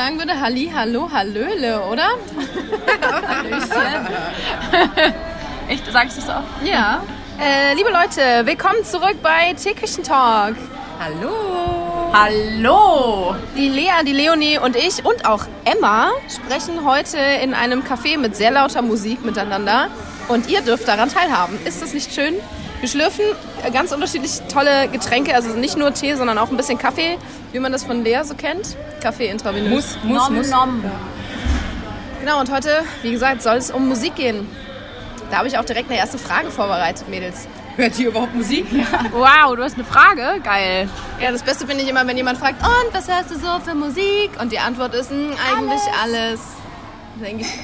Sagen 0.00 0.18
würde, 0.18 0.40
Halli, 0.40 0.72
Hallo, 0.74 1.10
Hallöle, 1.12 1.82
oder? 1.82 2.12
Echt, 5.68 5.84
sag 5.92 6.06
ich 6.06 6.14
das 6.14 6.30
auch? 6.30 6.42
Ja. 6.64 7.02
Äh, 7.38 7.74
liebe 7.74 7.90
Leute, 7.90 8.46
willkommen 8.46 8.82
zurück 8.82 9.16
bei 9.22 9.52
Teeküchen 9.52 10.02
Talk. 10.02 10.54
Hallo. 10.98 12.14
Hallo. 12.14 13.34
Die 13.54 13.68
Lea, 13.68 13.90
die 14.06 14.14
Leonie 14.14 14.58
und 14.58 14.74
ich 14.74 15.04
und 15.04 15.26
auch 15.26 15.44
Emma 15.66 16.12
sprechen 16.34 16.86
heute 16.86 17.18
in 17.18 17.52
einem 17.52 17.82
Café 17.82 18.16
mit 18.16 18.34
sehr 18.34 18.52
lauter 18.52 18.80
Musik 18.80 19.22
miteinander 19.22 19.88
und 20.28 20.48
ihr 20.48 20.62
dürft 20.62 20.88
daran 20.88 21.10
teilhaben. 21.10 21.58
Ist 21.66 21.82
das 21.82 21.92
nicht 21.92 22.14
schön? 22.14 22.36
Wir 22.80 22.88
schlürfen 22.88 23.24
ganz 23.74 23.92
unterschiedlich 23.92 24.40
tolle 24.52 24.88
Getränke, 24.88 25.34
also 25.34 25.50
nicht 25.50 25.76
nur 25.76 25.92
Tee, 25.92 26.14
sondern 26.14 26.38
auch 26.38 26.50
ein 26.50 26.56
bisschen 26.56 26.78
Kaffee, 26.78 27.18
wie 27.52 27.58
man 27.58 27.72
das 27.72 27.84
von 27.84 28.02
Lea 28.04 28.20
so 28.24 28.34
kennt. 28.34 28.76
Kaffee 29.02 29.28
intravenös. 29.28 29.70
Muss, 29.70 29.98
muss, 30.02 30.28
nom, 30.28 30.34
muss. 30.36 30.50
nom. 30.50 30.84
Genau, 32.20 32.40
und 32.40 32.50
heute, 32.52 32.82
wie 33.02 33.12
gesagt, 33.12 33.42
soll 33.42 33.56
es 33.56 33.70
um 33.70 33.88
Musik 33.88 34.14
gehen. 34.16 34.48
Da 35.30 35.38
habe 35.38 35.48
ich 35.48 35.58
auch 35.58 35.64
direkt 35.64 35.90
eine 35.90 35.98
erste 35.98 36.18
Frage 36.18 36.50
vorbereitet, 36.50 37.08
Mädels. 37.08 37.46
Hört 37.76 37.98
ihr 37.98 38.08
überhaupt 38.08 38.34
Musik? 38.34 38.66
Wow, 39.12 39.54
du 39.56 39.62
hast 39.62 39.74
eine 39.74 39.84
Frage? 39.84 40.40
Geil. 40.42 40.88
Ja, 41.22 41.30
das 41.30 41.42
Beste 41.42 41.66
finde 41.66 41.82
ich 41.84 41.88
immer, 41.88 42.06
wenn 42.06 42.16
jemand 42.16 42.38
fragt, 42.38 42.62
und 42.62 42.92
was 42.94 43.08
hörst 43.08 43.30
du 43.30 43.34
so 43.38 43.60
für 43.64 43.74
Musik? 43.74 44.30
Und 44.40 44.52
die 44.52 44.58
Antwort 44.58 44.94
ist, 44.94 45.10
"Hm, 45.10 45.30
eigentlich 45.30 45.80
alles. 46.02 46.40
Dann 47.20 47.28
denke 47.28 47.44
ich, 47.44 47.58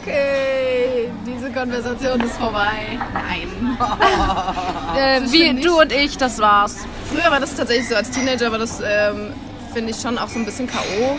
okay, 0.00 1.10
diese 1.26 1.50
Konversation 1.50 2.18
ist 2.20 2.36
vorbei. 2.36 2.98
Nein. 3.12 3.76
Äh, 4.96 5.20
wie 5.30 5.60
du 5.60 5.78
und 5.80 5.92
ich, 5.92 6.16
das 6.16 6.38
war's. 6.38 6.76
Früher 7.12 7.30
war 7.30 7.38
das 7.38 7.54
tatsächlich 7.54 7.88
so, 7.88 7.96
als 7.96 8.10
Teenager 8.10 8.50
war 8.50 8.58
das, 8.58 8.80
ähm, 8.80 9.34
finde 9.74 9.90
ich, 9.90 10.00
schon 10.00 10.16
auch 10.16 10.28
so 10.28 10.38
ein 10.38 10.46
bisschen 10.46 10.66
K.O. 10.66 11.18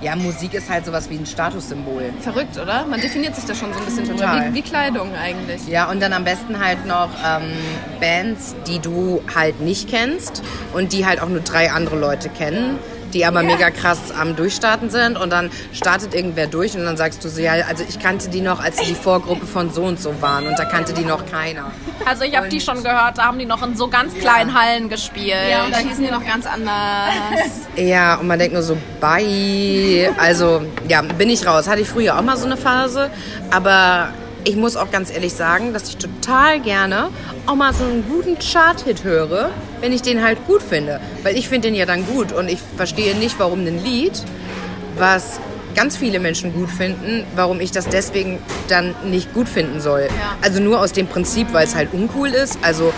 Ja, 0.00 0.16
Musik 0.16 0.54
ist 0.54 0.70
halt 0.70 0.86
sowas 0.86 1.10
wie 1.10 1.16
ein 1.16 1.26
Statussymbol. 1.26 2.14
Verrückt, 2.20 2.56
oder? 2.56 2.86
Man 2.86 3.00
definiert 3.02 3.34
sich 3.34 3.44
da 3.44 3.54
schon 3.54 3.74
so 3.74 3.78
ein 3.80 3.84
bisschen. 3.84 4.08
Total. 4.08 4.50
Wie, 4.50 4.54
wie 4.54 4.62
Kleidung 4.62 5.14
eigentlich. 5.14 5.68
Ja, 5.68 5.90
und 5.90 6.00
dann 6.00 6.14
am 6.14 6.24
besten 6.24 6.58
halt 6.58 6.86
noch 6.86 7.10
ähm, 7.22 7.52
Bands, 8.00 8.54
die 8.66 8.78
du 8.78 9.22
halt 9.34 9.60
nicht 9.60 9.90
kennst 9.90 10.42
und 10.72 10.94
die 10.94 11.04
halt 11.04 11.20
auch 11.20 11.28
nur 11.28 11.40
drei 11.40 11.70
andere 11.70 11.98
Leute 11.98 12.30
kennen, 12.30 12.78
die 13.16 13.24
aber 13.24 13.42
mega 13.42 13.70
krass 13.70 13.98
am 14.18 14.36
Durchstarten 14.36 14.90
sind 14.90 15.16
und 15.16 15.30
dann 15.30 15.50
startet 15.72 16.14
irgendwer 16.14 16.46
durch 16.46 16.76
und 16.76 16.84
dann 16.84 16.98
sagst 16.98 17.24
du 17.24 17.30
so, 17.30 17.40
ja, 17.40 17.52
also 17.68 17.82
ich 17.88 17.98
kannte 17.98 18.28
die 18.28 18.42
noch, 18.42 18.62
als 18.62 18.76
sie 18.76 18.84
die 18.84 18.94
Vorgruppe 18.94 19.46
von 19.46 19.70
so 19.70 19.84
und 19.84 19.98
so 19.98 20.20
waren 20.20 20.46
und 20.46 20.58
da 20.58 20.66
kannte 20.66 20.92
die 20.92 21.04
noch 21.04 21.24
keiner. 21.24 21.70
Also 22.04 22.24
ich 22.24 22.36
habe 22.36 22.48
die 22.48 22.60
schon 22.60 22.82
gehört, 22.82 23.16
da 23.16 23.24
haben 23.24 23.38
die 23.38 23.46
noch 23.46 23.62
in 23.62 23.74
so 23.74 23.88
ganz 23.88 24.14
kleinen 24.14 24.52
Hallen 24.52 24.90
gespielt. 24.90 25.34
Ja, 25.50 25.64
und 25.64 25.72
da 25.72 25.78
hießen 25.78 26.04
die 26.04 26.10
noch 26.10 26.24
ganz 26.24 26.46
anders. 26.46 26.76
Ja, 27.76 28.16
und 28.16 28.26
man 28.26 28.38
denkt 28.38 28.54
nur 28.54 28.62
so, 28.62 28.76
bye. 29.00 30.10
Also, 30.18 30.62
ja, 30.88 31.02
bin 31.02 31.28
ich 31.28 31.46
raus. 31.46 31.68
Hatte 31.68 31.82
ich 31.82 31.88
früher 31.88 32.18
auch 32.18 32.22
mal 32.22 32.36
so 32.36 32.46
eine 32.46 32.56
Phase. 32.56 33.10
Aber 33.50 34.08
ich 34.46 34.54
muss 34.54 34.76
auch 34.76 34.92
ganz 34.92 35.12
ehrlich 35.12 35.32
sagen, 35.32 35.72
dass 35.72 35.88
ich 35.88 35.96
total 35.96 36.60
gerne 36.60 37.08
auch 37.46 37.56
mal 37.56 37.74
so 37.74 37.82
einen 37.82 38.04
guten 38.08 38.38
Chart-Hit 38.38 39.02
höre, 39.02 39.50
wenn 39.80 39.92
ich 39.92 40.02
den 40.02 40.22
halt 40.22 40.46
gut 40.46 40.62
finde. 40.62 41.00
Weil 41.24 41.36
ich 41.36 41.48
finde 41.48 41.68
den 41.68 41.74
ja 41.74 41.84
dann 41.84 42.06
gut 42.06 42.32
und 42.32 42.48
ich 42.48 42.60
verstehe 42.76 43.16
nicht, 43.16 43.40
warum 43.40 43.66
ein 43.66 43.82
Lied, 43.82 44.22
was 44.96 45.40
ganz 45.74 45.96
viele 45.96 46.20
Menschen 46.20 46.54
gut 46.54 46.70
finden, 46.70 47.24
warum 47.34 47.60
ich 47.60 47.72
das 47.72 47.88
deswegen 47.88 48.38
dann 48.68 48.94
nicht 49.04 49.34
gut 49.34 49.48
finden 49.48 49.80
soll. 49.80 50.08
Also 50.42 50.62
nur 50.62 50.80
aus 50.80 50.92
dem 50.92 51.08
Prinzip, 51.08 51.52
weil 51.52 51.66
es 51.66 51.74
halt 51.74 51.92
uncool 51.92 52.28
ist. 52.28 52.56
Also 52.62 52.92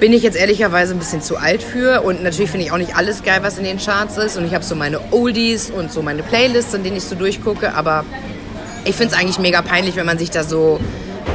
bin 0.00 0.12
ich 0.12 0.24
jetzt 0.24 0.36
ehrlicherweise 0.36 0.94
ein 0.94 0.98
bisschen 0.98 1.22
zu 1.22 1.36
alt 1.36 1.62
für 1.62 2.02
und 2.02 2.24
natürlich 2.24 2.50
finde 2.50 2.66
ich 2.66 2.72
auch 2.72 2.76
nicht 2.76 2.96
alles 2.96 3.22
geil, 3.22 3.38
was 3.42 3.56
in 3.56 3.64
den 3.64 3.78
Charts 3.78 4.18
ist 4.18 4.36
und 4.36 4.44
ich 4.44 4.52
habe 4.52 4.64
so 4.64 4.74
meine 4.74 5.00
Oldies 5.12 5.70
und 5.70 5.92
so 5.92 6.02
meine 6.02 6.24
Playlists, 6.24 6.74
in 6.74 6.82
denen 6.82 6.96
ich 6.96 7.04
so 7.04 7.14
durchgucke, 7.14 7.72
aber 7.72 8.04
ich 8.86 8.94
finde 8.94 9.14
es 9.14 9.20
eigentlich 9.20 9.38
mega 9.38 9.62
peinlich, 9.62 9.96
wenn 9.96 10.06
man 10.06 10.18
sich 10.18 10.30
da 10.30 10.44
so 10.44 10.78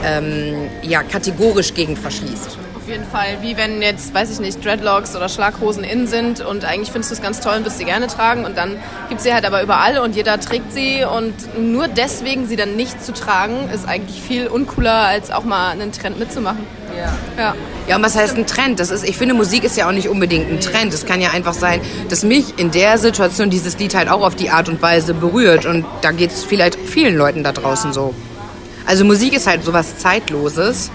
ähm, 0.03 0.69
ja, 0.81 1.03
kategorisch 1.03 1.73
gegen 1.73 1.97
verschließt. 1.97 2.57
Auf 2.91 2.97
jeden 2.97 3.09
Fall, 3.09 3.38
wie 3.40 3.56
wenn 3.56 3.81
jetzt, 3.81 4.13
weiß 4.13 4.29
ich 4.31 4.41
nicht, 4.41 4.66
Dreadlocks 4.66 5.16
oder 5.16 5.29
Schlaghosen 5.29 5.85
in 5.85 6.07
sind 6.07 6.41
und 6.41 6.66
eigentlich 6.66 6.91
findest 6.91 7.09
du 7.09 7.16
es 7.16 7.22
ganz 7.22 7.40
toll 7.40 7.53
und 7.56 7.63
wirst 7.63 7.78
sie 7.78 7.85
gerne 7.85 8.07
tragen 8.07 8.44
und 8.44 8.57
dann 8.57 8.75
gibt 9.07 9.22
sie 9.22 9.34
halt 9.34 9.46
aber 9.46 9.63
überall 9.63 10.00
und 10.00 10.13
jeder 10.13 10.38
trägt 10.41 10.74
sie 10.74 11.06
und 11.06 11.34
nur 11.57 11.88
deswegen 11.88 12.50
sie 12.50 12.57
dann 12.57 12.75
nicht 12.75 13.02
zu 13.02 13.13
tragen, 13.13 13.69
ist 13.74 13.88
eigentlich 13.88 14.22
viel 14.22 14.47
uncooler, 14.47 14.91
als 14.91 15.31
auch 15.31 15.46
mal 15.46 15.69
einen 15.69 15.94
Trend 15.94 16.19
mitzumachen. 16.19 16.68
Ja. 16.94 17.13
Ja. 17.41 17.56
Ja, 17.88 17.96
und 17.96 18.03
was 18.03 18.18
heißt 18.18 18.35
ein 18.35 18.46
Trend? 18.46 18.81
Das 18.81 18.91
ist, 18.91 19.08
ich 19.08 19.18
finde, 19.18 19.35
Musik 19.35 19.63
ist 19.63 19.78
ja 19.78 19.88
auch 19.88 19.94
nicht 19.94 20.09
unbedingt 20.09 20.52
ein 20.52 20.59
Trend. 20.59 20.94
Es 20.94 21.06
kann 21.06 21.22
ja 21.22 21.29
einfach 21.29 21.53
sein, 21.53 21.79
dass 22.09 22.25
mich 22.25 22.59
in 22.59 22.72
der 22.72 22.97
Situation 22.97 23.50
dieses 23.50 23.79
Lied 23.79 23.96
halt 23.96 24.09
auch 24.09 24.22
auf 24.22 24.35
die 24.35 24.50
Art 24.50 24.68
und 24.68 24.81
Weise 24.81 25.13
berührt. 25.13 25.66
Und 25.66 25.85
da 26.02 26.12
geht 26.12 26.31
es 26.31 26.44
vielleicht 26.44 26.75
vielen 26.75 27.16
Leuten 27.16 27.41
da 27.46 27.53
draußen 27.53 27.94
so. 27.94 28.13
Also 28.85 29.06
Musik 29.06 29.31
ist 29.31 29.47
halt 29.47 29.63
sowas 29.63 29.97
Zeitloses. 29.97 30.91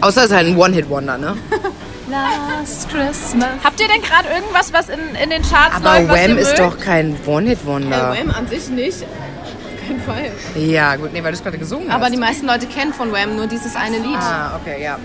Außer 0.00 0.20
es 0.24 0.30
ist 0.30 0.36
halt 0.36 0.46
ein 0.46 0.56
One-Hit-Wonder, 0.56 1.18
ne? 1.18 1.36
Last 2.10 2.88
Christmas. 2.90 3.48
Habt 3.62 3.80
ihr 3.80 3.86
denn 3.88 4.02
gerade 4.02 4.28
irgendwas, 4.28 4.72
was 4.72 4.88
in, 4.88 4.98
in 5.22 5.30
den 5.30 5.42
Charts 5.42 5.76
Aber 5.76 5.98
läuft, 6.00 6.08
was 6.08 6.20
ihr 6.22 6.28
Wham 6.30 6.38
ist 6.38 6.58
mögt? 6.58 6.58
doch 6.58 6.78
kein 6.84 7.16
One-Hit-Wonder. 7.26 8.16
Wham 8.18 8.30
an 8.34 8.48
sich 8.48 8.68
nicht. 8.68 9.02
Auf 9.04 9.86
keinen 9.86 10.00
Fall. 10.00 10.30
Ja, 10.56 10.96
gut, 10.96 11.12
nee, 11.12 11.22
weil 11.22 11.30
du 11.32 11.36
es 11.38 11.42
gerade 11.42 11.58
gesungen 11.58 11.88
hast. 11.88 11.94
Aber 11.94 12.10
die 12.10 12.16
meisten 12.16 12.46
Leute 12.46 12.66
kennen 12.66 12.92
von 12.92 13.12
Wham 13.12 13.36
nur 13.36 13.46
dieses 13.46 13.76
eine 13.76 13.98
Lied. 13.98 14.16
Ah, 14.18 14.58
okay, 14.60 14.82
ja. 14.82 14.98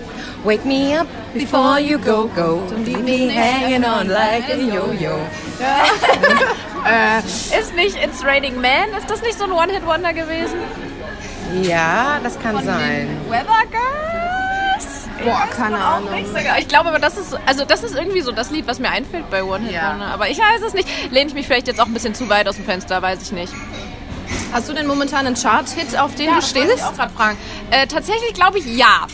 Wake 0.44 0.64
me 0.64 0.98
up 1.00 1.06
before 1.34 1.78
you 1.78 1.98
go, 1.98 2.28
go. 2.34 2.62
Don't 2.70 2.84
leave 2.84 3.02
me 3.02 3.30
hanging 3.32 3.84
on 3.84 4.08
like 4.08 4.44
a 4.52 4.56
yo-yo. 4.56 5.18
Ist 7.60 7.74
nicht 7.74 7.96
It's 8.02 8.24
Raining 8.24 8.60
Man? 8.60 8.90
Ist 8.98 9.08
das 9.10 9.22
nicht 9.22 9.38
so 9.38 9.44
ein 9.44 9.52
One-Hit-Wonder 9.52 10.12
gewesen? 10.12 10.58
Ja, 11.62 12.18
das 12.22 12.38
kann 12.40 12.62
sein. 12.64 13.08
Weather 13.28 13.62
Girls? 13.70 14.15
Boah, 15.24 15.46
keine 15.56 15.78
Ahnung. 15.78 16.10
Ich 16.58 16.68
glaube 16.68 16.88
aber, 16.90 16.98
das 16.98 17.16
ist, 17.16 17.36
also 17.46 17.64
das 17.64 17.82
ist 17.82 17.94
irgendwie 17.94 18.20
so 18.20 18.32
das 18.32 18.50
Lied, 18.50 18.66
was 18.66 18.78
mir 18.78 18.90
einfällt 18.90 19.28
bei 19.30 19.42
One 19.42 19.64
Hit 19.64 19.74
Ja. 19.74 19.92
Wonder. 19.92 20.06
Aber 20.08 20.28
ich 20.28 20.38
weiß 20.38 20.62
es 20.66 20.74
nicht. 20.74 20.88
Lehne 21.10 21.28
ich 21.28 21.34
mich 21.34 21.46
vielleicht 21.46 21.66
jetzt 21.68 21.80
auch 21.80 21.86
ein 21.86 21.94
bisschen 21.94 22.14
zu 22.14 22.28
weit 22.28 22.48
aus 22.48 22.56
dem 22.56 22.64
Fenster, 22.64 23.00
weiß 23.02 23.22
ich 23.22 23.32
nicht. 23.32 23.52
Hast 24.52 24.68
du 24.68 24.72
denn 24.72 24.86
momentan 24.86 25.26
einen 25.26 25.36
Chart-Hit, 25.36 25.98
auf 25.98 26.14
den 26.14 26.28
du 26.30 26.34
das 26.36 26.54
wollte 26.54 26.66
stehst? 26.68 26.78
ich 26.78 26.84
auch 26.84 26.94
gerade 26.94 27.12
fragen. 27.12 27.38
Äh, 27.70 27.86
tatsächlich 27.86 28.34
glaube 28.34 28.58
ich 28.58 28.66
ja. 28.66 29.06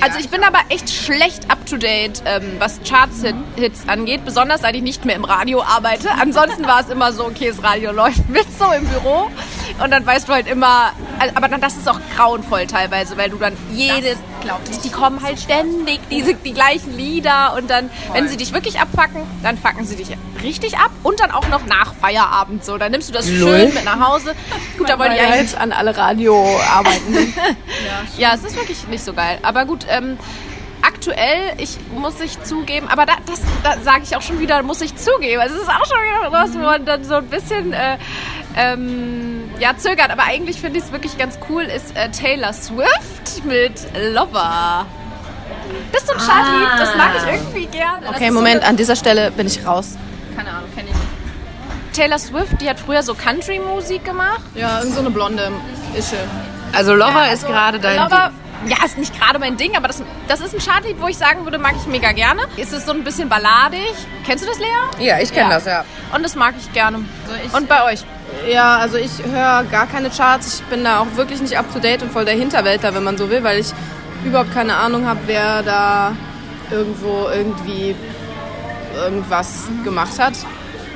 Also 0.00 0.18
ich 0.18 0.28
bin 0.28 0.42
aber 0.42 0.58
echt 0.70 0.90
schlecht 0.90 1.50
up 1.50 1.64
to 1.66 1.76
date, 1.76 2.20
ähm, 2.26 2.56
was 2.58 2.80
Charts-Hits 2.82 3.88
angeht, 3.88 4.24
besonders 4.24 4.62
seit 4.62 4.74
ich 4.74 4.82
nicht 4.82 5.04
mehr 5.04 5.14
im 5.14 5.24
Radio 5.24 5.62
arbeite. 5.62 6.10
Ansonsten 6.20 6.66
war 6.66 6.80
es 6.80 6.88
immer 6.88 7.12
so, 7.12 7.24
okay, 7.26 7.48
das 7.54 7.62
Radio 7.62 7.92
läuft 7.92 8.28
mit 8.28 8.46
so 8.58 8.70
im 8.72 8.86
Büro 8.86 9.30
und 9.82 9.90
dann 9.90 10.06
weißt 10.06 10.28
du 10.28 10.32
halt 10.32 10.46
immer, 10.46 10.92
aber 11.34 11.48
dann 11.48 11.60
das 11.60 11.76
ist 11.76 11.88
auch 11.88 11.98
grauenvoll 12.16 12.66
teilweise, 12.66 13.16
weil 13.16 13.30
du 13.30 13.36
dann 13.36 13.56
jede, 13.72 14.16
die 14.84 14.90
kommen 14.90 15.22
halt 15.22 15.40
ständig 15.40 16.00
diese 16.10 16.34
die 16.34 16.52
gleichen 16.52 16.96
Lieder 16.96 17.54
und 17.56 17.68
dann, 17.68 17.90
wenn 18.12 18.28
sie 18.28 18.36
dich 18.36 18.52
wirklich 18.52 18.80
abfacken, 18.80 19.22
dann 19.42 19.58
fucken 19.58 19.84
sie 19.84 19.96
dich 19.96 20.08
richtig 20.42 20.78
ab 20.78 20.90
und 21.02 21.20
dann 21.20 21.30
auch 21.30 21.48
noch 21.48 21.66
nach 21.66 21.94
Feierabend 21.94 22.64
so. 22.64 22.78
Dann 22.78 22.92
nimmst 22.92 23.08
du 23.08 23.12
das 23.12 23.28
Lol. 23.28 23.60
schön 23.60 23.74
mit 23.74 23.84
nach 23.84 24.00
Hause. 24.00 24.34
Gut, 24.78 24.88
da 24.88 24.98
wollte 24.98 25.14
ich 25.14 25.20
eigentlich 25.20 25.58
an 25.58 25.72
alle 25.72 25.96
Radioarbeiten. 25.96 27.34
ja, 28.18 28.34
es 28.34 28.44
ist 28.44 28.56
wirklich 28.56 28.86
nicht 28.88 29.04
so 29.04 29.12
geil. 29.12 29.38
Aber 29.42 29.64
gut, 29.64 29.86
ähm, 29.88 30.18
aktuell, 30.82 31.54
ich 31.58 31.78
muss 31.96 32.20
ich 32.20 32.42
zugeben, 32.42 32.88
aber 32.88 33.06
da, 33.06 33.14
das 33.26 33.40
da 33.62 33.80
sage 33.82 34.02
ich 34.04 34.16
auch 34.16 34.22
schon 34.22 34.38
wieder, 34.38 34.62
muss 34.62 34.80
ich 34.82 34.94
zugeben. 34.96 35.40
Also 35.40 35.56
es 35.56 35.62
ist 35.62 35.68
auch 35.68 35.86
schon 35.86 35.96
wieder 35.96 36.32
was, 36.32 36.54
wo 36.54 36.58
man 36.58 36.84
dann 36.84 37.04
so 37.04 37.14
ein 37.14 37.26
bisschen 37.26 37.72
äh, 37.72 37.96
ähm, 38.56 39.33
ja, 39.60 39.76
zögert. 39.76 40.10
Aber 40.10 40.24
eigentlich 40.24 40.60
finde 40.60 40.78
ich 40.78 40.84
es 40.86 40.92
wirklich 40.92 41.16
ganz 41.18 41.38
cool, 41.48 41.62
ist 41.64 41.96
äh, 41.96 42.08
Taylor 42.10 42.52
Swift 42.52 43.44
mit 43.44 43.72
Lover. 44.12 44.86
Das 45.92 46.02
ist 46.02 46.08
so 46.08 46.14
ein 46.14 46.18
Chartlied, 46.18 46.68
das 46.80 46.96
mag 46.96 47.10
ich 47.16 47.32
irgendwie 47.32 47.66
gerne. 47.66 48.08
Okay, 48.08 48.30
Moment, 48.30 48.62
So 48.62 48.68
an 48.68 48.76
dieser 48.76 48.96
Stelle 48.96 49.30
bin 49.30 49.46
ich 49.46 49.64
raus. 49.66 49.96
eine, 49.96 50.36
keine 50.36 50.50
Ahnung, 50.56 50.68
kenne 50.74 50.88
ich 50.90 50.94
nicht. 50.94 51.94
Taylor 51.94 52.18
Swift, 52.18 52.60
die 52.60 52.68
hat 52.68 52.78
früher 52.80 53.02
so 53.02 53.14
Country-Musik 53.14 54.04
gemacht. 54.04 54.40
Ja, 54.54 54.78
irgend 54.80 54.94
so 54.94 55.00
eine 55.00 55.10
blonde 55.10 55.52
Ische. 55.96 56.16
Also 56.72 56.94
Lover 56.94 57.20
Also, 57.20 57.34
ist 57.34 57.46
gerade 57.46 57.78
dein 57.78 57.96
Lover, 57.98 58.32
ja, 58.66 58.84
ist 58.84 58.98
nicht 58.98 59.16
gerade 59.18 59.38
mein 59.38 59.56
Ding, 59.56 59.76
aber 59.76 59.86
das, 59.88 60.02
das 60.26 60.40
ist 60.40 60.54
ein 60.54 60.60
Chartlied, 60.60 61.00
wo 61.00 61.06
ich 61.06 61.16
sagen 61.16 61.44
würde, 61.44 61.58
mag 61.58 61.74
ich 61.80 61.86
mega 61.86 62.10
gerne. 62.12 62.42
Es 62.56 62.72
ist 62.72 62.86
so 62.86 62.92
ein 62.92 63.04
bisschen 63.04 63.28
balladig. 63.28 63.94
Kennst 64.26 64.42
du 64.44 64.48
das, 64.48 64.58
Lea? 64.58 65.04
Ja, 65.06 65.20
ich 65.20 65.32
kenne 65.32 65.50
das, 65.50 65.66
ja. 65.66 65.84
Und 66.12 66.24
das 66.24 66.34
mag 66.34 66.54
ich 66.58 66.72
gerne. 66.72 66.98
Und 67.52 67.68
bei 67.68 67.84
euch? 67.84 68.04
Ja, 68.50 68.76
also 68.76 68.96
ich 68.96 69.10
höre 69.24 69.64
gar 69.64 69.86
keine 69.86 70.10
Charts. 70.10 70.60
Ich 70.60 70.64
bin 70.66 70.84
da 70.84 71.00
auch 71.00 71.16
wirklich 71.16 71.40
nicht 71.40 71.58
up 71.58 71.72
to 71.72 71.78
date 71.78 72.02
und 72.02 72.12
voll 72.12 72.24
der 72.24 72.34
Hinterwäldler, 72.34 72.94
wenn 72.94 73.04
man 73.04 73.16
so 73.16 73.30
will, 73.30 73.42
weil 73.42 73.60
ich 73.60 73.72
überhaupt 74.24 74.52
keine 74.52 74.76
Ahnung 74.76 75.06
habe, 75.06 75.20
wer 75.26 75.62
da 75.62 76.12
irgendwo 76.70 77.28
irgendwie 77.34 77.94
irgendwas 78.94 79.64
gemacht 79.82 80.18
hat, 80.18 80.34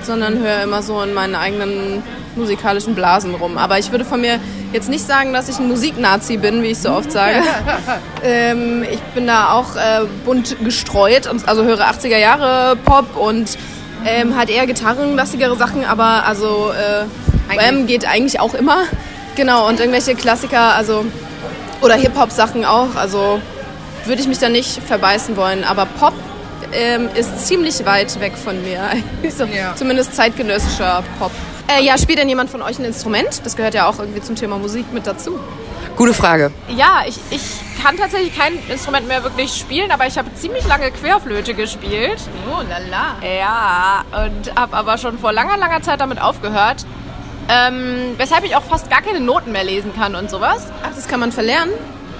sondern 0.03 0.39
höre 0.39 0.63
immer 0.63 0.83
so 0.83 1.03
in 1.03 1.15
meinen 1.15 1.35
eigenen 1.35 2.03
musikalischen 2.37 2.95
Blasen 2.95 3.35
rum. 3.35 3.59
Aber 3.59 3.79
ich 3.79 3.91
würde 3.91 4.05
von 4.05 4.21
mir 4.21 4.39
jetzt 4.73 4.89
nicht 4.89 5.07
sagen, 5.07 5.33
dass 5.33 5.49
ich 5.49 5.59
ein 5.59 5.69
Musiknazi 5.69 6.37
bin, 6.37 6.63
wie 6.63 6.69
ich 6.69 6.79
so 6.79 6.91
oft 6.91 7.11
sage. 7.11 7.43
ähm, 8.23 8.85
ich 8.91 9.01
bin 9.15 9.27
da 9.27 9.53
auch 9.53 9.77
äh, 9.77 10.07
bunt 10.25 10.57
gestreut, 10.65 11.27
und, 11.27 11.49
also 11.49 11.65
höre 11.65 11.81
80er 11.81 12.19
Jahre 12.19 12.77
Pop 12.77 13.17
und 13.17 13.59
Ähm, 14.07 14.37
halt 14.37 14.51
eher 14.51 14.67
gitarrenlastigere 14.67 15.57
Sachen, 15.57 15.85
aber 15.85 16.25
also 16.27 16.73
äh, 16.73 17.57
Wham 17.57 17.87
geht 17.87 18.07
eigentlich 18.07 18.41
auch 18.41 18.55
immer. 18.55 18.85
Genau, 19.37 19.69
und 19.69 19.81
irgendwelche 19.81 20.15
Klassiker, 20.15 20.75
also 20.75 21.05
oder 21.81 21.95
Hip-Hop-Sachen 21.95 22.65
auch. 22.65 22.95
Also 22.97 23.41
würde 24.05 24.21
ich 24.21 24.29
mich 24.29 24.39
da 24.39 24.49
nicht 24.49 24.83
verbeißen 24.83 25.37
wollen. 25.37 25.65
Aber 25.65 25.87
Pop 25.87 26.15
ähm, 26.73 27.09
ist 27.15 27.47
ziemlich 27.47 27.85
weit 27.85 28.19
weg 28.21 28.33
von 28.37 28.61
mir. 28.63 28.81
so, 29.31 29.45
Ja. 29.45 29.75
Zumindest 29.77 30.15
zeitgenössischer 30.15 31.03
Pop. 31.19 31.31
Äh, 31.69 31.85
ja, 31.85 31.99
spielt 31.99 32.19
denn 32.19 32.29
jemand 32.29 32.51
von 32.51 32.63
euch 32.63 32.79
ein 32.79 32.85
Instrument? 32.85 33.43
Das 33.45 33.55
gehört 33.57 33.75
ja 33.75 33.89
auch 33.89 33.99
irgendwie 33.99 34.23
zum 34.23 34.37
Thema 34.37 34.59
Musik 34.59 34.93
mit 34.93 35.07
dazu. 35.07 35.39
Gute 35.97 36.15
Frage. 36.15 36.51
Ja, 36.69 37.03
ich, 37.07 37.19
ich 37.31 37.43
kann 37.83 37.97
tatsächlich 37.97 38.37
kein 38.37 38.55
Instrument 38.69 39.09
mehr 39.09 39.23
wirklich 39.23 39.53
spielen, 39.53 39.91
aber 39.91 40.07
ich 40.07 40.19
habe 40.19 40.33
ziemlich 40.35 40.67
lange 40.67 40.91
Querflöte 40.91 41.55
gespielt. 41.55 42.19
Oh, 42.51 42.63
lala. 42.69 43.17
Ja, 43.23 44.05
und 44.25 44.55
habe 44.57 44.77
aber 44.77 44.99
schon 44.99 45.19
vor 45.19 45.33
langer, 45.33 45.57
langer 45.57 45.83
Zeit 45.83 46.01
damit 46.01 46.21
aufgehört. 46.21 46.85
Ähm, 47.49 48.15
weshalb 48.19 48.45
ich 48.45 48.57
auch 48.57 48.63
fast 48.63 48.91
gar 48.91 49.01
keine 49.01 49.21
Noten 49.21 49.53
mehr 49.53 49.65
lesen 49.65 49.95
kann 49.95 50.15
und 50.15 50.31
sowas. 50.31 50.67
Ach, 50.83 50.95
das 50.95 51.09
kann 51.09 51.21
man 51.21 51.33
verlernen? 51.33 51.73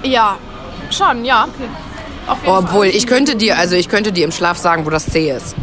Ja, 0.03 0.39
schon, 0.91 1.25
ja. 1.25 1.49
Auf 2.27 2.39
jeden 2.43 2.57
Obwohl, 2.57 2.87
Fall. 2.87 2.97
ich 2.97 3.07
könnte 3.07 3.37
dir, 3.37 3.59
also 3.59 3.75
ich 3.75 3.89
könnte 3.89 4.13
dir 4.13 4.25
im 4.25 4.33
Schlaf 4.33 4.57
sagen, 4.57 4.87
wo 4.87 4.91
das 4.91 5.07
C 5.07 5.31
ist. 5.31 5.55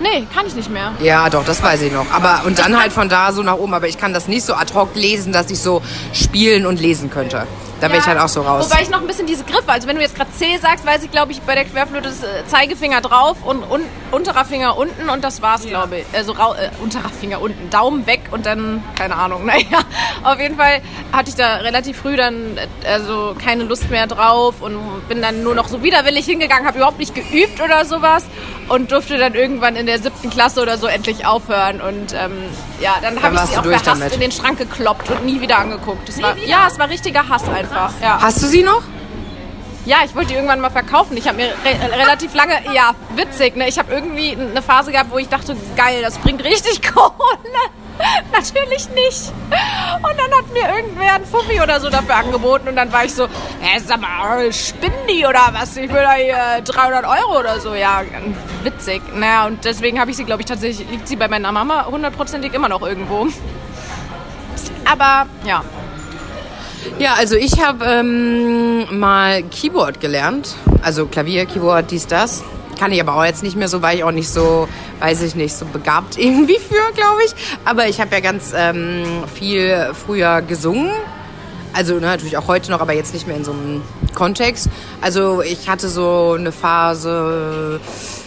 Nee, 0.00 0.26
kann 0.34 0.46
ich 0.46 0.54
nicht 0.54 0.70
mehr. 0.70 0.92
Ja, 1.00 1.30
doch, 1.30 1.44
das 1.44 1.62
weiß 1.62 1.82
ich 1.82 1.92
noch. 1.92 2.10
Aber 2.12 2.42
und 2.46 2.58
dann 2.58 2.78
halt 2.78 2.92
von 2.92 3.08
da 3.08 3.32
so 3.32 3.42
nach 3.42 3.56
oben. 3.56 3.74
Aber 3.74 3.86
ich 3.88 3.96
kann 3.96 4.12
das 4.12 4.28
nicht 4.28 4.44
so 4.44 4.54
ad 4.54 4.74
hoc 4.74 4.94
lesen, 4.94 5.32
dass 5.32 5.50
ich 5.50 5.60
so 5.60 5.82
spielen 6.12 6.66
und 6.66 6.80
lesen 6.80 7.10
könnte. 7.10 7.46
Da 7.84 7.88
bin 7.88 7.98
ich 8.00 8.06
halt 8.06 8.18
auch 8.18 8.28
so 8.28 8.42
raus. 8.42 8.70
Wobei 8.70 8.82
ich 8.82 8.90
noch 8.90 9.00
ein 9.00 9.06
bisschen 9.06 9.26
diese 9.26 9.44
Griffe, 9.44 9.70
also 9.70 9.86
wenn 9.86 9.96
du 9.96 10.02
jetzt 10.02 10.14
gerade 10.14 10.30
C 10.32 10.56
sagst, 10.58 10.86
weiß 10.86 11.02
ich, 11.02 11.10
glaube 11.10 11.32
ich, 11.32 11.42
bei 11.42 11.54
der 11.54 11.64
Querflöte 11.64 12.08
ist 12.08 12.24
äh, 12.24 12.46
Zeigefinger 12.46 13.00
drauf 13.00 13.36
und 13.44 13.62
un 13.70 13.82
unterer 14.10 14.44
Finger 14.44 14.76
unten 14.76 15.08
und 15.08 15.24
das 15.24 15.42
war's, 15.42 15.66
glaube 15.66 15.98
ich. 15.98 16.06
Also 16.12 16.32
äh, 16.34 16.70
unterer 16.80 17.08
Finger 17.08 17.40
unten, 17.40 17.68
Daumen 17.68 18.06
weg 18.06 18.20
und 18.30 18.46
dann, 18.46 18.82
keine 18.94 19.16
Ahnung, 19.16 19.44
naja. 19.46 19.80
Auf 20.22 20.40
jeden 20.40 20.56
Fall 20.56 20.80
hatte 21.12 21.30
ich 21.30 21.34
da 21.36 21.56
relativ 21.56 21.98
früh 21.98 22.16
dann 22.16 22.56
äh, 22.56 22.88
also 22.88 23.34
keine 23.42 23.64
Lust 23.64 23.90
mehr 23.90 24.06
drauf 24.06 24.60
und 24.60 24.78
bin 25.08 25.20
dann 25.20 25.42
nur 25.42 25.54
noch 25.54 25.68
so 25.68 25.82
widerwillig 25.82 26.24
hingegangen, 26.24 26.66
habe 26.66 26.78
überhaupt 26.78 26.98
nicht 26.98 27.14
geübt 27.14 27.60
oder 27.60 27.84
sowas 27.84 28.24
und 28.68 28.92
durfte 28.92 29.18
dann 29.18 29.34
irgendwann 29.34 29.76
in 29.76 29.86
der 29.86 29.98
siebten 29.98 30.30
Klasse 30.30 30.62
oder 30.62 30.78
so 30.78 30.86
endlich 30.86 31.26
aufhören 31.26 31.80
und 31.80 32.14
ähm, 32.14 32.32
ja, 32.80 32.96
dann 33.02 33.22
habe 33.22 33.34
ich 33.34 33.40
sie 33.42 33.58
auch 33.58 33.64
verhasst 33.64 33.86
damit. 33.86 34.12
in 34.14 34.20
den 34.20 34.32
Schrank 34.32 34.58
gekloppt 34.58 35.10
und 35.10 35.24
nie 35.24 35.40
wieder 35.40 35.58
angeguckt. 35.58 36.08
Das 36.08 36.22
war, 36.22 36.36
ja, 36.38 36.66
es 36.68 36.78
war 36.78 36.88
richtiger 36.88 37.28
Hass 37.28 37.48
einfach. 37.48 37.73
Ja. 38.00 38.18
Hast 38.20 38.42
du 38.42 38.46
sie 38.46 38.62
noch? 38.62 38.82
Ja, 39.86 39.98
ich 40.04 40.14
wollte 40.14 40.28
die 40.28 40.34
irgendwann 40.34 40.60
mal 40.60 40.70
verkaufen. 40.70 41.16
Ich 41.16 41.28
habe 41.28 41.36
mir 41.36 41.48
re 41.48 41.98
relativ 41.98 42.34
lange, 42.34 42.54
ja, 42.72 42.94
witzig, 43.16 43.54
ne? 43.54 43.68
Ich 43.68 43.78
habe 43.78 43.92
irgendwie 43.92 44.32
eine 44.32 44.62
Phase 44.62 44.92
gehabt, 44.92 45.10
wo 45.10 45.18
ich 45.18 45.28
dachte, 45.28 45.54
geil, 45.76 46.00
das 46.02 46.16
bringt 46.18 46.42
richtig 46.42 46.80
Kohle. 46.94 47.12
Natürlich 48.32 48.88
nicht. 48.90 49.32
Und 49.96 50.18
dann 50.18 50.32
hat 50.36 50.52
mir 50.52 50.76
irgendwer 50.76 51.14
ein 51.14 51.24
Fuffi 51.24 51.60
oder 51.60 51.78
so 51.80 51.90
dafür 51.90 52.16
angeboten 52.16 52.68
und 52.68 52.76
dann 52.76 52.92
war 52.92 53.04
ich 53.04 53.14
so, 53.14 53.28
hä, 53.60 53.78
sag 53.84 54.00
mal, 54.00 54.52
spinnen 54.52 55.06
die 55.08 55.24
oder 55.24 55.50
was? 55.52 55.76
Ich 55.76 55.92
will 55.92 56.02
da 56.02 56.14
hier 56.14 56.62
300 56.64 57.04
Euro 57.04 57.38
oder 57.38 57.60
so. 57.60 57.74
Ja, 57.74 58.02
witzig. 58.62 59.02
Naja, 59.14 59.46
und 59.46 59.64
deswegen 59.64 60.00
habe 60.00 60.10
ich 60.10 60.16
sie, 60.16 60.24
glaube 60.24 60.42
ich, 60.42 60.46
tatsächlich, 60.46 60.88
liegt 60.90 61.06
sie 61.06 61.16
bei 61.16 61.28
meiner 61.28 61.52
Mama 61.52 61.86
hundertprozentig 61.86 62.52
immer 62.54 62.68
noch 62.68 62.82
irgendwo. 62.82 63.28
Aber, 64.84 65.26
ja. 65.44 65.62
Ja, 66.98 67.14
also 67.14 67.36
ich 67.36 67.60
habe 67.60 67.84
ähm, 67.84 68.98
mal 68.98 69.42
Keyboard 69.42 70.00
gelernt. 70.00 70.54
Also 70.82 71.06
Klavier, 71.06 71.46
Keyboard, 71.46 71.90
dies, 71.90 72.06
das. 72.06 72.44
Kann 72.78 72.92
ich 72.92 73.00
aber 73.00 73.16
auch 73.16 73.24
jetzt 73.24 73.42
nicht 73.42 73.56
mehr 73.56 73.68
so, 73.68 73.82
weil 73.82 73.98
ich 73.98 74.04
auch 74.04 74.10
nicht 74.10 74.28
so, 74.28 74.68
weiß 75.00 75.22
ich 75.22 75.34
nicht, 75.34 75.54
so 75.54 75.64
begabt 75.66 76.18
irgendwie 76.18 76.58
für, 76.58 76.92
glaube 76.94 77.20
ich. 77.26 77.34
Aber 77.64 77.88
ich 77.88 78.00
habe 78.00 78.14
ja 78.14 78.20
ganz 78.20 78.52
ähm, 78.56 79.04
viel 79.34 79.90
früher 80.06 80.42
gesungen. 80.42 80.90
Also 81.72 81.94
ne, 81.94 82.02
natürlich 82.02 82.36
auch 82.36 82.46
heute 82.46 82.70
noch, 82.70 82.80
aber 82.80 82.92
jetzt 82.92 83.12
nicht 83.14 83.26
mehr 83.26 83.36
in 83.36 83.44
so 83.44 83.52
einem 83.52 83.82
Kontext. 84.14 84.68
Also 85.00 85.42
ich 85.42 85.68
hatte 85.68 85.88
so 85.88 86.36
eine 86.38 86.52
Phase, 86.52 87.80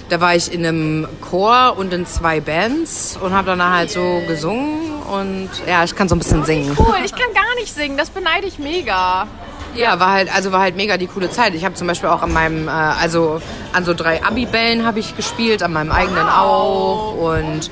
da 0.10 0.20
war 0.20 0.36
ich 0.36 0.52
in 0.52 0.66
einem 0.66 1.08
Chor 1.22 1.76
und 1.78 1.94
in 1.94 2.06
zwei 2.06 2.42
Bands 2.42 3.18
und 3.22 3.32
habe 3.34 3.48
danach 3.48 3.72
halt 3.72 3.92
so 3.92 4.22
gesungen. 4.28 4.97
Und 5.08 5.50
ja, 5.68 5.84
ich 5.84 5.96
kann 5.96 6.10
so 6.10 6.16
ein 6.16 6.20
bisschen 6.20 6.44
singen. 6.44 6.76
Cool, 6.78 6.96
ich 7.04 7.12
kann 7.12 7.34
gar 7.34 7.56
nicht 7.60 7.74
singen, 7.74 7.98
das 7.98 8.10
beneide 8.10 8.46
ich 8.46 8.60
mega. 8.60 9.28
Ja, 9.76 10.00
war 10.00 10.12
halt, 10.12 10.34
also 10.34 10.52
war 10.52 10.62
halt 10.62 10.76
mega 10.76 10.98
die 10.98 11.08
coole 11.08 11.30
Zeit. 11.30 11.54
Ich 11.54 11.64
habe 11.64 11.76
zum 11.76 11.88
Beispiel 11.88 12.10
auch 12.10 12.24
an 12.24 12.34
meinem, 12.34 12.68
äh, 12.68 12.72
also 12.72 13.42
an 13.74 13.86
so 13.86 13.94
drei 13.94 14.24
Abibällen 14.24 14.86
habe 14.86 15.00
ich 15.00 15.16
gespielt, 15.16 15.62
an 15.64 15.74
meinem 15.74 15.92
eigenen 15.92 16.28
auch 16.28 17.14
und 17.16 17.70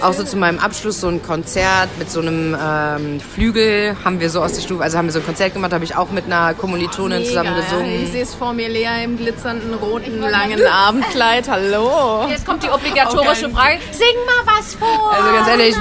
auch 0.00 0.12
so 0.12 0.22
zu 0.22 0.36
meinem 0.36 0.58
Abschluss 0.58 1.00
so 1.00 1.08
ein 1.08 1.22
Konzert 1.22 1.88
mit 1.98 2.10
so 2.10 2.20
einem 2.20 2.56
ähm, 2.60 3.20
Flügel 3.20 3.96
haben 4.04 4.20
wir 4.20 4.30
so 4.30 4.40
aus 4.42 4.52
der 4.52 4.62
Stufe, 4.62 4.82
also 4.82 4.96
haben 4.96 5.06
wir 5.06 5.12
so 5.12 5.18
ein 5.18 5.24
Konzert 5.26 5.54
gemacht, 5.54 5.72
habe 5.72 5.84
ich 5.84 5.96
auch 5.96 6.10
mit 6.10 6.26
einer 6.26 6.54
Kommilitonin 6.54 7.24
zusammen 7.24 7.54
Ich 7.58 7.64
gesungen. 7.64 8.06
sehe 8.12 8.22
es 8.22 8.34
vor 8.34 8.52
mir, 8.52 8.68
Lea 8.68 9.04
im 9.04 9.16
glitzernden 9.16 9.74
roten 9.74 10.20
langen 10.20 10.64
Abendkleid. 10.66 11.48
Hallo. 11.48 12.26
Jetzt 12.28 12.46
kommt 12.46 12.62
die 12.62 12.68
obligatorische 12.70 13.46
Okay. 13.46 13.54
Frage. 13.54 13.78
Sing 13.90 14.06
mal 14.26 14.54
was 14.56 14.74
vor. 14.74 15.12
Also 15.12 15.32
ganz 15.32 15.48
ehrlich, 15.48 15.74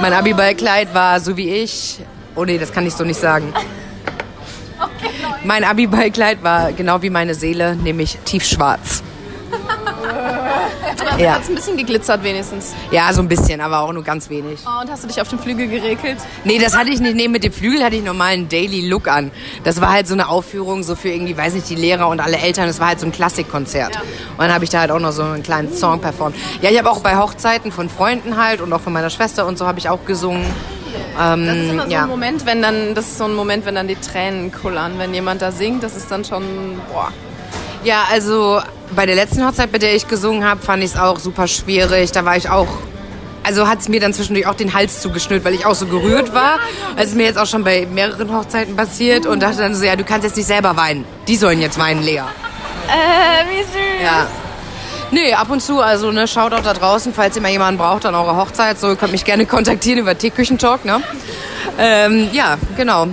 mein 0.00 0.12
Abiballkleid 0.12 0.92
war 0.94 1.20
so 1.20 1.36
wie 1.36 1.50
ich. 1.50 2.00
Oh 2.34 2.44
nee, 2.44 2.58
das 2.58 2.72
kann 2.72 2.86
ich 2.86 2.94
so 2.94 3.04
nicht 3.04 3.20
sagen. 3.20 3.52
Mein 5.44 5.64
Abiballkleid 5.64 6.42
war 6.42 6.72
genau 6.72 7.02
wie 7.02 7.10
meine 7.10 7.34
Seele, 7.34 7.76
nämlich 7.76 8.18
tiefschwarz. 8.24 9.02
Aber 11.12 11.20
Ja. 11.22 11.32
ja. 11.36 11.40
ein 11.48 11.54
bisschen 11.54 11.76
geglitzert 11.76 12.22
wenigstens. 12.24 12.74
Ja, 12.90 13.12
so 13.12 13.20
ein 13.20 13.28
bisschen, 13.28 13.60
aber 13.60 13.80
auch 13.80 13.92
nur 13.92 14.02
ganz 14.02 14.30
wenig. 14.30 14.60
Oh, 14.66 14.80
und 14.80 14.90
hast 14.90 15.02
du 15.04 15.08
dich 15.08 15.20
auf 15.20 15.28
dem 15.28 15.38
Flügel 15.38 15.68
geregelt? 15.68 16.18
Nee, 16.44 16.58
das 16.58 16.76
hatte 16.76 16.90
ich 16.90 17.00
nicht. 17.00 17.14
Nee, 17.14 17.28
mit 17.28 17.44
dem 17.44 17.52
Flügel 17.52 17.84
hatte 17.84 17.96
ich 17.96 18.02
normal 18.04 18.32
einen 18.32 18.48
Daily 18.48 18.88
Look 18.88 19.08
an. 19.08 19.30
Das 19.64 19.80
war 19.80 19.92
halt 19.92 20.06
so 20.08 20.14
eine 20.14 20.28
Aufführung, 20.28 20.82
so 20.82 20.94
für 20.96 21.08
irgendwie, 21.10 21.36
weiß 21.36 21.54
nicht, 21.54 21.68
die 21.68 21.74
Lehrer 21.74 22.08
und 22.08 22.20
alle 22.20 22.38
Eltern. 22.38 22.66
Das 22.66 22.80
war 22.80 22.88
halt 22.88 23.00
so 23.00 23.06
ein 23.06 23.12
Klassikkonzert. 23.12 23.96
Und 23.96 24.38
dann 24.38 24.52
habe 24.52 24.64
ich 24.64 24.70
da 24.70 24.80
halt 24.80 24.90
auch 24.90 25.00
noch 25.00 25.12
so 25.12 25.22
einen 25.22 25.42
kleinen 25.42 25.72
Song 25.74 26.00
performt. 26.00 26.36
Ja, 26.60 26.70
ich 26.70 26.78
habe 26.78 26.90
auch 26.90 27.00
bei 27.00 27.16
Hochzeiten 27.16 27.72
von 27.72 27.88
Freunden 27.88 28.36
halt 28.36 28.60
und 28.60 28.72
auch 28.72 28.80
von 28.80 28.92
meiner 28.92 29.10
Schwester 29.10 29.46
und 29.46 29.58
so 29.58 29.66
habe 29.66 29.78
ich 29.78 29.88
auch 29.88 30.04
gesungen. 30.06 30.44
Ähm, 31.20 31.46
Das 31.46 31.56
ist 31.56 31.70
immer 31.70 31.84
so 31.86 31.90
ja. 31.90 32.02
ein 32.02 32.08
Moment, 32.08 32.46
wenn 32.46 32.62
dann, 32.62 32.94
das 32.94 33.06
ist 33.06 33.18
so 33.18 33.24
ein 33.24 33.34
Moment, 33.34 33.64
wenn 33.66 33.74
dann 33.74 33.88
die 33.88 33.96
Tränen 33.96 34.52
kullern. 34.52 34.92
Wenn 34.98 35.12
jemand 35.14 35.42
da 35.42 35.50
singt, 35.52 35.82
das 35.82 35.96
ist 35.96 36.10
dann 36.10 36.24
schon, 36.24 36.42
boah. 36.92 37.12
Ja, 37.84 38.04
also 38.10 38.60
bei 38.94 39.06
der 39.06 39.14
letzten 39.14 39.46
Hochzeit, 39.46 39.72
bei 39.72 39.78
der 39.78 39.94
ich 39.94 40.08
gesungen 40.08 40.44
habe, 40.44 40.62
fand 40.62 40.82
ich 40.82 40.92
es 40.92 40.98
auch 40.98 41.18
super 41.18 41.48
schwierig. 41.48 42.12
Da 42.12 42.24
war 42.24 42.36
ich 42.36 42.50
auch. 42.50 42.68
Also 43.44 43.66
hat 43.66 43.80
es 43.80 43.88
mir 43.88 43.98
dann 43.98 44.12
zwischendurch 44.14 44.46
auch 44.46 44.54
den 44.54 44.72
Hals 44.72 45.00
zugeschnürt, 45.00 45.44
weil 45.44 45.54
ich 45.54 45.66
auch 45.66 45.74
so 45.74 45.86
gerührt 45.86 46.32
war. 46.32 46.60
Das 46.96 47.06
ist 47.06 47.16
mir 47.16 47.24
jetzt 47.24 47.38
auch 47.38 47.46
schon 47.46 47.64
bei 47.64 47.86
mehreren 47.86 48.32
Hochzeiten 48.32 48.76
passiert 48.76 49.26
und 49.26 49.42
dachte 49.42 49.58
dann 49.58 49.74
so, 49.74 49.84
ja, 49.84 49.96
du 49.96 50.04
kannst 50.04 50.24
jetzt 50.24 50.36
nicht 50.36 50.46
selber 50.46 50.76
weinen. 50.76 51.04
Die 51.26 51.36
sollen 51.36 51.60
jetzt 51.60 51.78
weinen, 51.78 52.02
Lea. 52.02 52.18
Äh, 52.18 53.50
wie 53.50 53.62
süß. 53.62 54.02
Ja. 54.02 54.26
Nee, 55.10 55.34
ab 55.34 55.50
und 55.50 55.60
zu, 55.60 55.80
also 55.80 56.10
ne, 56.10 56.26
Shoutout 56.26 56.62
da 56.62 56.72
draußen, 56.72 57.12
falls 57.12 57.36
ihr 57.36 57.42
mal 57.42 57.50
jemanden 57.50 57.78
braucht 57.78 58.06
an 58.06 58.14
eurer 58.14 58.36
Hochzeit, 58.36 58.78
so 58.78 58.96
könnt 58.96 59.12
mich 59.12 59.24
gerne 59.24 59.44
kontaktieren 59.44 59.98
über 59.98 60.16
Teeküchentalk, 60.16 60.84
ne? 60.86 61.02
Ähm, 61.78 62.30
ja, 62.32 62.56
genau. 62.76 63.06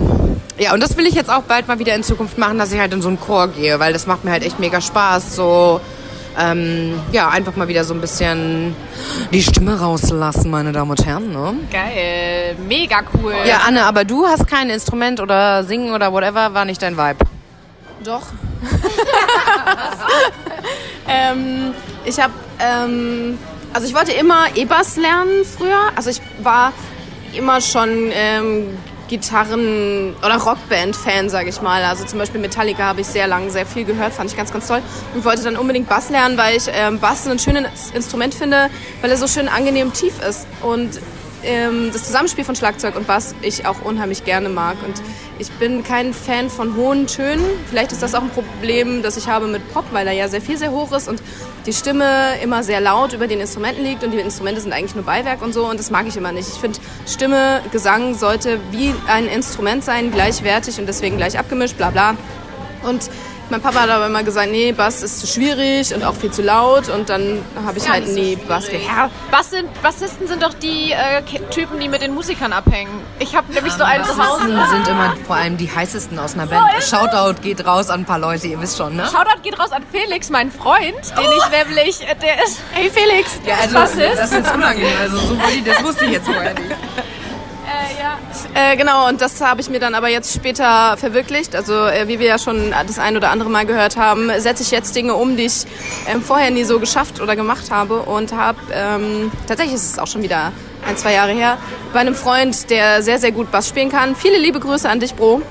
Ja, 0.60 0.74
und 0.74 0.82
das 0.82 0.94
will 0.98 1.06
ich 1.06 1.14
jetzt 1.14 1.30
auch 1.30 1.44
bald 1.44 1.68
mal 1.68 1.78
wieder 1.78 1.94
in 1.94 2.02
Zukunft 2.02 2.36
machen, 2.36 2.58
dass 2.58 2.70
ich 2.70 2.78
halt 2.78 2.92
in 2.92 3.00
so 3.00 3.08
einen 3.08 3.18
Chor 3.18 3.48
gehe, 3.48 3.80
weil 3.80 3.94
das 3.94 4.06
macht 4.06 4.24
mir 4.24 4.30
halt 4.30 4.44
echt 4.44 4.60
mega 4.60 4.82
Spaß, 4.82 5.34
so 5.34 5.80
ähm, 6.38 7.00
ja, 7.12 7.30
einfach 7.30 7.56
mal 7.56 7.66
wieder 7.66 7.82
so 7.84 7.94
ein 7.94 8.02
bisschen 8.02 8.76
die 9.32 9.42
Stimme 9.42 9.80
rauslassen, 9.80 10.50
meine 10.50 10.72
Damen 10.72 10.90
und 10.90 11.06
Herren, 11.06 11.32
ne? 11.32 11.54
Geil, 11.72 12.56
mega 12.68 13.00
cool. 13.14 13.34
Ja, 13.46 13.62
Anne, 13.66 13.84
aber 13.84 14.04
du 14.04 14.26
hast 14.26 14.46
kein 14.46 14.68
Instrument 14.68 15.20
oder 15.20 15.64
Singen 15.64 15.94
oder 15.94 16.12
whatever, 16.12 16.52
war 16.52 16.66
nicht 16.66 16.82
dein 16.82 16.98
Vibe. 16.98 17.24
Doch. 18.04 18.26
ähm, 21.08 21.72
ich 22.04 22.20
habe, 22.20 22.34
ähm, 22.58 23.38
also 23.72 23.86
ich 23.86 23.94
wollte 23.94 24.12
immer 24.12 24.44
E-Bass 24.54 24.98
lernen 24.98 25.42
früher. 25.56 25.90
Also 25.96 26.10
ich 26.10 26.20
war 26.42 26.74
immer 27.32 27.62
schon 27.62 28.10
ähm, 28.12 28.76
Gitarren- 29.10 30.14
oder 30.24 30.36
Rockband-Fan, 30.36 31.28
sage 31.28 31.50
ich 31.50 31.60
mal. 31.60 31.82
Also 31.82 32.04
zum 32.04 32.20
Beispiel 32.20 32.40
Metallica 32.40 32.84
habe 32.84 33.00
ich 33.00 33.08
sehr 33.08 33.26
lange 33.26 33.50
sehr 33.50 33.66
viel 33.66 33.84
gehört, 33.84 34.14
fand 34.14 34.30
ich 34.30 34.36
ganz, 34.36 34.52
ganz 34.52 34.68
toll. 34.68 34.80
Und 35.14 35.24
wollte 35.24 35.42
dann 35.42 35.56
unbedingt 35.56 35.88
Bass 35.88 36.10
lernen, 36.10 36.38
weil 36.38 36.56
ich 36.56 36.68
ähm, 36.72 37.00
Bass 37.00 37.26
ein 37.26 37.38
schönes 37.40 37.90
Instrument 37.92 38.34
finde, 38.34 38.70
weil 39.00 39.10
er 39.10 39.16
so 39.16 39.26
schön 39.26 39.48
angenehm 39.48 39.92
tief 39.92 40.22
ist. 40.22 40.46
Und 40.62 41.00
ähm, 41.44 41.90
das 41.92 42.04
Zusammenspiel 42.04 42.44
von 42.44 42.54
Schlagzeug 42.54 42.96
und 42.96 43.06
Bass 43.06 43.34
ich 43.42 43.66
auch 43.66 43.82
unheimlich 43.82 44.24
gerne 44.24 44.48
mag. 44.48 44.76
Und 44.84 45.02
ich 45.38 45.50
bin 45.52 45.82
kein 45.82 46.12
Fan 46.12 46.50
von 46.50 46.76
hohen 46.76 47.06
Tönen. 47.06 47.44
Vielleicht 47.68 47.92
ist 47.92 48.02
das 48.02 48.14
auch 48.14 48.22
ein 48.22 48.30
Problem, 48.30 49.02
das 49.02 49.16
ich 49.16 49.28
habe 49.28 49.46
mit 49.46 49.72
Pop, 49.72 49.84
weil 49.92 50.06
er 50.06 50.12
ja 50.12 50.28
sehr 50.28 50.40
viel, 50.40 50.58
sehr 50.58 50.70
hoch 50.70 50.92
ist 50.92 51.08
und 51.08 51.22
die 51.66 51.72
Stimme 51.72 52.38
immer 52.42 52.62
sehr 52.62 52.80
laut 52.80 53.12
über 53.12 53.26
den 53.26 53.40
Instrumenten 53.40 53.84
liegt 53.84 54.02
und 54.04 54.12
die 54.12 54.18
Instrumente 54.18 54.60
sind 54.60 54.72
eigentlich 54.72 54.94
nur 54.94 55.04
Beiwerk 55.04 55.42
und 55.42 55.52
so 55.52 55.66
und 55.66 55.78
das 55.78 55.90
mag 55.90 56.06
ich 56.06 56.16
immer 56.16 56.32
nicht. 56.32 56.48
Ich 56.48 56.60
finde, 56.60 56.78
Stimme, 57.06 57.62
Gesang 57.72 58.14
sollte 58.14 58.58
wie 58.70 58.94
ein 59.06 59.26
Instrument 59.26 59.84
sein, 59.84 60.10
gleichwertig 60.10 60.78
und 60.78 60.86
deswegen 60.86 61.16
gleich 61.16 61.38
abgemischt, 61.38 61.76
bla 61.76 61.90
bla. 61.90 62.16
Und 62.82 63.10
Mein 63.50 63.60
Papa 63.60 63.80
hat 63.80 63.90
aber 63.90 64.06
immer 64.06 64.22
gesagt, 64.22 64.50
nee, 64.52 64.70
Bass 64.70 65.02
ist 65.02 65.18
zu 65.20 65.26
schwierig 65.26 65.92
und 65.92 66.04
auch 66.04 66.14
viel 66.14 66.30
zu 66.30 66.40
laut. 66.42 66.88
Und 66.88 67.08
dann 67.08 67.42
habe 67.66 67.78
ich 67.78 67.88
halt 67.88 68.06
nie 68.08 68.36
Bass 68.36 68.66
gelernt. 68.68 69.10
Bass 69.32 69.50
sind, 69.50 69.82
Bassisten 69.82 70.28
sind 70.28 70.40
doch 70.42 70.54
die 70.54 70.92
äh, 70.92 71.20
Typen, 71.50 71.80
die 71.80 71.88
mit 71.88 72.00
den 72.00 72.14
Musikern 72.14 72.52
abhängen. 72.52 72.90
Ich 73.18 73.34
habe 73.34 73.52
nämlich 73.52 73.72
so 73.72 73.82
einen 73.82 74.04
zu 74.04 74.12
Hause. 74.16 74.46
Bassisten 74.52 74.66
sind 74.70 74.88
immer 74.88 75.14
vor 75.26 75.34
allem 75.36 75.56
die 75.56 75.68
heißesten 75.68 76.16
aus 76.20 76.34
einer 76.34 76.46
Band. 76.46 76.64
ist 76.78 76.84
es. 76.84 76.90
Shoutout 76.90 77.42
geht 77.42 77.66
raus 77.66 77.90
an 77.90 78.00
ein 78.02 78.04
paar 78.04 78.20
Leute, 78.20 78.46
ihr 78.46 78.60
wisst 78.60 78.78
schon, 78.78 78.94
ne? 78.94 79.04
Shoutout 79.06 79.42
geht 79.42 79.58
raus 79.58 79.72
an 79.72 79.82
Felix, 79.90 80.30
meinen 80.30 80.52
Freund, 80.52 80.94
den 81.18 81.24
ich 81.36 81.66
nämlich, 81.66 82.02
äh, 82.08 82.14
der 82.14 82.44
ist, 82.44 82.60
hey 82.72 82.88
Felix, 82.88 83.32
Ja, 83.44 83.56
also, 83.62 83.74
Bassist. 83.74 84.00
das 84.16 84.30
ist 84.30 84.34
jetzt 84.34 84.54
unangenehm. 84.54 84.96
Also, 85.00 85.16
so, 85.18 85.36
das 85.64 85.82
wusste 85.82 86.04
ich 86.04 86.12
jetzt 86.12 86.26
vorher 86.26 86.54
nicht. 86.54 86.66
Äh, 87.70 88.02
ja. 88.02 88.72
Äh, 88.72 88.76
genau, 88.76 89.08
und 89.08 89.20
das 89.20 89.40
habe 89.40 89.60
ich 89.60 89.70
mir 89.70 89.78
dann 89.78 89.94
aber 89.94 90.08
jetzt 90.08 90.34
später 90.34 90.96
verwirklicht. 90.96 91.54
Also 91.54 91.74
äh, 91.74 92.08
wie 92.08 92.18
wir 92.18 92.26
ja 92.26 92.38
schon 92.38 92.74
das 92.86 92.98
ein 92.98 93.16
oder 93.16 93.30
andere 93.30 93.48
Mal 93.48 93.64
gehört 93.64 93.96
haben, 93.96 94.30
setze 94.38 94.62
ich 94.62 94.70
jetzt 94.70 94.96
Dinge 94.96 95.14
um, 95.14 95.36
die 95.36 95.44
ich 95.44 95.66
ähm, 96.08 96.22
vorher 96.22 96.50
nie 96.50 96.64
so 96.64 96.80
geschafft 96.80 97.20
oder 97.20 97.36
gemacht 97.36 97.70
habe. 97.70 98.00
Und 98.00 98.32
habe, 98.32 98.58
ähm, 98.72 99.30
tatsächlich 99.46 99.76
ist 99.76 99.92
es 99.92 99.98
auch 99.98 100.06
schon 100.06 100.22
wieder 100.22 100.52
ein, 100.86 100.96
zwei 100.96 101.12
Jahre 101.12 101.32
her, 101.32 101.58
bei 101.92 102.00
einem 102.00 102.14
Freund, 102.14 102.70
der 102.70 103.02
sehr, 103.02 103.18
sehr 103.18 103.32
gut 103.32 103.50
Bass 103.50 103.68
spielen 103.68 103.90
kann. 103.90 104.16
Viele 104.16 104.38
liebe 104.38 104.58
Grüße 104.58 104.88
an 104.88 104.98
dich, 104.98 105.14
Bro. 105.14 105.42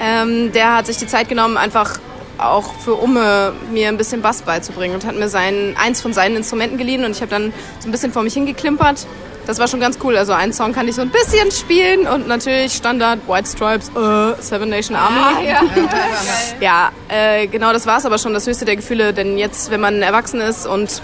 Ähm, 0.00 0.52
der 0.52 0.76
hat 0.76 0.86
sich 0.86 0.98
die 0.98 1.06
Zeit 1.06 1.28
genommen, 1.28 1.56
einfach 1.56 1.98
auch 2.38 2.74
für 2.74 2.94
Umme 2.94 3.52
mir 3.72 3.88
ein 3.88 3.96
bisschen 3.96 4.22
Bass 4.22 4.42
beizubringen 4.42 4.94
und 4.94 5.04
hat 5.04 5.16
mir 5.16 5.28
sein, 5.28 5.74
eins 5.76 6.00
von 6.00 6.12
seinen 6.12 6.36
Instrumenten 6.36 6.78
geliehen 6.78 7.04
und 7.04 7.10
ich 7.10 7.20
habe 7.20 7.30
dann 7.30 7.52
so 7.80 7.88
ein 7.88 7.90
bisschen 7.90 8.12
vor 8.12 8.22
mich 8.22 8.34
hingeklimpert. 8.34 9.06
Das 9.48 9.58
war 9.58 9.66
schon 9.66 9.80
ganz 9.80 9.98
cool. 10.04 10.14
Also 10.14 10.34
einen 10.34 10.52
Song 10.52 10.74
kann 10.74 10.86
ich 10.88 10.94
so 10.94 11.00
ein 11.00 11.08
bisschen 11.08 11.50
spielen 11.50 12.06
und 12.06 12.28
natürlich 12.28 12.74
Standard 12.74 13.26
White 13.26 13.48
Stripes, 13.48 13.88
äh, 13.88 14.42
Seven 14.42 14.68
Nation 14.68 14.94
Army. 14.94 15.46
ja. 15.48 15.62
Ja, 16.60 16.92
äh, 17.08 17.46
genau 17.46 17.72
das 17.72 17.86
war 17.86 17.96
es 17.96 18.04
aber 18.04 18.18
schon 18.18 18.34
das 18.34 18.46
höchste 18.46 18.66
der 18.66 18.76
Gefühle, 18.76 19.14
denn 19.14 19.38
jetzt, 19.38 19.70
wenn 19.70 19.80
man 19.80 20.02
erwachsen 20.02 20.42
ist 20.42 20.66
und 20.66 21.00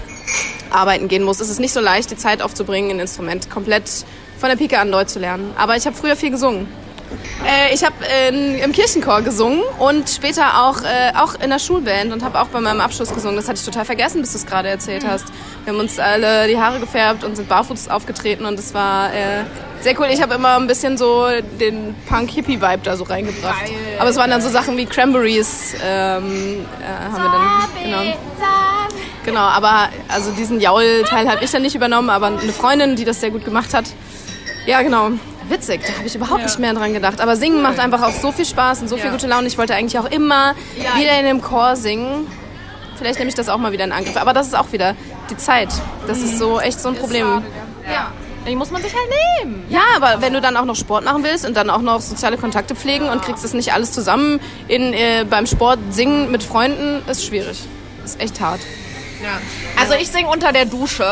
arbeiten 0.71 1.09
gehen 1.09 1.23
muss, 1.23 1.41
ist 1.41 1.49
es 1.49 1.59
nicht 1.59 1.73
so 1.73 1.81
leicht, 1.81 2.11
die 2.11 2.19
Zeit 2.19 2.43
aufzubringen, 2.43 2.91
ein 2.91 3.01
Instrument 3.01 3.49
komplett 3.49 3.85
von 4.39 4.51
der 4.51 4.57
Pike 4.57 4.79
an 4.79 4.91
neu 4.91 5.05
zu 5.05 5.21
lernen. 5.21 5.55
Aber 5.57 5.77
ich 5.77 5.87
habe 5.87 5.97
früher 5.97 6.15
viel 6.15 6.31
gesungen. 6.31 6.69
Äh, 7.45 7.75
ich 7.75 7.85
habe 7.85 7.95
äh, 8.07 8.63
im 8.63 8.73
Kirchenchor 8.73 9.23
gesungen 9.23 9.63
und 9.79 10.09
später 10.09 10.63
auch, 10.63 10.83
äh, 10.83 11.13
auch 11.17 11.35
in 11.35 11.51
der 11.51 11.59
Schulband 11.59 12.13
und 12.13 12.25
habe 12.25 12.41
auch 12.41 12.49
bei 12.49 12.61
meinem 12.61 12.81
Abschluss 12.81 13.13
gesungen. 13.13 13.37
Das 13.37 13.49
hatte 13.49 13.59
ich 13.59 13.65
total 13.65 13.85
vergessen, 13.85 14.21
bis 14.21 14.33
du 14.33 14.39
es 14.39 14.47
gerade 14.47 14.69
erzählt 14.69 15.07
hast. 15.07 15.27
Wir 15.65 15.73
haben 15.73 15.81
uns 15.81 15.99
alle 15.99 16.49
die 16.49 16.59
Haare 16.59 16.81
gefärbt 16.81 17.25
und 17.25 17.37
sind 17.37 17.49
barfuß 17.49 17.89
aufgetreten 17.89 18.45
und 18.45 18.59
es 18.59 18.75
war 18.75 19.13
äh, 19.13 19.45
sehr 19.81 19.99
cool. 20.01 20.07
Ich 20.11 20.23
habe 20.23 20.35
immer 20.35 20.57
ein 20.57 20.67
bisschen 20.67 20.97
so 20.97 21.27
den 21.61 21.95
Punk-Hippie-Vibe 22.09 22.81
da 22.83 22.97
so 22.97 23.05
reingebracht. 23.05 23.67
Geil. 23.67 23.75
Aber 23.99 24.11
es 24.11 24.17
waren 24.17 24.31
dann 24.31 24.41
so 24.41 24.49
Sachen 24.49 24.77
wie 24.77 24.87
Cranberries, 24.87 25.75
ähm, 25.85 26.67
äh, 26.81 27.13
haben 27.13 27.23
wir 27.23 27.31
dann 27.31 27.85
genommen. 27.85 28.15
Genau, 29.25 29.41
aber 29.41 29.89
also 30.09 30.33
diesen 30.33 30.61
Jaul-Teil 30.61 31.31
habe 31.31 31.43
ich 31.45 31.51
dann 31.51 31.63
nicht 31.63 31.75
übernommen, 31.75 32.11
aber 32.11 32.27
eine 32.27 32.53
Freundin, 32.53 32.95
die 32.95 33.05
das 33.05 33.21
sehr 33.21 33.31
gut 33.31 33.45
gemacht 33.45 33.73
hat. 33.73 33.87
Ja, 34.67 34.83
genau. 34.83 35.13
Witzig, 35.49 35.83
da 35.87 35.93
habe 35.95 36.07
ich 36.07 36.15
überhaupt 36.15 36.43
nicht 36.43 36.59
mehr 36.59 36.73
dran 36.75 36.93
gedacht. 36.93 37.21
Aber 37.21 37.37
singen 37.37 37.61
macht 37.63 37.79
einfach 37.79 38.03
auch 38.03 38.13
so 38.13 38.33
viel 38.33 38.47
Spaß 38.47 38.81
und 38.83 38.89
so 38.89 38.97
viel 38.97 39.07
Ja. 39.07 39.11
gute 39.13 39.27
Laune. 39.27 39.47
Ich 39.47 39.59
wollte 39.59 39.75
eigentlich 39.75 39.99
auch 39.99 40.11
immer 40.11 40.55
Ja. 40.77 40.99
wieder 40.99 41.19
in 41.19 41.27
dem 41.27 41.43
Chor 41.43 41.77
singen. 41.77 42.27
Vielleicht 42.97 43.19
nehme 43.19 43.29
ich 43.29 43.35
das 43.35 43.49
auch 43.49 43.59
mal 43.59 43.73
wieder 43.73 43.85
in 43.85 43.93
Angriff. 43.93 44.17
Aber 44.17 44.33
das 44.33 44.47
ist 44.49 44.55
auch 44.55 44.73
wieder 44.73 44.95
die 45.31 45.37
Zeit. 45.37 45.69
Das 46.07 46.19
ist 46.21 46.39
so 46.39 46.61
echt 46.61 46.81
so 46.81 46.89
ein 46.89 46.95
Problem. 46.97 47.43
Ja. 47.91 48.13
Die 48.47 48.57
muss 48.57 48.71
man 48.71 48.83
sich 48.83 48.93
halt 48.95 49.09
nehmen. 49.45 49.65
Ja, 49.71 49.81
aber 49.97 50.21
wenn 50.21 50.35
du 50.35 50.41
dann 50.43 50.57
auch 50.59 50.67
noch 50.67 50.77
Sport 50.77 51.05
machen 51.05 51.25
willst 51.25 51.47
und 51.47 51.57
dann 51.57 51.71
auch 51.71 51.81
noch 51.81 52.01
soziale 52.03 52.37
Kontakte 52.37 52.75
pflegen 52.75 53.09
und 53.09 53.23
kriegst 53.23 53.43
es 53.45 53.55
nicht 53.55 53.73
alles 53.73 53.91
zusammen 53.93 54.39
in, 54.69 54.93
äh, 54.93 55.25
beim 55.29 55.47
Sport 55.47 55.79
singen 55.91 56.31
mit 56.31 56.43
Freunden, 56.43 57.03
ist 57.09 57.25
schwierig. 57.25 57.59
Ist 58.05 58.21
echt 58.21 58.41
hart. 58.41 58.61
Also 59.81 59.95
ich 59.95 60.11
singe 60.11 60.29
unter 60.29 60.53
der 60.53 60.67
Dusche. 60.67 61.07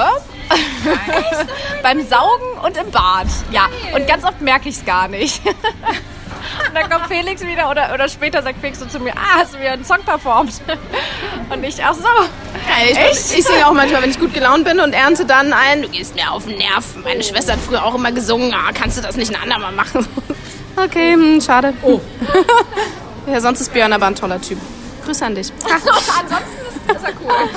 Beim 1.83 2.07
Saugen 2.07 2.59
und 2.63 2.77
im 2.77 2.91
Bad. 2.91 3.27
Ja. 3.51 3.69
Und 3.95 4.07
ganz 4.07 4.25
oft 4.25 4.41
merke 4.41 4.69
ich 4.69 4.77
es 4.77 4.85
gar 4.85 5.09
nicht. 5.09 5.41
Und 6.69 6.75
dann 6.75 6.91
kommt 6.91 7.07
Felix 7.07 7.43
wieder 7.43 7.71
oder, 7.71 7.95
oder 7.95 8.09
später 8.09 8.43
sagt 8.43 8.61
Felix 8.61 8.81
so 8.81 8.87
zu 8.87 8.99
mir, 8.99 9.13
ah, 9.15 9.39
hast 9.39 9.55
du 9.55 9.61
wieder 9.61 9.73
einen 9.73 9.85
Song 9.85 10.03
performt? 10.05 10.61
Und 11.51 11.65
ich, 11.65 11.83
ach 11.83 11.95
so. 11.95 12.09
Ich, 12.91 13.39
ich 13.39 13.45
singe 13.45 13.67
auch 13.67 13.73
manchmal, 13.73 14.03
wenn 14.03 14.11
ich 14.11 14.19
gut 14.19 14.35
gelaunt 14.35 14.65
bin 14.65 14.81
und 14.81 14.93
ernte 14.93 15.25
dann 15.25 15.53
ein, 15.53 15.83
du 15.83 15.89
gehst 15.89 16.15
mir 16.15 16.31
auf 16.31 16.45
den 16.45 16.59
Nerv. 16.59 16.85
Meine 17.05 17.23
Schwester 17.23 17.53
hat 17.53 17.61
früher 17.61 17.85
auch 17.85 17.95
immer 17.95 18.13
gesungen, 18.13 18.53
ah, 18.55 18.71
kannst 18.73 18.99
du 18.99 19.03
das 19.03 19.17
nicht 19.17 19.35
ein 19.35 19.41
andermal 19.41 19.73
machen? 19.73 20.07
Okay, 20.77 21.13
hm, 21.13 21.41
schade. 21.41 21.75
Oh. 21.83 22.01
ja, 23.27 23.41
sonst 23.41 23.61
ist 23.61 23.73
Björn 23.73 23.93
aber 23.93 24.07
ein 24.07 24.15
toller 24.15 24.41
Typ. 24.41 24.59
Grüße 25.05 25.25
an 25.25 25.35
dich. 25.35 25.53
Ansonsten 25.65 26.89
ist, 26.89 26.97
ist 26.97 27.05
er 27.05 27.13
cool. 27.23 27.51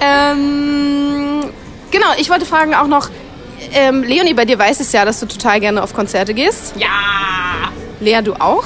Ähm, 0.00 1.52
genau, 1.90 2.06
ich 2.18 2.30
wollte 2.30 2.46
fragen 2.46 2.74
auch 2.74 2.86
noch, 2.86 3.10
ähm, 3.72 4.02
Leonie, 4.02 4.34
bei 4.34 4.44
dir 4.44 4.58
weiß 4.58 4.80
es 4.80 4.92
ja, 4.92 5.04
dass 5.04 5.20
du 5.20 5.26
total 5.26 5.60
gerne 5.60 5.82
auf 5.82 5.92
Konzerte 5.94 6.32
gehst. 6.34 6.74
Ja. 6.76 6.88
Lea, 8.00 8.20
du 8.22 8.34
auch? 8.34 8.64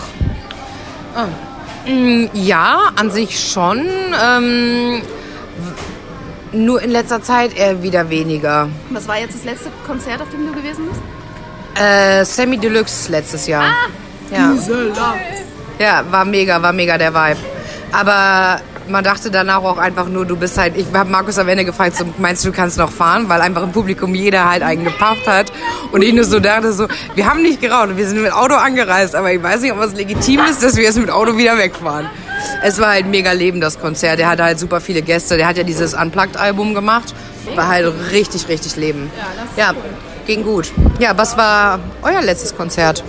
Mm, 1.87 2.26
Ja, 2.35 2.91
an 2.97 3.11
sich 3.11 3.38
schon. 3.41 3.87
Ähm, 4.23 5.02
nur 6.52 6.83
in 6.83 6.91
letzter 6.91 7.23
Zeit 7.23 7.57
eher 7.57 7.83
wieder 7.83 8.11
weniger. 8.11 8.69
Was 8.91 9.09
war 9.09 9.19
jetzt 9.19 9.35
das 9.35 9.45
letzte 9.45 9.71
Konzert, 9.87 10.21
auf 10.21 10.29
dem 10.29 10.47
du 10.47 10.52
gewesen 10.52 10.87
bist? 10.88 11.83
Äh, 11.83 12.25
Semi 12.25 12.59
Deluxe 12.59 13.11
letztes 13.11 13.47
Jahr. 13.47 13.64
ja. 14.31 14.52
ja, 15.79 16.05
war 16.11 16.25
mega, 16.26 16.61
war 16.61 16.73
mega 16.73 16.99
der 16.99 17.14
Vibe. 17.14 17.38
Aber 17.93 18.61
man 18.92 19.02
dachte 19.02 19.30
danach 19.30 19.64
auch 19.64 19.78
einfach 19.78 20.06
nur, 20.06 20.26
du 20.26 20.37
bist 20.37 20.58
halt, 20.58 20.76
ich 20.76 20.87
habe 20.92 21.11
Markus 21.11 21.38
am 21.38 21.49
Ende 21.49 21.64
gefragt, 21.64 21.96
so, 21.96 22.04
meinst 22.18 22.44
du, 22.44 22.50
du 22.50 22.54
kannst 22.54 22.76
noch 22.78 22.92
fahren? 22.92 23.28
Weil 23.28 23.40
einfach 23.40 23.62
im 23.62 23.72
Publikum 23.72 24.14
jeder 24.14 24.49
halt 24.49 24.62
einen 24.62 24.84
gepafft 24.84 25.26
hat. 25.26 25.50
Und 25.90 26.02
ich 26.02 26.12
nur 26.12 26.25
so 26.25 26.38
dachte 26.38 26.72
so, 26.72 26.87
wir 27.14 27.26
haben 27.26 27.42
nicht 27.42 27.61
geraucht, 27.61 27.96
wir 27.96 28.06
sind 28.06 28.22
mit 28.22 28.32
Auto 28.32 28.54
angereist, 28.54 29.16
aber 29.16 29.32
ich 29.32 29.42
weiß 29.42 29.62
nicht, 29.62 29.72
ob 29.72 29.80
es 29.80 29.94
legitim 29.94 30.40
ist, 30.49 30.62
dass 30.62 30.76
wir 30.76 30.84
jetzt 30.84 30.99
mit 30.99 31.11
Auto 31.11 31.37
wieder 31.37 31.58
wegfahren. 31.58 32.08
Es 32.62 32.78
war 32.78 32.90
halt 32.90 33.06
mega 33.06 33.32
Leben, 33.32 33.61
das 33.61 33.80
Konzert. 33.80 34.18
Der 34.18 34.28
hatte 34.28 34.44
halt 34.44 34.58
super 34.58 34.80
viele 34.80 35.02
Gäste. 35.02 35.37
Der 35.37 35.46
hat 35.46 35.56
ja 35.56 35.62
dieses 35.64 35.94
Unplugged-Album 35.94 36.75
gemacht. 36.75 37.14
War 37.54 37.68
halt 37.68 37.92
richtig, 38.12 38.49
richtig 38.49 38.76
Leben. 38.76 39.11
Ja, 39.56 39.72
ging 40.26 40.42
gut. 40.44 40.70
Ja, 40.99 41.16
was 41.16 41.37
war 41.37 41.80
euer 42.02 42.22
letztes 42.22 42.54
Konzert? 42.54 43.02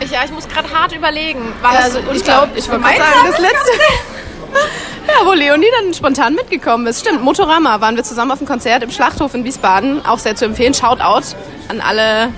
Ich, 0.00 0.10
ja, 0.10 0.20
ich 0.24 0.30
muss 0.30 0.48
gerade 0.48 0.68
hart 0.70 0.94
überlegen. 0.94 1.40
War 1.62 1.74
Ja, 1.74 1.80
also 1.80 1.98
ich 2.12 2.24
glaube, 2.24 2.50
ich 2.56 2.68
wollte 2.68 2.84
sagen, 2.84 3.30
das 3.30 3.38
letzte. 3.38 3.70
Ja, 5.18 5.26
wo 5.26 5.32
Leonie 5.32 5.66
dann 5.80 5.92
spontan 5.94 6.34
mitgekommen 6.34 6.86
ist. 6.86 7.00
Stimmt, 7.00 7.22
Motorama 7.22 7.80
waren 7.80 7.96
wir 7.96 8.04
zusammen 8.04 8.30
auf 8.30 8.38
dem 8.38 8.46
Konzert 8.46 8.82
im 8.82 8.90
Schlachthof 8.90 9.34
in 9.34 9.44
Wiesbaden. 9.44 10.04
Auch 10.06 10.18
sehr 10.18 10.36
zu 10.36 10.44
empfehlen. 10.44 10.74
Shoutout 10.74 11.34
an 11.68 11.80
alle. 11.80 12.32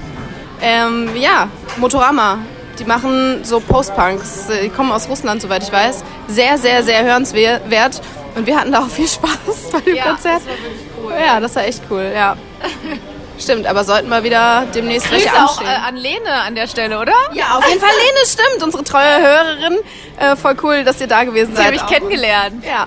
Ähm, 0.61 1.11
ja, 1.17 1.49
Motorama. 1.79 2.39
Die 2.79 2.85
machen 2.85 3.45
so 3.45 3.61
Post-Punks. 3.61 4.47
Die 4.65 4.69
kommen 4.71 4.91
aus 4.93 5.09
Russland, 5.09 5.43
soweit 5.43 5.63
ich 5.63 5.73
weiß. 5.73 6.03
Sehr, 6.29 6.57
sehr, 6.59 6.83
sehr 6.83 7.05
hörenswert. 7.05 8.01
Und 8.35 8.47
wir 8.47 8.59
hatten 8.59 8.73
da 8.73 8.81
auch 8.81 8.89
viel 8.89 9.09
Spaß 9.09 9.29
bei 9.73 9.81
dem 9.81 9.97
Ja, 9.97 10.05
Konzert. 10.05 10.37
das 10.37 10.47
war 10.47 10.53
wirklich 10.63 10.87
cool. 11.05 11.13
Ja, 11.27 11.41
das 11.41 11.55
war 11.57 11.65
echt 11.65 11.83
cool, 11.91 12.11
ja. 12.15 12.37
Stimmt, 13.43 13.67
aber 13.67 13.85
sollten 13.85 14.09
wir 14.09 14.23
wieder 14.23 14.65
demnächst 14.75 15.11
welche 15.11 15.29
Grüße 15.29 15.39
auch 15.45 15.59
anstehen. 15.59 15.67
äh, 15.69 15.89
an 15.89 15.97
Lene 15.97 16.33
an 16.47 16.55
der 16.55 16.67
Stelle, 16.69 16.99
oder? 17.01 17.13
Ja, 17.33 17.57
auf 17.59 17.67
jeden 17.69 17.81
Fall 17.81 17.91
Lene, 17.91 18.27
stimmt. 18.27 18.63
Unsere 18.63 18.85
treue 18.85 19.21
Hörerin. 19.21 19.79
Äh, 20.19 20.37
voll 20.37 20.55
cool, 20.63 20.85
dass 20.85 21.01
ihr 21.01 21.07
da 21.09 21.25
gewesen 21.25 21.51
Die 21.51 21.57
seid. 21.57 21.67
habe 21.67 21.75
ich 21.77 21.83
auch. 21.83 21.87
kennengelernt. 21.89 22.65
Ja. 22.65 22.87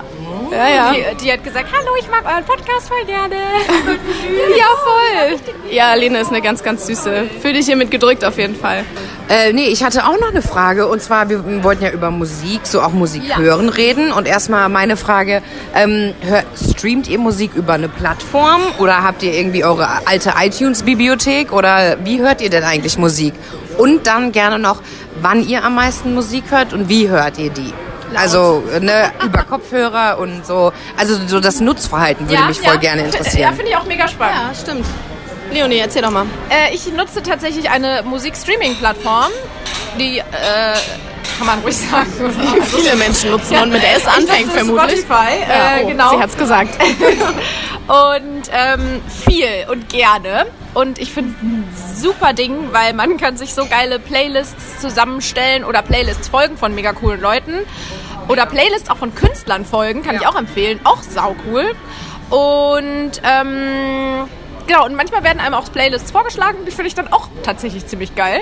Ja, 0.55 0.69
ja. 0.69 0.93
Die, 0.93 1.23
die 1.25 1.31
hat 1.31 1.43
gesagt, 1.43 1.67
hallo, 1.71 1.91
ich 1.99 2.07
mag 2.09 2.23
euren 2.25 2.43
Podcast 2.45 2.87
voll 2.87 3.03
gerne. 3.05 3.35
Ja, 4.57 4.65
voll. 4.83 5.39
Ja, 5.71 5.93
Lene 5.95 6.19
ist 6.19 6.29
eine 6.29 6.41
ganz, 6.41 6.63
ganz 6.63 6.85
süße. 6.87 7.25
Fühl 7.41 7.53
dich 7.53 7.65
hiermit 7.65 7.91
gedrückt 7.91 8.23
auf 8.23 8.37
jeden 8.37 8.55
Fall. 8.55 8.83
Äh, 9.29 9.53
nee, 9.53 9.65
ich 9.67 9.83
hatte 9.83 10.05
auch 10.05 10.19
noch 10.19 10.29
eine 10.29 10.41
Frage. 10.41 10.87
Und 10.87 11.01
zwar, 11.01 11.29
wir 11.29 11.63
wollten 11.63 11.83
ja 11.83 11.91
über 11.91 12.09
Musik, 12.11 12.61
so 12.63 12.81
auch 12.81 12.91
Musik 12.91 13.23
Ja. 13.27 13.37
hören 13.37 13.69
reden. 13.69 14.11
Und 14.11 14.27
erstmal 14.27 14.69
meine 14.69 14.97
Frage, 14.97 15.41
ähm, 15.73 16.13
hör, 16.21 16.43
streamt 16.71 17.07
ihr 17.07 17.19
Musik 17.19 17.51
über 17.55 17.73
eine 17.73 17.89
Plattform? 17.89 18.61
Oder 18.79 19.03
habt 19.03 19.23
ihr 19.23 19.33
irgendwie 19.33 19.63
eure 19.65 19.87
alte 20.07 20.33
iTunes-Bibliothek? 20.39 21.51
Oder 21.51 21.97
wie 22.03 22.21
hört 22.21 22.41
ihr 22.41 22.49
denn 22.49 22.63
eigentlich 22.63 22.97
Musik? 22.97 23.33
Und 23.77 24.07
dann 24.07 24.31
gerne 24.31 24.57
noch, 24.59 24.81
wann 25.21 25.45
ihr 25.47 25.63
am 25.63 25.75
meisten 25.75 26.13
Musik 26.13 26.45
hört 26.49 26.73
und 26.73 26.87
wie 26.89 27.09
hört 27.09 27.37
ihr 27.37 27.49
die? 27.49 27.73
Also 28.17 28.63
ne, 28.81 29.11
über 29.23 29.43
Kopfhörer 29.43 30.17
und 30.19 30.45
so. 30.45 30.71
Also 30.97 31.17
so 31.27 31.39
das 31.39 31.59
Nutzverhalten 31.59 32.29
würde 32.29 32.43
mich 32.45 32.59
voll 32.59 32.77
gerne 32.77 33.01
Ja, 33.01 33.07
interessieren. 33.07 33.53
finde 33.55 33.71
ich 33.71 33.77
auch 33.77 33.85
mega 33.85 34.07
spannend. 34.07 34.35
Ja, 34.49 34.53
stimmt. 34.55 34.85
Leonie, 35.51 35.77
erzähl 35.77 36.01
doch 36.01 36.11
mal. 36.11 36.25
Äh, 36.49 36.73
ich 36.73 36.91
nutze 36.91 37.21
tatsächlich 37.21 37.69
eine 37.69 38.01
Musikstreaming-Plattform, 38.03 39.29
die, 39.99 40.17
äh, 40.19 40.23
kann 41.37 41.47
man 41.47 41.59
ruhig 41.59 41.75
sagen. 41.77 42.07
Viele 42.75 42.95
Menschen 42.95 43.29
nutzen 43.31 43.57
und 43.57 43.71
mit 43.71 43.83
S 43.83 44.07
anfängt 44.07 44.51
vermutlich. 44.51 45.01
Spotify, 45.01 45.41
Ja, 45.47 45.77
äh, 45.77 45.83
oh, 45.83 45.87
genau. 45.87 46.09
Sie 46.11 46.17
hat's 46.19 46.37
gesagt. 46.37 46.69
Und 47.87 48.49
ähm, 48.51 48.99
viel 49.27 49.45
und 49.69 49.89
gerne. 49.89 50.47
Und 50.73 50.97
ich 50.97 51.11
finde 51.13 51.35
ein 51.43 51.67
super 51.95 52.33
Ding, 52.33 52.69
weil 52.71 52.93
man 52.93 53.17
kann 53.17 53.37
sich 53.37 53.53
so 53.53 53.67
geile 53.67 53.99
Playlists 53.99 54.79
zusammenstellen 54.81 55.63
oder 55.63 55.83
Playlists 55.83 56.27
folgen 56.27 56.57
von 56.57 56.73
mega 56.73 56.93
coolen 56.93 57.21
Leuten. 57.21 57.59
Oder 58.27 58.45
Playlists 58.45 58.89
auch 58.89 58.97
von 58.97 59.13
Künstlern 59.13 59.65
folgen, 59.65 60.01
kann 60.03 60.15
ich 60.15 60.25
auch 60.25 60.35
empfehlen. 60.35 60.79
Auch 60.83 61.01
sau 61.03 61.35
cool. 61.47 61.75
Und 62.29 63.21
ähm, 63.23 64.27
genau, 64.67 64.85
und 64.85 64.95
manchmal 64.95 65.23
werden 65.23 65.39
einem 65.39 65.55
auch 65.55 65.71
Playlists 65.71 66.11
vorgeschlagen, 66.11 66.59
die 66.65 66.71
finde 66.71 66.87
ich 66.87 66.95
dann 66.95 67.11
auch 67.11 67.27
tatsächlich 67.43 67.85
ziemlich 67.87 68.15
geil. 68.15 68.41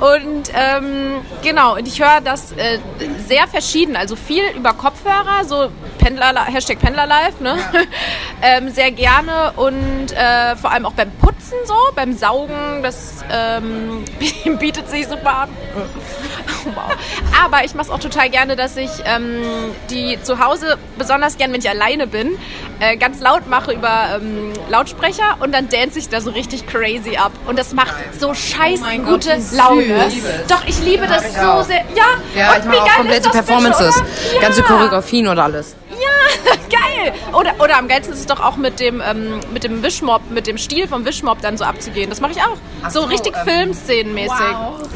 Und 0.00 0.50
ähm, 0.54 1.20
genau, 1.42 1.76
und 1.76 1.86
ich 1.86 2.00
höre 2.00 2.20
das 2.20 2.52
äh, 2.52 2.78
sehr 3.26 3.46
verschieden, 3.48 3.96
also 3.96 4.16
viel 4.16 4.44
über 4.56 4.72
Kopfhörer, 4.72 5.44
so 5.44 5.70
Pendler, 5.98 6.44
Hashtag 6.44 6.78
Pendlerlife, 6.78 7.42
ne? 7.42 7.56
ähm, 8.42 8.68
sehr 8.68 8.90
gerne 8.90 9.52
und 9.56 10.12
äh, 10.12 10.56
vor 10.56 10.70
allem 10.70 10.86
auch 10.86 10.92
beim 10.92 11.10
Putzen 11.12 11.56
so, 11.64 11.74
beim 11.94 12.12
Saugen, 12.12 12.82
das 12.82 13.24
ähm, 13.30 14.04
bietet 14.58 14.88
sich 14.88 15.06
super 15.06 15.42
an. 15.42 15.48
wow. 16.64 16.96
Aber 17.44 17.64
ich 17.64 17.74
mache 17.74 17.86
es 17.86 17.90
auch 17.90 17.98
total 17.98 18.30
gerne, 18.30 18.56
dass 18.56 18.76
ich 18.76 18.90
ähm, 19.04 19.42
die 19.90 20.18
zu 20.22 20.44
Hause, 20.44 20.78
besonders 20.98 21.38
gern, 21.38 21.52
wenn 21.52 21.60
ich 21.60 21.68
alleine 21.68 22.06
bin, 22.06 22.36
äh, 22.80 22.96
ganz 22.96 23.20
laut 23.20 23.48
mache 23.48 23.72
über 23.72 24.16
ähm, 24.16 24.52
Lautsprecher 24.68 25.36
und 25.40 25.52
dann 25.52 25.63
dance 25.72 25.98
ich 25.98 26.08
da 26.08 26.20
so 26.20 26.30
richtig 26.30 26.66
crazy 26.66 27.16
ab. 27.16 27.32
Und 27.46 27.58
das 27.58 27.72
macht 27.72 27.94
so 28.18 28.34
scheiß 28.34 28.80
Oh 28.82 28.98
gute 29.02 29.30
Gott, 29.30 29.52
Laune. 29.56 30.10
süß. 30.10 30.22
Doch, 30.48 30.62
ich 30.66 30.78
liebe 30.80 31.06
das 31.06 31.24
ich 31.28 31.32
so 31.36 31.40
auch. 31.46 31.64
sehr. 31.64 31.82
Ja, 31.94 32.04
Ja, 32.34 32.52
und 32.52 32.58
ich 32.58 32.64
wie 32.64 32.68
mache 32.68 32.78
auch 32.80 32.84
geil 32.86 32.94
komplette 32.96 33.20
ist 33.20 33.26
das 33.26 33.32
Performances. 33.44 33.96
Oder? 33.96 34.40
Ganze 34.40 34.60
Ja. 34.60 34.66
Choreografien 34.66 35.28
und 35.28 35.38
alles. 35.38 35.74
Ja, 35.90 36.52
geil. 36.70 37.12
Oder, 37.32 37.52
oder 37.62 37.78
am 37.78 37.86
geilsten 37.88 38.12
ist 38.14 38.20
es 38.20 38.26
doch 38.26 38.40
auch 38.40 38.56
mit 38.56 38.80
dem, 38.80 39.00
ähm, 39.00 39.40
mit 39.52 39.62
dem 39.64 39.82
Wischmob, 39.82 40.22
mit 40.30 40.46
dem 40.46 40.58
Stil 40.58 40.88
vom 40.88 41.04
Wischmob 41.04 41.40
dann 41.40 41.56
so 41.56 41.64
abzugehen. 41.64 42.10
Das 42.10 42.20
mache 42.20 42.32
ich 42.32 42.38
auch. 42.40 42.90
so, 42.90 43.02
so, 43.02 43.06
richtig 43.06 43.34
ähm, 43.36 43.48
Filmszenenmäßig. 43.48 44.34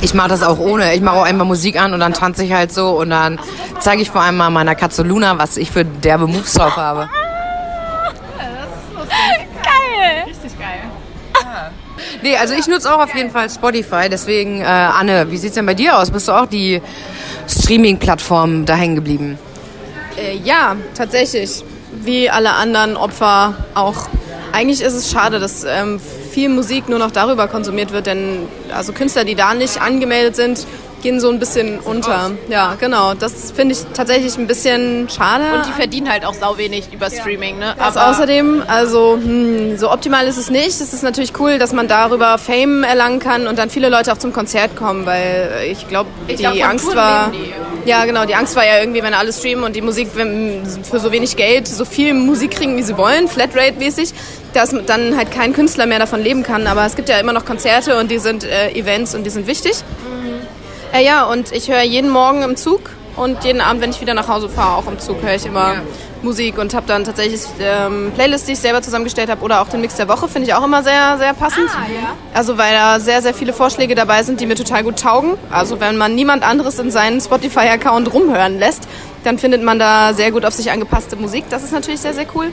Ich 0.01 0.15
mache 0.15 0.29
das 0.29 0.43
auch 0.43 0.59
ohne. 0.59 0.95
Ich 0.95 1.01
mache 1.01 1.17
auch 1.17 1.23
einmal 1.25 1.47
Musik 1.47 1.81
an 1.81 1.95
und 1.95 2.01
dann 2.01 2.13
tanze 2.15 2.45
ich 2.45 2.53
halt 2.53 2.73
so 2.73 2.91
und 2.99 3.11
dann 3.11 3.39
zeige 3.81 4.03
ich 4.03 4.11
vor 4.11 4.23
allem 4.23 4.37
mal 4.37 4.51
meiner 4.51 4.75
Katze 4.75 5.03
Luna, 5.03 5.39
was 5.39 5.57
ich 5.57 5.71
für 5.71 5.85
derbe 5.85 6.27
Moves 6.27 6.55
drauf 6.55 6.77
habe. 6.77 7.09
Nee, 12.23 12.37
also 12.37 12.55
ich 12.55 12.67
nutze 12.67 12.93
auch 12.93 13.03
auf 13.03 13.15
jeden 13.15 13.31
Fall 13.31 13.49
Spotify. 13.49 14.09
Deswegen, 14.11 14.61
äh, 14.61 14.65
Anne, 14.65 15.31
wie 15.31 15.37
sieht's 15.37 15.55
denn 15.55 15.67
bei 15.67 15.75
dir 15.75 15.99
aus? 15.99 16.11
Bist 16.11 16.29
du 16.29 16.33
auch 16.33 16.47
die 16.47 16.83
Streaming-Plattform 17.49 18.65
da 18.65 18.75
hängen 18.75 18.97
geblieben? 18.97 19.39
Äh, 20.17 20.37
ja, 20.39 20.77
tatsächlich. 20.95 21.65
Wie 21.93 22.29
alle 22.29 22.53
anderen 22.53 22.97
Opfer 22.97 23.55
auch. 23.75 24.09
Eigentlich 24.53 24.81
ist 24.81 24.95
es 24.95 25.11
schade, 25.11 25.39
dass 25.39 25.65
ähm, 25.65 26.01
viel 26.33 26.49
Musik 26.49 26.89
nur 26.89 26.99
noch 26.99 27.11
darüber 27.11 27.49
konsumiert 27.49 27.93
wird, 27.93 28.07
denn 28.07 28.47
also 28.75 28.93
Künstler, 28.93 29.25
die 29.25 29.35
da 29.35 29.55
nicht 29.55 29.81
angemeldet 29.81 30.37
sind, 30.37 30.67
gehen 31.03 31.21
so 31.21 31.31
ein 31.31 31.39
bisschen 31.39 31.79
unter. 31.81 32.33
Ja, 32.49 32.77
genau. 32.79 33.15
Das 33.15 33.53
finde 33.53 33.75
ich 33.75 33.81
tatsächlich 33.95 34.37
ein 34.37 34.47
bisschen 34.47 35.09
schade. 35.09 35.45
Und 35.55 35.67
die 35.67 35.73
verdienen 35.73 36.11
halt 36.11 36.25
auch 36.25 36.35
sau 36.35 36.59
wenig 36.59 36.93
über 36.93 37.11
Streaming, 37.11 37.59
ne? 37.59 37.75
Das 37.79 37.97
außerdem, 37.97 38.63
also 38.67 39.19
hm, 39.21 39.77
so 39.77 39.91
optimal 39.91 40.27
ist 40.27 40.37
es 40.37 40.51
nicht. 40.51 40.81
Es 40.81 40.93
ist 40.93 41.03
natürlich 41.03 41.33
cool, 41.39 41.59
dass 41.59 41.73
man 41.73 41.89
darüber 41.89 42.39
Fame 42.39 42.85
erlangen 42.85 43.21
kann 43.21 43.47
und 43.47 43.59
dann 43.59 43.71
viele 43.71 43.89
Leute 43.89 44.13
auch 44.13 44.19
zum 44.19 44.33
Konzert 44.33 44.77
kommen, 44.77 45.07
weil 45.07 45.53
äh, 45.61 45.71
ich 45.71 45.89
glaube, 45.89 46.11
die 46.29 46.37
glaub, 46.37 46.63
Angst 46.63 46.85
Touren 46.85 46.97
war. 46.97 47.33
Ja, 47.85 48.05
genau, 48.05 48.27
die 48.27 48.35
Angst 48.35 48.55
war 48.55 48.67
ja 48.67 48.81
irgendwie, 48.81 49.03
wenn 49.03 49.15
alle 49.15 49.33
streamen 49.33 49.65
und 49.65 49.75
die 49.75 49.81
Musik 49.81 50.09
für 50.13 51.01
so 51.01 51.11
wenig 51.11 51.37
Geld 51.37 51.67
so 51.67 51.85
viel 51.87 52.13
Musik 52.13 52.51
kriegen, 52.51 52.77
wie 52.77 52.83
sie 52.83 52.99
wollen, 52.99 53.29
Flatrate-mäßig, 53.29 54.13
dass 54.53 54.75
dann 54.87 55.17
halt 55.17 55.31
kein 55.31 55.55
Künstler 55.55 55.87
mehr 55.87 55.99
davon 55.99 56.23
leben 56.23 56.43
kann. 56.43 56.67
Aber 56.67 56.85
es 56.85 56.97
gibt 56.97 57.09
ja 57.09 57.19
immer 57.19 57.33
noch 57.33 57.45
Konzerte 57.45 57.99
und 57.99 58.11
die 58.11 58.19
sind 58.19 58.45
äh, 58.45 58.73
Events 58.73 59.15
und 59.15 59.25
die 59.25 59.31
sind 59.31 59.47
wichtig. 59.47 59.73
Äh, 60.93 61.05
ja, 61.05 61.25
und 61.25 61.53
ich 61.53 61.71
höre 61.71 61.83
jeden 61.83 62.11
Morgen 62.11 62.43
im 62.43 62.57
Zug 62.57 62.91
und 63.17 63.45
jeden 63.45 63.61
Abend, 63.61 63.83
wenn 63.83 63.91
ich 63.91 64.01
wieder 64.01 64.15
nach 64.15 64.29
Hause 64.29 64.49
fahre, 64.49 64.77
auch 64.77 64.87
im 64.87 64.99
Zug 64.99 65.23
höre 65.23 65.35
ich 65.35 65.45
immer 65.45 65.75
Musik 66.23 66.59
und 66.59 66.75
habe 66.75 66.87
dann 66.87 67.05
tatsächlich 67.05 67.43
ähm, 67.61 68.13
Playlists, 68.15 68.47
die 68.47 68.53
ich 68.53 68.59
selber 68.59 68.83
zusammengestellt 68.83 69.31
habe 69.31 69.43
oder 69.43 69.61
auch 69.61 69.69
den 69.69 69.81
Mix 69.81 69.97
der 69.97 70.09
Woche, 70.09 70.29
finde 70.29 70.49
ich 70.49 70.55
auch 70.55 70.65
immer 70.65 70.83
sehr, 70.83 71.19
sehr 71.19 71.35
passend. 71.35 71.69
Also 72.35 72.59
weil 72.59 72.73
da 72.73 73.01
sehr, 73.01 73.23
sehr 73.23 73.35
viele 73.35 73.53
Vorschläge 73.53 73.95
dabei 73.95 74.23
sind, 74.23 74.41
die 74.41 74.47
mir 74.47 74.55
total 74.57 74.83
gut 74.83 74.99
taugen. 74.99 75.35
Also 75.51 75.79
wenn 75.81 75.97
man 75.97 76.15
niemand 76.15 76.43
anderes 76.43 76.79
in 76.79 76.91
seinen 76.91 77.21
Spotify-Account 77.21 78.13
rumhören 78.13 78.59
lässt, 78.59 78.89
dann 79.25 79.39
findet 79.39 79.63
man 79.63 79.79
da 79.79 80.15
sehr 80.15 80.31
gut 80.33 80.45
auf 80.45 80.55
sich 80.55 80.71
angepasste 80.71 81.17
Musik. 81.17 81.45
Das 81.51 81.63
ist 81.65 81.73
natürlich 81.73 82.01
sehr, 82.01 82.15
sehr 82.15 82.27
cool. 82.35 82.47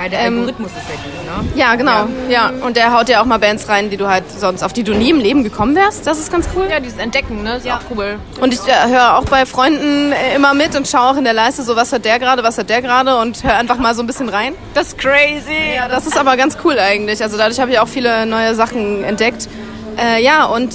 Ja, 0.00 0.08
der 0.08 0.20
Algorithmus 0.20 0.70
ist 0.70 0.86
sehr 0.86 0.96
gut, 0.96 1.44
ne? 1.44 1.58
Ja, 1.58 1.74
genau. 1.74 2.06
Ja. 2.28 2.52
Und 2.64 2.76
der 2.76 2.92
haut 2.92 3.08
dir 3.08 3.20
auch 3.20 3.24
mal 3.24 3.38
Bands 3.38 3.68
rein, 3.68 3.90
die 3.90 3.96
du 3.96 4.08
halt 4.08 4.24
sonst, 4.30 4.62
auf 4.62 4.72
die 4.72 4.84
du 4.84 4.94
nie 4.94 5.10
im 5.10 5.18
Leben 5.18 5.42
gekommen 5.42 5.74
wärst. 5.74 6.06
Das 6.06 6.20
ist 6.20 6.30
ganz 6.30 6.48
cool. 6.54 6.66
Ja, 6.70 6.78
dieses 6.78 6.98
Entdecken, 6.98 7.42
ne? 7.42 7.56
Ist 7.56 7.68
auch 7.68 7.80
cool. 7.94 8.18
Und 8.40 8.54
ich 8.54 8.60
äh, 8.60 8.88
höre 8.88 9.16
auch 9.16 9.24
bei 9.24 9.44
Freunden 9.44 10.12
äh, 10.12 10.36
immer 10.36 10.54
mit 10.54 10.76
und 10.76 10.86
schaue 10.86 11.10
auch 11.10 11.16
in 11.16 11.24
der 11.24 11.32
Leiste 11.32 11.62
so, 11.62 11.74
was 11.74 11.92
hat 11.92 12.04
der 12.04 12.20
gerade, 12.20 12.44
was 12.44 12.58
hat 12.58 12.70
der 12.70 12.80
gerade 12.80 13.16
und 13.18 13.42
höre 13.42 13.54
einfach 13.54 13.78
mal 13.78 13.94
so 13.94 14.02
ein 14.02 14.06
bisschen 14.06 14.28
rein. 14.28 14.54
Das 14.74 14.88
ist 14.88 14.98
crazy. 14.98 15.74
Ja, 15.74 15.88
das 15.88 16.06
ist 16.06 16.16
aber 16.16 16.36
ganz 16.36 16.58
cool 16.64 16.78
eigentlich. 16.78 17.20
Also 17.22 17.36
dadurch 17.36 17.58
habe 17.58 17.72
ich 17.72 17.80
auch 17.80 17.88
viele 17.88 18.24
neue 18.26 18.54
Sachen 18.54 19.02
entdeckt. 19.02 19.48
Äh, 19.96 20.22
ja, 20.22 20.44
und 20.44 20.72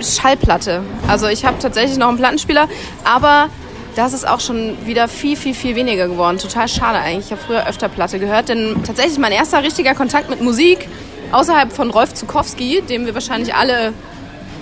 Schallplatte. 0.00 0.82
Also 1.08 1.26
ich 1.26 1.44
habe 1.44 1.58
tatsächlich 1.58 1.98
noch 1.98 2.08
einen 2.08 2.18
Plattenspieler, 2.18 2.68
aber 3.04 3.48
das 3.94 4.12
ist 4.12 4.26
auch 4.26 4.40
schon 4.40 4.76
wieder 4.86 5.08
viel, 5.08 5.36
viel, 5.36 5.54
viel 5.54 5.76
weniger 5.76 6.08
geworden. 6.08 6.38
Total 6.38 6.68
schade 6.68 6.98
eigentlich. 6.98 7.26
Ich 7.26 7.32
habe 7.32 7.42
früher 7.42 7.66
öfter 7.66 7.88
Platte 7.88 8.18
gehört, 8.18 8.48
denn 8.48 8.82
tatsächlich 8.84 9.18
mein 9.18 9.32
erster 9.32 9.62
richtiger 9.62 9.94
Kontakt 9.94 10.30
mit 10.30 10.40
Musik 10.40 10.88
außerhalb 11.32 11.72
von 11.72 11.90
Rolf 11.90 12.14
Zukowski, 12.14 12.82
dem 12.82 13.06
wir 13.06 13.14
wahrscheinlich 13.14 13.54
alle 13.54 13.92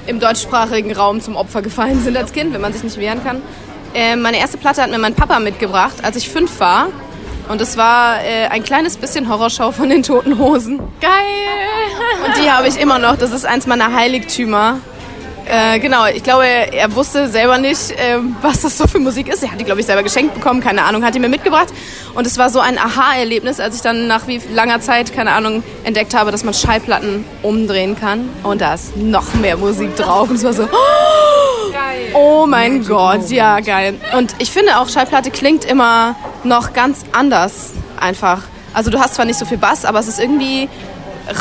im 0.06 0.20
deutschsprachigen 0.20 0.92
Raum 0.92 1.20
zum 1.20 1.36
Opfer 1.36 1.62
gefallen 1.62 2.02
sind 2.02 2.16
als 2.16 2.32
Kind, 2.32 2.52
wenn 2.52 2.60
man 2.60 2.72
sich 2.72 2.82
nicht 2.82 2.98
wehren 2.98 3.22
kann. 3.22 3.42
Äh, 3.94 4.16
meine 4.16 4.38
erste 4.38 4.56
Platte 4.56 4.82
hat 4.82 4.90
mir 4.90 4.98
mein 4.98 5.14
Papa 5.14 5.40
mitgebracht, 5.40 5.96
als 6.02 6.16
ich 6.16 6.28
fünf 6.28 6.58
war. 6.60 6.88
Und 7.48 7.60
es 7.60 7.76
war 7.76 8.22
äh, 8.22 8.46
ein 8.46 8.62
kleines 8.62 8.96
bisschen 8.96 9.28
Horrorshow 9.28 9.72
von 9.72 9.88
den 9.88 10.04
Toten 10.04 10.38
Hosen. 10.38 10.78
Geil. 11.00 11.10
Und 12.24 12.36
die 12.36 12.50
habe 12.50 12.68
ich 12.68 12.80
immer 12.80 12.98
noch. 12.98 13.16
Das 13.16 13.32
ist 13.32 13.44
eins 13.44 13.66
meiner 13.66 13.92
Heiligtümer. 13.92 14.78
Äh, 15.50 15.80
genau, 15.80 16.06
ich 16.06 16.22
glaube, 16.22 16.44
er 16.44 16.94
wusste 16.94 17.28
selber 17.28 17.58
nicht, 17.58 17.90
äh, 17.90 18.18
was 18.40 18.60
das 18.60 18.78
so 18.78 18.86
für 18.86 19.00
Musik 19.00 19.26
ist. 19.26 19.42
Er 19.42 19.50
hat 19.50 19.58
die, 19.58 19.64
glaube 19.64 19.80
ich, 19.80 19.86
selber 19.86 20.04
geschenkt 20.04 20.34
bekommen, 20.34 20.60
keine 20.60 20.84
Ahnung, 20.84 21.04
hat 21.04 21.16
die 21.16 21.18
mir 21.18 21.28
mitgebracht. 21.28 21.68
Und 22.14 22.24
es 22.24 22.38
war 22.38 22.50
so 22.50 22.60
ein 22.60 22.78
Aha-Erlebnis, 22.78 23.58
als 23.58 23.74
ich 23.74 23.82
dann 23.82 24.06
nach 24.06 24.28
wie 24.28 24.40
langer 24.54 24.80
Zeit, 24.80 25.12
keine 25.12 25.32
Ahnung, 25.32 25.64
entdeckt 25.82 26.14
habe, 26.14 26.30
dass 26.30 26.44
man 26.44 26.54
Schallplatten 26.54 27.24
umdrehen 27.42 27.98
kann. 27.98 28.28
Und 28.44 28.60
da 28.60 28.74
ist 28.74 28.96
noch 28.96 29.34
mehr 29.34 29.56
Musik 29.56 29.96
drauf. 29.96 30.30
Und 30.30 30.36
es 30.36 30.44
war 30.44 30.52
so, 30.52 30.68
oh 32.14 32.46
mein 32.46 32.84
Gott, 32.84 33.28
ja, 33.30 33.58
geil. 33.58 33.94
Und 34.16 34.36
ich 34.38 34.52
finde 34.52 34.78
auch, 34.78 34.88
Schallplatte 34.88 35.32
klingt 35.32 35.64
immer 35.64 36.14
noch 36.44 36.74
ganz 36.74 37.00
anders 37.10 37.72
einfach. 37.98 38.42
Also 38.72 38.92
du 38.92 39.00
hast 39.00 39.14
zwar 39.14 39.24
nicht 39.24 39.38
so 39.38 39.46
viel 39.46 39.58
Bass, 39.58 39.84
aber 39.84 39.98
es 39.98 40.06
ist 40.06 40.20
irgendwie 40.20 40.68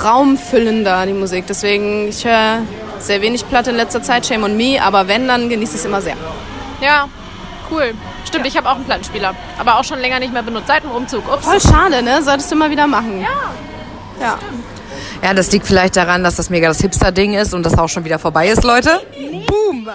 raumfüllender, 0.04 1.06
die 1.06 1.14
Musik. 1.14 1.46
Deswegen, 1.48 2.10
ich 2.10 2.26
höre 2.26 2.64
sehr 3.02 3.22
wenig 3.22 3.48
Platte 3.48 3.72
in 3.72 3.76
letzter 3.76 4.02
Zeit, 4.02 4.26
Shame 4.26 4.44
on 4.44 4.58
Me, 4.58 4.82
aber 4.82 5.08
wenn, 5.08 5.28
dann 5.28 5.50
genieße 5.50 5.74
ich 5.74 5.80
es 5.80 5.86
immer 5.86 6.02
sehr. 6.02 6.16
Ja, 6.82 7.08
cool. 7.72 7.94
Stimmt, 8.26 8.46
ich 8.46 8.56
habe 8.58 8.70
auch 8.70 8.76
einen 8.76 8.86
Plattenspieler. 8.86 9.36
Aber 9.58 9.80
auch 9.80 9.84
schon 9.84 10.00
länger 10.00 10.20
nicht 10.20 10.34
mehr 10.34 10.44
benutzt. 10.44 10.68
Seit 10.68 10.84
dem 10.84 10.92
Umzug. 10.92 11.32
Ups. 11.32 11.46
Voll 11.46 11.62
schade, 11.62 12.02
ne? 12.04 12.22
Solltest 12.22 12.52
du 12.52 12.56
mal 12.56 12.70
wieder 12.70 12.88
machen. 12.88 13.22
Ja. 13.22 13.28
Ja. 14.22 14.40
Ja, 15.22 15.34
das 15.34 15.52
liegt 15.52 15.66
vielleicht 15.68 15.96
daran, 15.96 16.24
dass 16.24 16.36
das 16.36 16.50
mega 16.50 16.68
das 16.68 16.80
Hipster-Ding 16.80 17.34
ist 17.34 17.54
und 17.54 17.64
das 17.64 17.78
auch 17.78 17.90
schon 17.90 18.06
wieder 18.06 18.20
vorbei 18.20 18.50
ist, 18.50 18.64
Leute. 18.64 19.02
Boom! 19.48 19.90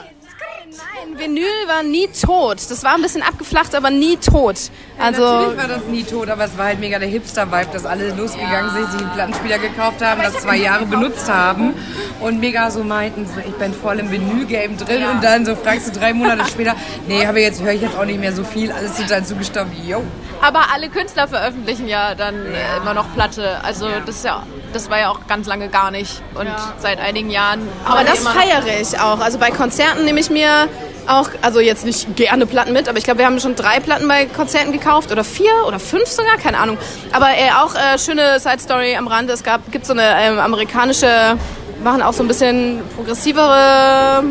Nein, 0.76 1.18
Vinyl 1.18 1.68
war 1.68 1.82
nie 1.82 2.08
tot. 2.08 2.58
Das 2.68 2.82
war 2.82 2.94
ein 2.94 3.02
bisschen 3.02 3.22
abgeflacht, 3.22 3.74
aber 3.74 3.90
nie 3.90 4.16
tot. 4.16 4.56
Also, 4.98 5.22
Natürlich 5.22 5.58
war 5.58 5.68
das 5.68 5.84
nie 5.84 6.02
tot, 6.02 6.28
aber 6.28 6.44
es 6.44 6.58
war 6.58 6.66
halt 6.66 6.80
mega 6.80 6.98
der 6.98 7.08
Hipster-Vibe, 7.08 7.68
dass 7.72 7.86
alle 7.86 8.10
losgegangen 8.14 8.72
sind, 8.72 8.90
sich 8.90 9.00
einen 9.00 9.10
Plattenspieler 9.12 9.58
gekauft 9.58 10.02
haben, 10.02 10.20
das 10.22 10.40
zwei 10.40 10.56
Jahre 10.56 10.86
benutzt 10.86 11.28
haben 11.30 11.74
und 12.20 12.40
mega 12.40 12.70
so 12.70 12.82
meinten, 12.82 13.26
so, 13.26 13.34
ich 13.46 13.54
bin 13.54 13.72
voll 13.72 13.98
im 14.00 14.10
Vinyl-Game 14.10 14.76
drin 14.76 15.04
und 15.06 15.22
dann 15.22 15.44
so 15.46 15.54
fragst 15.54 15.88
du 15.88 15.98
drei 15.98 16.12
Monate 16.12 16.48
später, 16.48 16.74
nee, 17.06 17.26
habe 17.26 17.40
jetzt 17.40 17.62
höre 17.62 17.72
ich 17.72 17.82
jetzt 17.82 17.96
auch 17.96 18.04
nicht 18.04 18.20
mehr 18.20 18.32
so 18.32 18.42
viel, 18.42 18.72
alles 18.72 18.96
total 18.96 19.24
zugestaubt. 19.24 19.70
Yo. 19.86 20.02
Aber 20.40 20.72
alle 20.74 20.88
Künstler 20.88 21.28
veröffentlichen 21.28 21.86
ja 21.88 22.14
dann 22.14 22.34
immer 22.80 22.94
noch 22.94 23.12
Platte. 23.14 23.62
Also 23.62 23.88
das 24.04 24.16
ist 24.16 24.24
ja, 24.24 24.44
das 24.74 24.90
war 24.90 24.98
ja 24.98 25.10
auch 25.10 25.26
ganz 25.26 25.46
lange 25.46 25.68
gar 25.68 25.90
nicht. 25.90 26.22
Und 26.34 26.48
seit 26.78 26.98
einigen 26.98 27.30
Jahren. 27.30 27.68
aber 27.84 28.04
das 28.04 28.20
feiere 28.20 28.80
ich 28.80 28.98
auch. 28.98 29.20
Also 29.20 29.38
bei 29.38 29.50
Konzerten 29.50 30.04
nehme 30.04 30.20
ich 30.20 30.30
mir 30.30 30.68
auch, 31.06 31.28
also 31.42 31.60
jetzt 31.60 31.84
nicht 31.84 32.16
gerne 32.16 32.46
Platten 32.46 32.72
mit, 32.72 32.88
aber 32.88 32.98
ich 32.98 33.04
glaube, 33.04 33.18
wir 33.18 33.26
haben 33.26 33.38
schon 33.38 33.54
drei 33.54 33.78
Platten 33.80 34.08
bei 34.08 34.26
Konzerten 34.26 34.72
gekauft 34.72 35.12
oder 35.12 35.22
vier 35.22 35.52
oder 35.66 35.78
fünf 35.78 36.06
sogar, 36.06 36.36
keine 36.38 36.58
Ahnung. 36.58 36.78
Aber 37.12 37.28
äh, 37.28 37.50
auch 37.56 37.74
äh, 37.74 37.98
schöne 37.98 38.40
Side 38.40 38.60
Story 38.60 38.96
am 38.96 39.06
Rande. 39.06 39.32
Es 39.32 39.42
gab, 39.42 39.70
gibt 39.70 39.86
so 39.86 39.92
eine 39.92 40.02
ähm, 40.18 40.38
amerikanische, 40.38 41.36
machen 41.82 42.02
auch 42.02 42.12
so 42.12 42.22
ein 42.22 42.28
bisschen 42.28 42.80
progressivere 42.96 44.24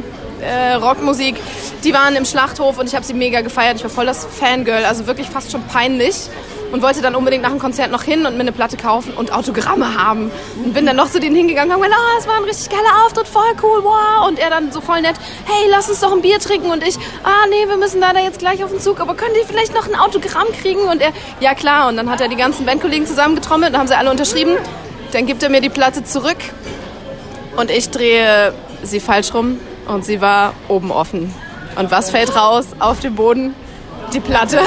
äh, 0.44 0.74
Rockmusik. 0.74 1.36
Die 1.84 1.94
waren 1.94 2.16
im 2.16 2.26
Schlachthof 2.26 2.78
und 2.78 2.88
ich 2.88 2.96
habe 2.96 3.06
sie 3.06 3.14
mega 3.14 3.42
gefeiert. 3.42 3.78
Ich 3.78 3.84
war 3.84 3.90
voll 3.90 4.06
das 4.06 4.26
Fangirl, 4.26 4.86
also 4.86 5.08
wirklich 5.08 5.30
fast 5.30 5.52
schon 5.52 5.64
peinlich 5.64 6.30
und 6.74 6.82
wollte 6.82 7.04
dann 7.04 7.14
unbedingt 7.14 7.44
nach 7.44 7.52
dem 7.52 7.60
Konzert 7.60 7.92
noch 7.92 8.02
hin 8.02 8.26
und 8.26 8.34
mir 8.34 8.42
eine 8.42 8.52
Platte 8.52 8.78
kaufen 8.78 9.14
und 9.14 9.32
Autogramme 9.32 9.96
haben. 9.96 10.32
Und 10.56 10.74
bin 10.74 10.88
dann 10.88 10.96
noch 10.96 11.08
zu 11.08 11.20
denen 11.20 11.36
hingegangen 11.36 11.70
und 11.70 11.76
habe 11.76 11.84
gesagt, 11.84 12.02
oh, 12.04 12.18
das 12.18 12.28
war 12.28 12.36
ein 12.38 12.44
richtig 12.46 12.70
geiler 12.70 13.06
Auftritt, 13.06 13.28
voll 13.28 13.54
cool, 13.62 13.84
wow. 13.84 14.28
Und 14.28 14.40
er 14.40 14.50
dann 14.50 14.72
so 14.72 14.82
voll 14.82 15.02
nett, 15.02 15.16
hey, 15.46 15.70
lass 15.70 15.88
uns 15.88 16.00
doch 16.00 16.12
ein 16.12 16.24
Bier 16.24 16.40
trinken. 16.40 16.72
Und 16.72 16.82
ich, 16.82 16.98
ah 17.24 17.46
nee, 17.48 17.70
wir 17.70 17.78
müssen 17.78 18.00
leider 18.00 18.22
jetzt 18.22 18.40
gleich 18.40 18.64
auf 18.64 18.72
den 18.72 18.80
Zug, 18.80 19.00
aber 19.00 19.14
können 19.14 19.36
die 19.40 19.46
vielleicht 19.48 19.76
noch 19.76 19.88
ein 19.88 19.96
Autogramm 19.96 20.48
kriegen? 20.60 20.82
Und 20.82 21.00
er, 21.00 21.12
ja 21.40 21.54
klar. 21.54 21.90
Und 21.90 21.98
dann 21.98 22.10
hat 22.10 22.22
er 22.22 22.28
die 22.28 22.36
ganzen 22.36 22.66
Bandkollegen 22.66 23.06
zusammengetrommelt 23.06 23.74
und 23.74 23.80
haben 23.80 23.88
sie 23.88 23.96
alle 23.96 24.10
unterschrieben. 24.10 24.58
Dann 25.12 25.28
gibt 25.28 25.44
er 25.44 25.50
mir 25.50 25.62
die 25.62 25.70
Platte 25.70 26.04
zurück 26.04 26.38
und 27.56 27.70
ich 27.70 27.92
drehe 27.92 28.52
sie 28.82 29.00
falsch 29.00 29.32
rum 29.36 29.60
und 29.88 30.06
sie 30.06 30.22
war 30.22 30.54
oben 30.68 30.92
offen. 30.92 31.34
Und 31.76 31.92
was 31.92 32.12
fällt 32.12 32.36
raus 32.36 32.68
auf 32.80 33.00
dem 33.00 33.16
Boden? 33.16 33.56
Die 34.14 34.20
Platte. 34.20 34.60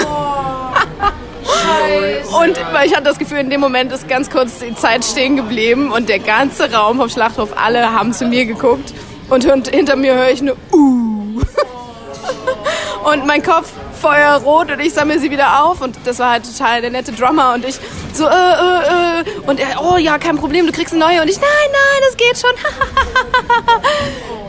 Und 2.40 2.58
ich 2.84 2.94
hatte 2.94 3.04
das 3.04 3.18
Gefühl, 3.18 3.38
in 3.38 3.50
dem 3.50 3.60
Moment 3.60 3.92
ist 3.92 4.08
ganz 4.08 4.30
kurz 4.30 4.58
die 4.58 4.74
Zeit 4.74 5.04
stehen 5.04 5.36
geblieben 5.36 5.92
und 5.92 6.08
der 6.08 6.18
ganze 6.18 6.72
Raum 6.72 6.98
vom 6.98 7.08
Schlachthof, 7.08 7.50
alle 7.56 7.92
haben 7.92 8.12
zu 8.12 8.26
mir 8.26 8.46
geguckt 8.46 8.92
und 9.28 9.44
hinter 9.44 9.96
mir 9.96 10.14
höre 10.14 10.30
ich 10.30 10.42
nur 10.42 10.56
Uh. 10.72 11.40
Und 13.12 13.24
mein 13.24 13.40
Kopf 13.40 13.72
feuerrot 14.06 14.70
und 14.70 14.80
ich 14.80 14.94
sammle 14.94 15.18
sie 15.18 15.30
wieder 15.30 15.64
auf 15.64 15.80
und 15.80 15.96
das 16.04 16.18
war 16.20 16.30
halt 16.30 16.44
total 16.44 16.80
der 16.80 16.90
nette 16.90 17.12
Drummer 17.12 17.54
und 17.54 17.64
ich 17.64 17.76
so 18.12 18.24
äh, 18.24 18.28
äh, 18.28 19.20
äh 19.20 19.24
und 19.46 19.58
er, 19.58 19.82
oh 19.82 19.96
ja, 19.96 20.18
kein 20.18 20.36
Problem, 20.36 20.66
du 20.66 20.72
kriegst 20.72 20.94
eine 20.94 21.04
neue 21.04 21.22
und 21.22 21.28
ich, 21.28 21.40
nein, 21.40 21.48
nein, 21.72 22.02
das 22.06 22.16
geht 22.16 22.38
schon. 22.38 22.50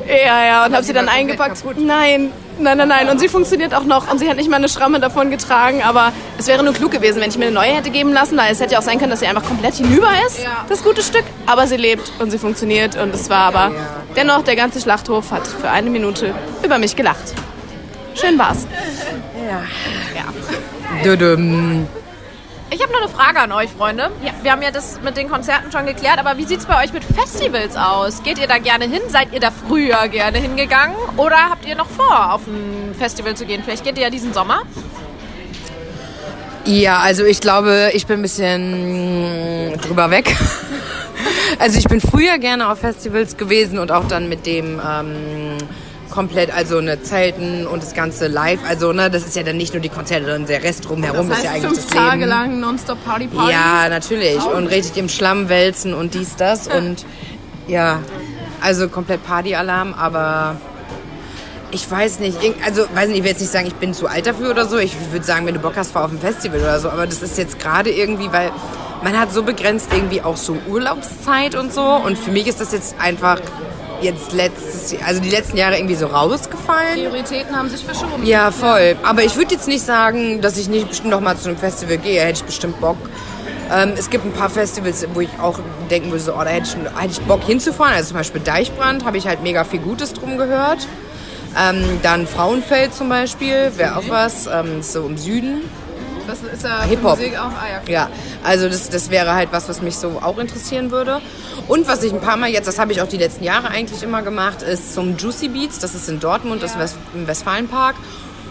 ja, 0.26 0.46
ja, 0.46 0.66
und 0.66 0.74
habe 0.74 0.84
sie 0.84 0.94
dann 0.94 1.10
eingepackt. 1.10 1.64
Nein, 1.78 2.32
Nein, 2.60 2.76
nein, 2.80 2.88
nein. 2.88 3.10
Und 3.10 3.20
sie 3.20 3.28
funktioniert 3.28 3.76
auch 3.76 3.84
noch. 3.84 4.12
Und 4.12 4.18
sie 4.18 4.28
hat 4.28 4.38
nicht 4.38 4.50
mal 4.50 4.56
eine 4.56 4.68
Schramme 4.68 5.00
davon 5.00 5.30
getragen. 5.30 5.84
Aber 5.84 6.12
es 6.40 6.48
wäre 6.48 6.64
nur 6.64 6.74
klug 6.74 6.90
gewesen, 6.90 7.22
wenn 7.22 7.30
ich 7.30 7.38
mir 7.38 7.46
eine 7.46 7.54
neue 7.54 7.70
hätte 7.70 7.92
geben 7.92 8.14
lassen. 8.14 8.36
Weil 8.36 8.52
es 8.52 8.60
hätte 8.60 8.74
ja 8.74 8.80
auch 8.80 8.84
sein 8.84 8.98
können, 8.98 9.12
dass 9.12 9.20
sie 9.20 9.28
einfach 9.28 9.44
komplett 9.44 9.76
hinüber 9.76 10.10
ist, 10.26 10.42
ja. 10.42 10.66
das 10.68 10.84
gute 10.84 11.04
Stück. 11.04 11.24
Aber 11.46 11.68
sie 11.68 11.78
lebt 11.78 12.12
und 12.18 12.32
sie 12.32 12.40
funktioniert. 12.40 12.96
Und 12.96 13.14
es 13.14 13.30
war 13.30 13.54
aber 13.54 13.72
dennoch, 14.16 14.44
der 14.44 14.56
ganze 14.56 14.82
Schlachthof 14.82 15.30
hat 15.30 15.46
für 15.46 15.70
eine 15.70 15.92
Minute 15.92 16.34
über 16.64 16.80
mich 16.80 16.96
gelacht. 16.96 17.36
Schön 18.16 18.40
war's. 18.40 18.66
Ja. 19.48 19.64
ja. 20.16 20.26
Ich 22.70 22.84
habe 22.84 22.92
noch 22.92 23.02
eine 23.02 23.10
Frage 23.10 23.40
an 23.40 23.52
euch, 23.54 23.70
Freunde. 23.70 24.12
Ja. 24.22 24.32
Wir 24.44 24.52
haben 24.52 24.62
ja 24.62 24.72
das 24.72 25.00
mit 25.02 25.16
den 25.16 25.30
Konzerten 25.30 25.72
schon 25.72 25.86
geklärt, 25.86 26.20
aber 26.20 26.38
wie 26.38 26.44
sieht 26.44 26.60
es 26.60 26.66
bei 26.66 26.84
euch 26.84 26.92
mit 26.92 27.04
Festivals 27.06 27.78
aus? 27.78 28.24
Geht 28.24 28.40
ihr 28.40 28.48
da 28.48 28.58
gerne 28.58 28.86
hin? 28.86 29.02
Seid 29.08 29.30
ihr 29.32 29.40
da 29.40 29.52
früher 29.52 30.10
gerne 30.10 30.40
hingegangen? 30.40 30.98
Oder 31.16 31.50
habt 31.50 31.66
ihr 31.66 31.76
noch 31.76 31.88
vor, 31.88 32.34
auf 32.34 32.42
ein 32.48 32.94
Festival 32.98 33.36
zu 33.36 33.46
gehen? 33.46 33.62
Vielleicht 33.64 33.86
geht 33.86 33.98
ihr 33.98 34.04
ja 34.04 34.10
diesen 34.10 34.34
Sommer? 34.34 34.64
Ja, 36.66 37.00
also 37.00 37.24
ich 37.24 37.40
glaube, 37.40 37.92
ich 37.94 38.06
bin 38.06 38.20
ein 38.20 38.24
bisschen 38.24 39.80
drüber 39.82 40.10
weg. 40.12 40.36
Also 41.60 41.80
ich 41.80 41.86
bin 41.86 42.00
früher 42.00 42.38
gerne 42.38 42.70
auf 42.70 42.80
Festivals 42.80 43.36
gewesen 43.36 43.80
und 43.80 43.92
auch 43.92 44.08
dann 44.08 44.30
mit 44.30 44.46
dem... 44.46 44.80
Ähm, 44.86 45.58
komplett, 46.18 46.52
also 46.52 46.80
eine 46.80 47.00
Zelten 47.04 47.68
und 47.68 47.84
das 47.84 47.94
ganze 47.94 48.26
live. 48.26 48.60
Also, 48.68 48.92
ne, 48.92 49.12
das 49.12 49.24
ist 49.28 49.36
ja 49.36 49.44
dann 49.44 49.56
nicht 49.56 49.76
nur 49.76 49.84
die 49.84 49.90
Konzerte, 49.90 50.26
sondern 50.26 50.48
der 50.48 50.64
Rest 50.64 50.90
drumherum 50.90 51.30
das 51.30 51.38
heißt, 51.38 51.46
ist 51.46 51.46
ja 51.46 51.52
eigentlich 51.52 51.70
fünf 51.70 51.86
das 51.86 51.96
Tage 51.96 52.20
Leben. 52.22 52.30
lang 52.32 52.60
nonstop 52.60 53.06
Party 53.06 53.28
Party. 53.28 53.52
Ja, 53.52 53.88
natürlich. 53.88 54.44
Und 54.44 54.66
richtig 54.66 54.98
im 54.98 55.10
Schlamm 55.10 55.48
wälzen 55.48 55.94
und 55.94 56.16
dies, 56.16 56.36
das. 56.36 56.68
Und 56.68 57.06
ja, 57.68 58.00
also 58.62 58.90
komplett 58.90 59.24
Partyalarm, 59.28 59.94
aber 59.94 60.56
ich 61.70 61.90
weiß 61.90 62.18
nicht, 62.18 62.40
also 62.66 62.88
weiß 62.96 63.10
nicht, 63.10 63.20
ich 63.20 63.24
will 63.24 63.30
jetzt 63.30 63.42
nicht 63.42 63.52
sagen, 63.52 63.68
ich 63.68 63.76
bin 63.76 63.94
zu 63.94 64.08
alt 64.08 64.26
dafür 64.26 64.50
oder 64.50 64.66
so. 64.66 64.80
Ich 64.80 64.96
würde 65.12 65.24
sagen, 65.24 65.46
wenn 65.46 65.54
du 65.54 65.60
Bock 65.60 65.74
hast, 65.76 65.92
fahr 65.92 66.06
auf 66.06 66.12
ein 66.12 66.20
Festival 66.20 66.62
oder 66.62 66.80
so. 66.80 66.90
Aber 66.90 67.06
das 67.06 67.22
ist 67.22 67.38
jetzt 67.38 67.60
gerade 67.60 67.92
irgendwie, 67.92 68.32
weil 68.32 68.52
man 69.04 69.20
hat 69.20 69.32
so 69.32 69.44
begrenzt 69.44 69.90
irgendwie 69.94 70.24
auch 70.24 70.38
so 70.38 70.58
Urlaubszeit 70.68 71.54
und 71.54 71.72
so. 71.72 71.84
Und 71.84 72.18
für 72.18 72.32
mich 72.32 72.48
ist 72.48 72.60
das 72.60 72.72
jetzt 72.72 72.96
einfach 73.00 73.40
jetzt 74.02 74.34
letztes, 74.34 74.96
also 75.06 75.22
die 75.22 75.30
letzten 75.30 75.58
Jahre 75.58 75.78
irgendwie 75.78 75.96
so 75.96 76.08
rausgefallen. 76.08 76.96
Prioritäten 76.96 77.56
haben 77.56 77.70
sich 77.70 77.84
verschoben. 77.84 78.26
Ja, 78.26 78.52
voll. 78.52 78.96
Aber 79.04 79.24
ich 79.24 79.36
würde 79.36 79.54
jetzt 79.54 79.68
nicht 79.68 79.84
sagen, 79.84 80.42
dass 80.42 80.58
ich 80.58 80.70
nicht 80.70 80.90
bestimmt 80.90 81.10
noch 81.10 81.22
mal 81.22 81.38
zu 81.38 81.50
einem 81.50 81.58
Festival 81.58 81.98
gehe. 81.98 82.22
Hätte 82.22 82.40
ich 82.40 82.44
bestimmt 82.44 82.80
Bock. 82.80 82.98
Ähm, 83.72 83.94
es 83.98 84.10
gibt 84.10 84.26
ein 84.26 84.32
paar 84.32 84.50
Festivals, 84.50 85.06
wo 85.14 85.22
ich 85.22 85.30
auch 85.42 85.60
denken 85.90 86.12
würde, 86.12 86.24
so, 86.24 86.34
oh, 86.34 86.40
da 86.40 86.46
hätte 86.46 86.68
ich, 86.68 87.02
hätte 87.02 87.12
ich 87.12 87.22
Bock 87.22 87.44
hinzufahren. 87.44 87.94
Also 87.94 88.10
zum 88.10 88.18
Beispiel 88.18 88.42
Deichbrand 88.42 89.04
habe 89.06 89.18
ich 89.18 89.28
halt 89.28 89.44
mega 89.44 89.64
viel 89.64 89.80
Gutes 89.80 90.14
drum 90.14 90.38
gehört. 90.38 90.88
Ähm, 91.60 92.00
dann 92.04 92.28
Frauenfeld 92.28 92.94
zum 92.94 93.10
Beispiel, 93.10 93.72
wäre 93.78 93.98
auch 93.98 94.08
was, 94.10 94.48
ähm, 94.48 94.82
so 94.82 95.06
im 95.06 95.18
Süden. 95.18 95.62
Was 96.28 96.42
ist 96.42 96.64
da 96.64 96.84
Hip-Hop. 96.84 97.18
Musik 97.18 97.38
auch? 97.40 97.46
Ah, 97.46 97.82
ja, 97.88 97.92
ja, 97.92 98.10
also 98.44 98.68
das, 98.68 98.90
das 98.90 99.10
wäre 99.10 99.34
halt 99.34 99.50
was, 99.52 99.70
was 99.70 99.82
mich 99.82 99.98
so 99.98 100.22
auch 100.22 100.38
interessieren 100.38 100.92
würde. 100.92 101.22
Und 101.68 101.88
was 101.88 102.04
ich 102.04 102.14
ein 102.14 102.22
paar 102.22 102.38
Mal 102.38 102.50
jetzt, 102.50 102.68
das 102.68 102.80
habe 102.80 102.92
ich 102.92 103.02
auch 103.02 103.08
die 103.08 103.18
letzten 103.18 103.44
Jahre 103.44 103.70
eigentlich 103.70 104.04
immer 104.04 104.22
gemacht, 104.22 104.62
ist 104.62 104.94
zum 104.94 105.18
Juicy 105.18 105.50
Beats. 105.50 105.80
Das 105.80 105.96
ist 105.96 106.10
in 106.10 106.20
Dortmund, 106.20 106.62
ja. 106.62 106.68
das 106.68 106.92
ist 106.92 106.98
im 107.14 107.28
Westfalenpark. 107.28 107.96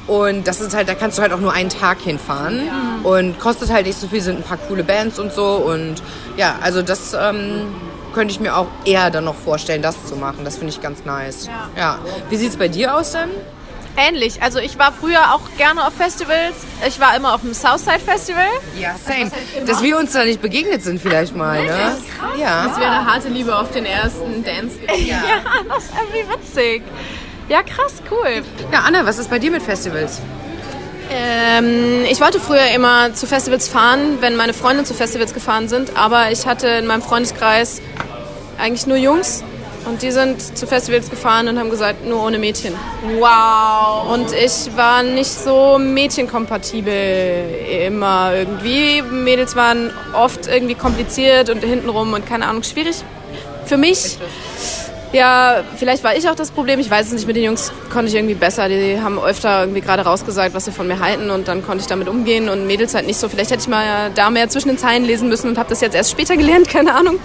Und 0.07 0.47
das 0.47 0.61
ist 0.61 0.75
halt, 0.75 0.89
da 0.89 0.95
kannst 0.95 1.19
du 1.19 1.23
halt 1.23 1.33
auch 1.33 1.41
nur 1.41 1.53
einen 1.53 1.69
Tag 1.69 2.01
hinfahren. 2.01 2.67
Ja. 2.67 3.09
Und 3.09 3.39
kostet 3.41 3.73
halt 3.73 3.87
nicht 3.87 3.99
so 3.99 4.07
viel, 4.07 4.21
sind 4.21 4.39
ein 4.39 4.43
paar 4.43 4.59
coole 4.59 4.85
Bands 4.85 5.19
und 5.19 5.33
so. 5.33 5.57
Und 5.57 6.03
ja, 6.37 6.57
also 6.63 6.83
das 6.83 7.15
ähm, 7.15 7.67
könnte 8.15 8.33
ich 8.33 8.41
mir 8.41 8.57
auch 8.57 8.69
eher 8.85 9.11
dann 9.11 9.25
noch 9.25 9.35
vorstellen, 9.35 9.83
das 9.83 10.07
zu 10.07 10.17
machen. 10.17 10.45
Das 10.45 10.57
finde 10.59 10.73
ich 10.73 10.81
ganz 10.81 11.05
nice. 11.05 11.47
Ja. 11.47 11.69
ja. 11.77 11.99
Wie 12.31 12.37
sieht 12.37 12.51
es 12.51 12.57
bei 12.57 12.69
dir 12.69 12.97
aus 12.97 13.13
denn? 13.13 13.31
Ähnlich. 13.97 14.43
Also 14.43 14.59
ich 14.59 14.79
war 14.79 14.93
früher 14.93 15.35
auch 15.35 15.43
gerne 15.57 15.87
auf 15.87 15.95
Festivals. 15.95 16.55
Ich 16.87 17.01
war 17.01 17.17
immer 17.17 17.35
auf 17.35 17.41
dem 17.41 17.55
Southside 17.55 18.01
Festival. 18.01 18.47
Ja, 18.79 18.97
same. 19.05 19.31
Dass 19.67 19.83
wir 19.83 19.99
uns 19.99 20.13
da 20.13 20.25
nicht 20.25 20.41
begegnet 20.41 20.83
sind 20.83 21.01
vielleicht 21.01 21.35
mal, 21.35 21.65
ne? 21.65 21.97
Ja. 22.39 22.69
Das 22.69 22.79
wäre 22.79 22.91
eine 22.91 23.07
harte 23.07 23.29
Liebe 23.29 23.57
auf 23.57 23.71
den 23.71 23.87
ersten 23.87 24.45
Dance. 24.45 24.77
Ja, 24.97 25.17
ja 25.17 25.65
das 25.69 25.85
ist 25.85 25.93
irgendwie 25.95 26.33
witzig. 26.33 26.83
Ja, 27.49 27.63
krass, 27.63 28.03
cool. 28.11 28.43
Ja, 28.73 28.81
Anna, 28.81 29.07
was 29.07 29.19
ist 29.19 29.31
bei 29.31 29.39
dir 29.39 29.51
mit 29.51 29.63
Festivals? 29.63 30.21
Ähm, 31.11 32.05
ich 32.11 32.21
wollte 32.21 32.41
früher 32.41 32.71
immer 32.75 33.15
zu 33.15 33.27
Festivals 33.27 33.69
fahren, 33.69 34.19
wenn 34.21 34.37
meine 34.37 34.53
Freunde 34.53 34.83
zu 34.85 34.95
Festivals 34.95 35.33
gefahren 35.33 35.69
sind, 35.69 35.97
aber 35.97 36.33
ich 36.33 36.47
hatte 36.47 36.67
in 36.67 36.87
meinem 36.87 37.03
Freundeskreis 37.03 37.81
eigentlich 38.59 38.87
nur 38.87 38.97
Jungs 38.97 39.45
und 39.87 40.03
die 40.03 40.11
sind 40.11 40.59
zu 40.59 40.67
Festivals 40.67 41.11
gefahren 41.11 41.49
und 41.49 41.59
haben 41.59 41.71
gesagt, 41.71 42.05
nur 42.05 42.25
ohne 42.25 42.39
Mädchen. 42.39 42.75
Wow. 43.19 44.13
Und 44.13 44.33
ich 44.33 44.77
war 44.77 45.03
nicht 45.03 45.31
so 45.31 45.79
mädchenkompatibel 45.79 47.85
immer 47.87 48.33
irgendwie. 48.35 49.03
Mädels 49.03 49.57
waren 49.57 49.93
oft 50.13 50.49
irgendwie 50.49 50.75
kompliziert 50.75 51.51
und 51.51 51.63
hintenrum 51.63 52.13
und 52.13 52.27
keine 52.27 52.47
Ahnung, 52.47 52.63
schwierig 52.63 52.97
für 53.65 53.77
mich. 53.77 54.19
Ja, 55.13 55.63
vielleicht 55.77 56.03
war 56.05 56.17
ich 56.17 56.29
auch 56.29 56.35
das 56.35 56.51
Problem. 56.51 56.81
Ich 56.81 56.91
weiß 56.91 57.07
es 57.07 57.13
nicht. 57.13 57.27
Mit 57.27 57.37
den 57.37 57.45
Jungs 57.45 57.73
konnte 57.93 58.09
ich 58.09 58.15
irgendwie 58.15 58.35
besser. 58.35 58.69
Die 58.69 59.01
haben 59.01 59.19
öfter 59.19 59.61
irgendwie 59.61 59.81
gerade 59.81 60.03
rausgesagt, 60.03 60.55
was 60.55 60.65
sie 60.65 60.73
von 60.73 60.87
mir 60.89 61.01
halten 61.01 61.31
und 61.31 61.49
dann 61.49 61.65
konnte 61.65 61.83
ich 61.83 61.87
damit 61.87 62.09
umgehen 62.09 62.49
und 62.49 62.67
Mädels 62.67 62.95
halt 62.95 63.07
nicht 63.07 63.19
so. 63.19 63.29
Vielleicht 63.29 63.51
hätte 63.51 63.63
ich 63.63 63.69
mal 63.69 64.11
da 64.15 64.31
mehr 64.31 64.49
zwischen 64.49 64.69
den 64.69 64.79
Zeilen 64.79 65.05
lesen 65.05 65.29
müssen 65.29 65.49
und 65.49 65.59
habe 65.59 65.69
das 65.69 65.81
jetzt 65.81 65.95
erst 65.95 66.11
später 66.11 66.37
gelernt, 66.37 66.69
keine 66.73 66.95
Ahnung. 66.95 67.19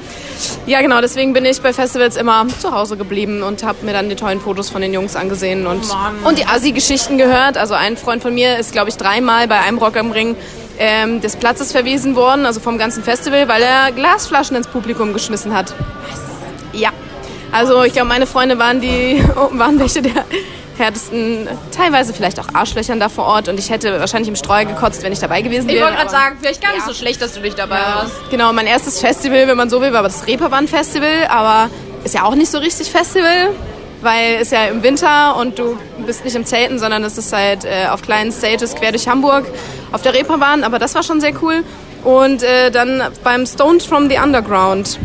Ja, 0.66 0.82
genau. 0.82 1.02
Deswegen 1.02 1.34
bin 1.34 1.44
ich 1.46 1.62
bei 1.62 1.74
Festivals 1.74 2.18
immer 2.18 2.48
zu 2.60 2.72
Hause 2.72 2.98
geblieben 2.98 3.44
und 3.44 3.64
habe 3.64 3.86
mir 3.86 3.94
dann 3.94 4.10
die 4.10 4.16
tollen 4.16 4.40
Fotos 4.40 4.70
von 4.70 4.82
den 4.82 4.94
Jungs 4.94 5.16
angesehen 5.16 5.68
und, 5.68 5.84
oh 5.90 6.28
und 6.28 6.38
die 6.38 6.46
Assi-Geschichten 6.46 7.18
gehört. 7.18 7.58
Also 7.58 7.74
ein 7.74 7.98
Freund 7.98 8.22
von 8.22 8.34
mir 8.34 8.58
ist, 8.58 8.72
glaube 8.72 8.90
ich, 8.90 8.98
dreimal 8.98 9.48
bei 9.48 9.60
einem 9.60 9.80
Rock 9.80 9.98
am 9.98 10.12
Ring 10.12 10.36
ähm, 10.78 11.22
des 11.22 11.36
Platzes 11.36 11.72
verwiesen 11.72 12.16
worden, 12.16 12.46
also 12.46 12.60
vom 12.60 12.78
ganzen 12.78 13.04
Festival, 13.04 13.48
weil 13.48 13.62
er 13.62 13.92
Glasflaschen 13.92 14.56
ins 14.56 14.68
Publikum 14.68 15.14
geschmissen 15.14 15.54
hat. 15.54 15.74
Was? 16.10 16.31
Ja. 17.52 17.58
Also 17.58 17.84
ich 17.84 17.94
glaube, 17.94 18.08
meine 18.08 18.28
Freunde 18.28 18.58
waren 18.60 18.82
die 18.82 19.24
waren 19.52 19.80
welche 19.80 20.02
der 20.02 20.26
härtesten, 20.78 21.48
teilweise 21.76 22.14
vielleicht 22.14 22.40
auch 22.40 22.48
Arschlöchern 22.54 23.00
da 23.00 23.10
vor 23.10 23.26
Ort 23.26 23.48
und 23.48 23.60
ich 23.60 23.70
hätte 23.70 24.00
wahrscheinlich 24.00 24.30
im 24.30 24.36
Streuer 24.36 24.66
gekotzt, 24.66 25.04
wenn 25.04 25.14
ich 25.14 25.20
dabei 25.20 25.42
gewesen 25.42 25.68
wäre. 25.68 25.78
Ich 25.78 25.84
wollte 25.84 25.98
gerade 25.98 26.10
sagen, 26.10 26.38
vielleicht 26.42 26.62
gar 26.62 26.74
nicht 26.74 26.86
so 26.86 26.94
schlecht, 26.94 27.22
dass 27.22 27.34
du 27.34 27.42
nicht 27.42 27.58
dabei 27.58 27.78
ja. 27.78 27.96
warst. 27.96 28.14
Genau, 28.30 28.52
mein 28.54 28.68
erstes 28.68 29.00
Festival, 29.00 29.48
wenn 29.48 29.58
man 29.58 29.70
so 29.70 29.82
will, 29.82 29.94
war 29.94 30.04
das 30.04 30.26
Reeperbahn-Festival, 30.28 31.28
aber 31.30 31.70
ist 32.04 32.16
ja 32.16 32.24
auch 32.24 32.36
nicht 32.36 32.50
so 32.50 32.58
richtig 32.58 32.90
Festival, 32.90 33.50
weil 34.02 34.38
es 34.42 34.50
ja 34.52 34.66
im 34.66 34.82
Winter 34.82 35.36
und 35.38 35.60
du 35.60 35.78
bist 36.06 36.26
nicht 36.26 36.36
im 36.36 36.46
Zelten, 36.46 36.80
sondern 36.80 37.04
es 37.04 37.18
ist 37.18 37.32
halt 37.32 37.64
äh, 37.66 37.88
auf 37.90 38.02
kleinen 38.02 38.32
Stages 38.32 38.76
quer 38.76 38.92
durch 38.92 39.08
Hamburg 39.08 39.46
auf 39.92 40.02
der 40.02 40.14
Reeperbahn, 40.14 40.64
aber 40.64 40.80
das 40.80 40.96
war 40.96 41.04
schon 41.04 41.22
sehr 41.22 41.34
cool. 41.44 41.64
Und 42.04 42.42
äh, 42.42 42.72
dann 42.72 43.04
beim 43.24 43.46
Stoned 43.46 43.84
from 43.84 44.10
the 44.10 44.18
Underground 44.18 44.98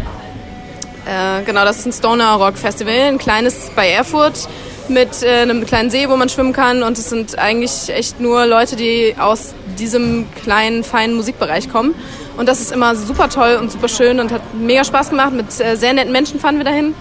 äh, 1.06 1.42
genau, 1.44 1.64
das 1.64 1.78
ist 1.78 1.86
ein 1.86 1.92
Stoner 1.92 2.32
Rock 2.34 2.58
Festival, 2.58 2.94
ein 2.94 3.18
kleines 3.18 3.70
bei 3.74 3.88
Erfurt 3.90 4.48
mit 4.88 5.22
äh, 5.22 5.42
einem 5.42 5.64
kleinen 5.64 5.90
See, 5.90 6.08
wo 6.08 6.16
man 6.16 6.28
schwimmen 6.28 6.52
kann. 6.52 6.82
Und 6.82 6.98
es 6.98 7.08
sind 7.08 7.38
eigentlich 7.38 7.88
echt 7.88 8.20
nur 8.20 8.46
Leute, 8.46 8.76
die 8.76 9.14
aus 9.18 9.54
diesem 9.78 10.26
kleinen, 10.42 10.84
feinen 10.84 11.16
Musikbereich 11.16 11.70
kommen. 11.70 11.94
Und 12.36 12.48
das 12.48 12.60
ist 12.60 12.72
immer 12.72 12.94
super 12.94 13.28
toll 13.28 13.58
und 13.60 13.70
super 13.70 13.88
schön 13.88 14.20
und 14.20 14.32
hat 14.32 14.42
mega 14.54 14.84
Spaß 14.84 15.10
gemacht. 15.10 15.32
Mit 15.32 15.60
äh, 15.60 15.76
sehr 15.76 15.92
netten 15.92 16.12
Menschen 16.12 16.40
fahren 16.40 16.58
wir 16.58 16.64
dahin. 16.64 16.94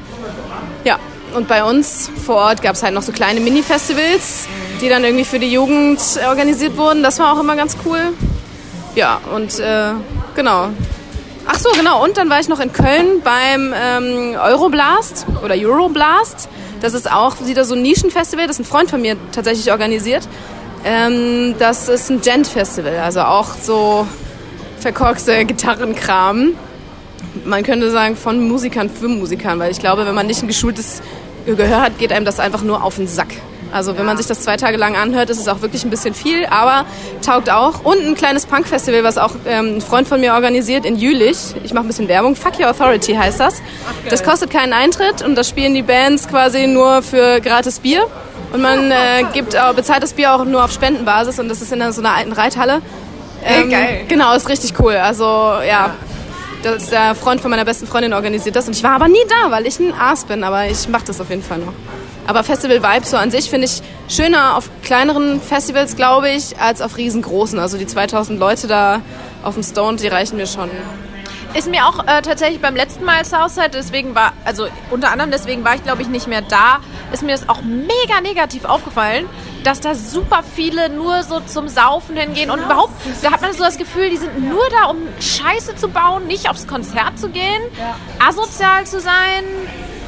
Ja, 0.83 0.99
und 1.35 1.47
bei 1.47 1.63
uns 1.63 2.09
vor 2.25 2.35
Ort 2.35 2.61
gab 2.61 2.75
es 2.75 2.83
halt 2.83 2.93
noch 2.93 3.01
so 3.01 3.11
kleine 3.11 3.39
Mini-Festivals, 3.39 4.47
die 4.81 4.89
dann 4.89 5.03
irgendwie 5.03 5.25
für 5.25 5.39
die 5.39 5.51
Jugend 5.51 5.99
organisiert 6.27 6.77
wurden. 6.77 7.03
Das 7.03 7.19
war 7.19 7.33
auch 7.33 7.39
immer 7.39 7.55
ganz 7.55 7.75
cool. 7.85 7.99
Ja, 8.95 9.19
und 9.33 9.59
äh, 9.59 9.91
genau. 10.35 10.69
Ach 11.47 11.59
so, 11.59 11.69
genau. 11.77 12.03
Und 12.03 12.17
dann 12.17 12.29
war 12.29 12.39
ich 12.39 12.47
noch 12.47 12.59
in 12.59 12.73
Köln 12.73 13.21
beim 13.23 13.73
ähm, 13.75 14.35
Euroblast 14.41 15.27
oder 15.43 15.55
Euroblast. 15.55 16.49
Das 16.81 16.93
ist 16.93 17.11
auch 17.11 17.35
wieder 17.45 17.65
so 17.65 17.75
ein 17.75 17.81
Nischenfestival, 17.81 18.47
das 18.47 18.59
ein 18.59 18.65
Freund 18.65 18.89
von 18.89 19.01
mir 19.01 19.15
tatsächlich 19.31 19.71
organisiert. 19.71 20.27
Ähm, 20.83 21.55
das 21.59 21.87
ist 21.89 22.09
ein 22.09 22.21
Gent-Festival, 22.21 22.97
also 22.97 23.21
auch 23.21 23.55
so 23.61 24.07
verkorkste 24.79 25.45
Gitarrenkram. 25.45 26.53
Man 27.43 27.63
könnte 27.63 27.89
sagen 27.91 28.15
von 28.15 28.47
Musikern 28.47 28.89
für 28.89 29.07
Musikern, 29.07 29.59
weil 29.59 29.71
ich 29.71 29.79
glaube, 29.79 30.05
wenn 30.05 30.15
man 30.15 30.27
nicht 30.27 30.41
ein 30.43 30.47
geschultes 30.47 31.01
Gehör 31.45 31.81
hat, 31.81 31.97
geht 31.97 32.11
einem 32.11 32.25
das 32.25 32.39
einfach 32.39 32.61
nur 32.61 32.83
auf 32.83 32.95
den 32.95 33.07
Sack. 33.07 33.29
Also 33.75 33.97
wenn 33.97 34.05
man 34.05 34.15
sich 34.15 34.25
das 34.25 34.39
zwei 34.39 34.55
Tage 34.55 34.77
lang 34.77 34.95
anhört, 34.95 35.29
ist 35.29 35.37
es 35.37 35.49
auch 35.49 35.61
wirklich 35.61 35.83
ein 35.83 35.89
bisschen 35.89 36.13
viel, 36.13 36.45
aber 36.45 36.85
taugt 37.21 37.49
auch. 37.49 37.83
Und 37.83 37.99
ein 37.99 38.15
kleines 38.15 38.45
Punk-Festival, 38.45 39.03
was 39.03 39.17
auch 39.17 39.31
ähm, 39.45 39.75
ein 39.75 39.81
Freund 39.81 40.07
von 40.07 40.21
mir 40.21 40.33
organisiert 40.33 40.85
in 40.85 40.95
Jülich. 40.95 41.37
Ich 41.61 41.73
mache 41.73 41.83
ein 41.83 41.87
bisschen 41.87 42.07
Werbung. 42.07 42.37
Fuck 42.37 42.57
Your 42.57 42.69
Authority 42.69 43.15
heißt 43.15 43.37
das. 43.37 43.61
Das 44.09 44.23
kostet 44.23 44.49
keinen 44.49 44.71
Eintritt 44.71 45.21
und 45.23 45.35
das 45.35 45.49
spielen 45.49 45.73
die 45.73 45.81
Bands 45.81 46.29
quasi 46.29 46.67
nur 46.67 47.01
für 47.01 47.41
gratis 47.41 47.81
Bier. 47.81 48.07
Und 48.53 48.61
man 48.61 48.91
äh, 48.91 49.25
gibt, 49.33 49.57
bezahlt 49.75 50.03
das 50.03 50.13
Bier 50.13 50.33
auch 50.33 50.45
nur 50.45 50.63
auf 50.63 50.71
Spendenbasis 50.71 51.37
und 51.39 51.49
das 51.49 51.61
ist 51.61 51.73
in 51.73 51.91
so 51.91 51.99
einer 51.99 52.15
alten 52.15 52.31
Reithalle. 52.31 52.81
Ähm, 53.43 53.69
geil. 53.69 54.05
Genau, 54.07 54.33
ist 54.35 54.47
richtig 54.47 54.79
cool. 54.79 54.93
Also 54.93 55.25
ja, 55.25 55.95
das 56.63 56.83
ist 56.83 56.93
der 56.93 57.13
Freund 57.13 57.41
von 57.41 57.51
meiner 57.51 57.65
besten 57.65 57.87
Freundin 57.87 58.13
organisiert 58.13 58.55
das 58.55 58.67
und 58.67 58.77
ich 58.77 58.83
war 58.83 58.91
aber 58.91 59.09
nie 59.09 59.25
da, 59.27 59.51
weil 59.51 59.67
ich 59.67 59.77
ein 59.81 59.93
Aas 59.93 60.23
bin, 60.23 60.45
aber 60.45 60.65
ich 60.67 60.87
mache 60.87 61.03
das 61.07 61.19
auf 61.19 61.29
jeden 61.29 61.43
Fall 61.43 61.57
noch. 61.57 61.73
Aber 62.27 62.43
Festival 62.43 62.81
Vibe 62.81 63.05
so 63.05 63.17
an 63.17 63.31
sich 63.31 63.49
finde 63.49 63.67
ich 63.67 63.81
schöner 64.09 64.57
auf 64.57 64.69
kleineren 64.83 65.41
Festivals, 65.41 65.95
glaube 65.95 66.29
ich, 66.29 66.59
als 66.59 66.81
auf 66.81 66.97
riesengroßen. 66.97 67.59
Also 67.59 67.77
die 67.77 67.87
2000 67.87 68.39
Leute 68.39 68.67
da 68.67 69.01
auf 69.43 69.53
dem 69.53 69.63
Stone, 69.63 69.97
die 69.97 70.07
reichen 70.07 70.37
mir 70.37 70.47
schon. 70.47 70.69
Ist 71.53 71.69
mir 71.69 71.87
auch 71.87 71.99
äh, 72.05 72.21
tatsächlich 72.21 72.59
beim 72.59 72.75
letzten 72.75 73.05
Mal 73.05 73.23
Southside, 73.23 73.69
deswegen 73.69 74.13
war, 74.13 74.33
also 74.43 74.67
unter 74.91 75.09
anderem 75.11 75.31
deswegen 75.31 75.63
war 75.63 75.75
ich 75.75 75.83
glaube 75.83 76.01
ich 76.01 76.09
nicht 76.09 76.27
mehr 76.27 76.41
da, 76.41 76.79
ist 77.13 77.23
mir 77.23 77.31
das 77.31 77.47
auch 77.47 77.61
mega 77.61 78.19
negativ 78.21 78.65
aufgefallen, 78.65 79.25
dass 79.63 79.79
da 79.79 79.95
super 79.95 80.43
viele 80.43 80.89
nur 80.89 81.23
so 81.23 81.39
zum 81.39 81.69
Saufen 81.69 82.17
hingehen 82.17 82.51
und 82.51 82.59
überhaupt, 82.59 82.91
da 83.21 83.31
hat 83.31 83.41
man 83.41 83.53
so 83.53 83.63
das 83.63 83.77
Gefühl, 83.77 84.09
die 84.09 84.17
sind 84.17 84.49
nur 84.49 84.63
da, 84.69 84.87
um 84.89 84.97
Scheiße 85.21 85.77
zu 85.77 85.87
bauen, 85.87 86.27
nicht 86.27 86.49
aufs 86.49 86.67
Konzert 86.67 87.17
zu 87.17 87.29
gehen, 87.29 87.61
asozial 88.19 88.85
zu 88.85 88.99
sein, 88.99 89.45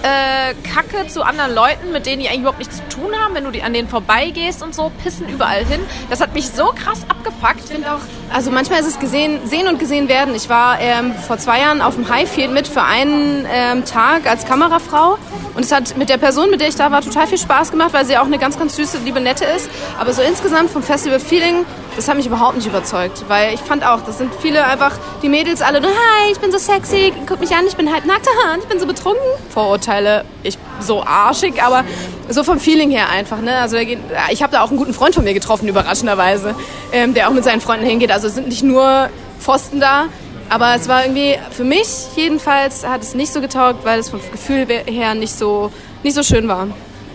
äh, 0.07 0.53
Kacke 0.67 1.07
zu 1.07 1.23
anderen 1.23 1.53
Leuten, 1.53 1.91
mit 1.91 2.05
denen 2.05 2.21
die 2.21 2.27
eigentlich 2.27 2.41
überhaupt 2.41 2.59
nichts 2.59 2.77
zu 2.77 2.87
tun 2.89 3.11
haben, 3.21 3.35
wenn 3.35 3.43
du 3.43 3.51
die 3.51 3.63
an 3.63 3.73
denen 3.73 3.87
vorbeigehst 3.87 4.63
und 4.63 4.73
so, 4.73 4.91
pissen 5.03 5.27
überall 5.27 5.65
hin. 5.65 5.81
Das 6.09 6.21
hat 6.21 6.33
mich 6.33 6.49
so 6.49 6.67
krass 6.67 7.01
abgefuckt. 7.07 7.59
Ich 7.65 7.71
finde 7.71 7.91
auch, 7.91 7.99
also 8.33 8.51
manchmal 8.51 8.79
ist 8.79 8.87
es 8.87 8.99
gesehen, 8.99 9.39
sehen 9.45 9.67
und 9.67 9.79
gesehen 9.79 10.07
werden. 10.07 10.35
Ich 10.35 10.49
war 10.49 10.79
ähm, 10.79 11.13
vor 11.13 11.37
zwei 11.37 11.59
Jahren 11.59 11.81
auf 11.81 11.95
dem 11.95 12.09
Highfield 12.09 12.51
mit 12.51 12.67
für 12.67 12.83
einen 12.83 13.45
ähm, 13.51 13.85
Tag 13.85 14.27
als 14.27 14.45
Kamerafrau 14.45 15.17
und 15.55 15.63
es 15.63 15.71
hat 15.71 15.97
mit 15.97 16.09
der 16.09 16.17
Person, 16.17 16.49
mit 16.51 16.61
der 16.61 16.67
ich 16.67 16.75
da 16.75 16.91
war, 16.91 17.01
total 17.01 17.27
viel 17.27 17.37
Spaß 17.37 17.71
gemacht, 17.71 17.93
weil 17.93 18.05
sie 18.05 18.17
auch 18.17 18.25
eine 18.25 18.37
ganz, 18.37 18.57
ganz 18.59 18.75
süße, 18.75 18.99
liebe, 19.03 19.19
nette 19.19 19.45
ist. 19.45 19.69
Aber 19.99 20.13
so 20.13 20.21
insgesamt 20.21 20.69
vom 20.69 20.83
Festival-Feeling, 20.83 21.65
das 21.97 22.07
hat 22.07 22.15
mich 22.15 22.27
überhaupt 22.27 22.55
nicht 22.55 22.67
überzeugt, 22.67 23.25
weil 23.27 23.55
ich 23.55 23.59
fand 23.59 23.83
auch, 23.83 24.01
das 24.01 24.19
sind 24.19 24.31
viele 24.39 24.63
einfach, 24.63 24.91
die 25.23 25.29
Mädels 25.29 25.63
alle 25.63 25.81
hi, 25.81 26.31
ich 26.31 26.39
bin 26.39 26.51
so 26.51 26.59
sexy, 26.59 27.11
guck 27.27 27.39
mich 27.39 27.55
an, 27.55 27.65
ich 27.67 27.75
bin 27.75 27.91
halb 27.91 28.05
nackt, 28.05 28.27
ich 28.59 28.67
bin 28.67 28.79
so 28.79 28.85
betrunken. 28.85 29.23
Vorurteile, 29.49 30.23
ich 30.43 30.59
so 30.79 31.03
arschig, 31.03 31.63
aber 31.63 31.83
so 32.29 32.43
vom 32.43 32.59
Feeling 32.59 32.91
her 32.91 33.09
einfach. 33.09 33.41
Ne? 33.41 33.55
Also 33.57 33.77
ich 33.77 34.43
habe 34.43 34.51
da 34.51 34.61
auch 34.61 34.69
einen 34.69 34.77
guten 34.77 34.93
Freund 34.93 35.15
von 35.15 35.23
mir 35.23 35.33
getroffen, 35.33 35.67
überraschenderweise, 35.67 36.53
ähm, 36.93 37.15
der 37.15 37.29
auch 37.29 37.33
mit 37.33 37.43
seinen 37.43 37.61
Freunden 37.61 37.85
hingeht. 37.85 38.11
Also 38.11 38.27
es 38.27 38.35
sind 38.35 38.47
nicht 38.47 38.63
nur 38.63 39.09
Pfosten 39.39 39.79
da, 39.79 40.05
aber 40.49 40.75
es 40.75 40.87
war 40.87 41.03
irgendwie, 41.03 41.35
für 41.49 41.63
mich 41.63 41.87
jedenfalls, 42.15 42.87
hat 42.87 43.01
es 43.01 43.15
nicht 43.15 43.33
so 43.33 43.41
getaugt, 43.41 43.85
weil 43.85 43.99
es 43.99 44.09
vom 44.09 44.21
Gefühl 44.31 44.67
her 44.85 45.15
nicht 45.15 45.33
so, 45.33 45.71
nicht 46.03 46.13
so 46.13 46.21
schön 46.21 46.47
war. 46.47 46.67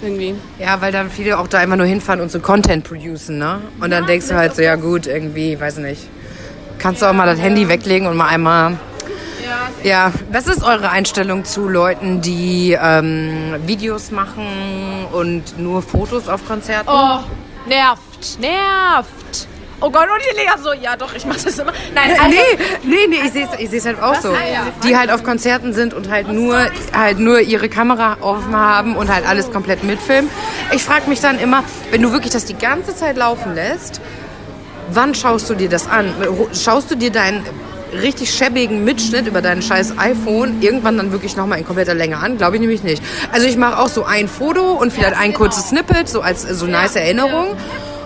Irgendwie. 0.03 0.35
Ja, 0.59 0.81
weil 0.81 0.93
dann 0.93 1.11
viele 1.11 1.39
auch 1.39 1.49
da 1.49 1.63
immer 1.63 1.77
nur 1.77 1.87
hinfahren 1.87 2.21
und 2.21 2.31
so 2.31 2.41
Content 2.41 2.85
producen, 2.85 3.39
ne? 3.39 3.61
Und 3.81 3.91
dann 3.91 4.03
ja, 4.03 4.07
denkst 4.09 4.29
du 4.29 4.35
halt 4.35 4.55
so, 4.55 4.63
ja 4.63 4.75
gut, 4.75 5.07
irgendwie, 5.07 5.59
weiß 5.59 5.79
nicht. 5.79 6.09
Kannst 6.79 7.03
du 7.03 7.07
auch 7.07 7.13
mal 7.13 7.27
das 7.27 7.41
Handy 7.41 7.69
weglegen 7.69 8.09
und 8.09 8.17
mal 8.17 8.27
einmal 8.27 8.77
ja, 9.83 10.13
was 10.31 10.47
ist 10.47 10.63
eure 10.63 10.91
Einstellung 10.91 11.45
zu 11.45 11.69
Leuten, 11.69 12.21
die 12.21 12.77
ähm, 12.81 13.55
Videos 13.67 14.11
machen 14.11 15.07
und 15.13 15.59
nur 15.59 15.83
Fotos 15.83 16.29
auf 16.29 16.47
Konzerten? 16.47 16.89
Oh, 16.89 17.19
nervt, 17.67 18.39
nervt. 18.41 19.49
Oh 19.83 19.91
Gott, 19.91 20.05
und 20.05 20.23
die 20.31 20.37
Lea 20.37 20.63
so, 20.63 20.73
ja 20.73 20.97
doch, 20.97 21.13
ich 21.15 21.27
mach 21.27 21.37
das 21.37 21.59
immer. 21.59 21.73
Nein, 21.95 22.13
also, 22.19 22.31
nee, 22.31 22.65
nee, 22.85 23.07
nee, 23.09 23.17
ich 23.25 23.33
sehe 23.33 23.49
ich 23.59 23.71
seh's 23.71 23.85
halt 23.85 24.01
auch 24.01 24.15
so. 24.15 24.35
Die 24.85 24.97
halt 24.97 25.11
auf 25.11 25.25
Konzerten 25.25 25.73
sind 25.73 25.93
und 25.93 26.09
halt 26.09 26.29
nur, 26.29 26.67
halt 26.95 27.19
nur 27.19 27.41
ihre 27.41 27.69
Kamera 27.69 28.19
offen 28.21 28.55
haben 28.55 28.97
und 28.97 29.13
halt 29.13 29.27
alles 29.27 29.51
komplett 29.51 29.83
mitfilmen. 29.83 30.31
Ich 30.73 30.85
frage 30.85 31.09
mich 31.09 31.21
dann 31.21 31.39
immer, 31.39 31.65
wenn 31.91 32.01
du 32.01 32.13
wirklich 32.13 32.33
das 32.33 32.45
die 32.45 32.57
ganze 32.57 32.95
Zeit 32.95 33.17
laufen 33.17 33.55
lässt, 33.55 34.01
wann 34.91 35.15
schaust 35.15 35.51
du 35.51 35.55
dir 35.55 35.69
das 35.69 35.89
an? 35.89 36.15
Schaust 36.53 36.91
du 36.91 36.95
dir 36.95 37.11
dein 37.11 37.45
richtig 37.93 38.33
schäbigen 38.33 38.85
Mitschnitt 38.85 39.27
über 39.27 39.43
dein 39.43 39.63
scheiß 39.63 39.99
iPhone 39.99 40.63
irgendwann 40.63 40.97
dann 40.97 41.13
wirklich 41.13 41.37
nochmal 41.37 41.59
in 41.59 41.67
kompletter 41.67 41.95
Länge 41.95 42.19
an? 42.19 42.39
Glaube 42.39 42.57
ich 42.57 42.61
nämlich 42.61 42.85
nicht. 42.85 43.03
Also 43.33 43.47
ich 43.47 43.57
mache 43.57 43.79
auch 43.79 43.89
so 43.89 44.05
ein 44.05 44.29
Foto 44.29 44.73
und 44.73 44.93
vielleicht 44.93 45.17
ein 45.19 45.33
kurzes 45.35 45.71
Snippet, 45.71 46.09
so 46.09 46.21
als 46.21 46.43
so 46.43 46.67
nice 46.67 46.97
Erinnerung. 46.97 47.57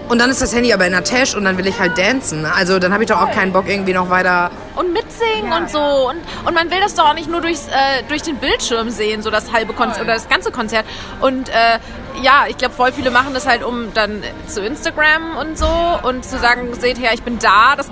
Und 0.09 0.21
dann 0.21 0.31
ist 0.31 0.40
das 0.40 0.55
Handy 0.55 0.73
aber 0.73 0.87
in 0.87 0.92
der 0.92 1.03
Tasche 1.03 1.37
und 1.37 1.45
dann 1.45 1.59
will 1.59 1.66
ich 1.66 1.79
halt 1.81 1.99
dancen. 1.99 2.47
Also 2.47 2.79
dann 2.79 2.92
habe 2.92 3.03
ich 3.03 3.09
doch 3.09 3.21
auch 3.21 3.31
keinen 3.33 3.53
Bock 3.53 3.69
irgendwie 3.69 3.92
noch 3.92 4.09
weiter. 4.09 4.51
Und 4.77 4.92
mitsingen 4.92 5.51
ja. 5.51 5.59
und 5.59 5.71
so. 5.71 5.81
Und, 5.81 6.19
und 6.47 6.55
man 6.55 6.71
will 6.71 6.79
das 6.81 6.95
doch 6.95 7.09
auch 7.11 7.14
nicht 7.14 7.29
nur 7.29 7.40
durchs, 7.40 7.66
äh, 7.66 8.03
durch 8.09 8.23
den 8.23 8.37
Bildschirm 8.37 8.90
sehen, 8.90 9.23
so 9.23 9.31
das 9.31 9.53
halbe 9.53 9.73
Konzert 9.73 10.05
oder 10.05 10.14
das 10.14 10.29
ganze 10.29 10.53
Konzert. 10.53 10.87
Und 11.21 11.49
äh, 11.49 11.79
ja, 12.23 12.45
ich 12.49 12.57
glaube, 12.57 12.75
voll 12.75 12.92
viele 12.92 13.11
machen 13.11 13.35
das 13.35 13.47
halt, 13.47 13.64
um 13.64 13.92
dann 13.95 14.23
zu 14.47 14.62
Instagram 14.62 15.37
und 15.38 15.59
so 15.59 15.69
und 16.03 16.25
zu 16.25 16.38
sagen, 16.38 16.73
seht 16.79 16.99
her, 16.99 17.11
ich 17.12 17.23
bin 17.23 17.38
da. 17.40 17.75
Das 17.77 17.90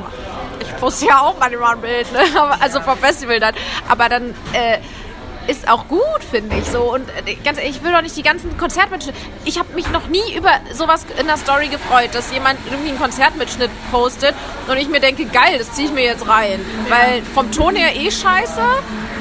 ich 0.61 0.77
poste 0.77 1.07
ja 1.07 1.21
auch 1.21 1.35
manchmal 1.39 1.75
ein 1.75 1.81
Bild, 1.81 2.13
ne? 2.13 2.21
also 2.61 2.81
vom 2.81 2.97
Festival 2.97 3.41
dann. 3.41 3.55
Aber 3.89 4.09
dann 4.09 4.31
äh, 4.53 4.79
ist 5.47 5.69
auch 5.69 5.89
gut, 5.89 6.01
finde 6.31 6.57
ich 6.57 6.65
so. 6.67 6.93
Und 6.93 7.09
äh, 7.27 7.35
ganz 7.45 7.59
ehrlich, 7.59 7.77
ich 7.77 7.83
will 7.83 7.93
doch 7.93 8.03
nicht 8.03 8.17
die 8.17 8.23
ganzen 8.23 8.57
Konzertmitschnitte. 8.57 9.19
Ich 9.45 9.59
habe 9.59 9.73
mich 9.75 9.91
noch 9.91 10.07
nie 10.09 10.35
über 10.37 10.51
sowas 10.73 11.07
in 11.19 11.27
der 11.27 11.37
Story 11.37 11.69
gefreut, 11.69 12.11
dass 12.13 12.33
jemand 12.33 12.59
irgendwie 12.67 12.91
einen 12.91 12.99
Konzertmitschnitt 12.99 13.71
postet 13.91 14.35
und 14.69 14.77
ich 14.77 14.89
mir 14.89 15.01
denke, 15.01 15.27
geil, 15.27 15.59
das 15.59 15.73
ziehe 15.73 15.89
ich 15.89 15.95
mir 15.95 16.05
jetzt 16.05 16.29
rein. 16.29 16.61
Weil 16.89 17.23
vom 17.35 17.51
Ton 17.53 17.77
her 17.77 17.95
eh 17.95 18.11
scheiße 18.11 18.63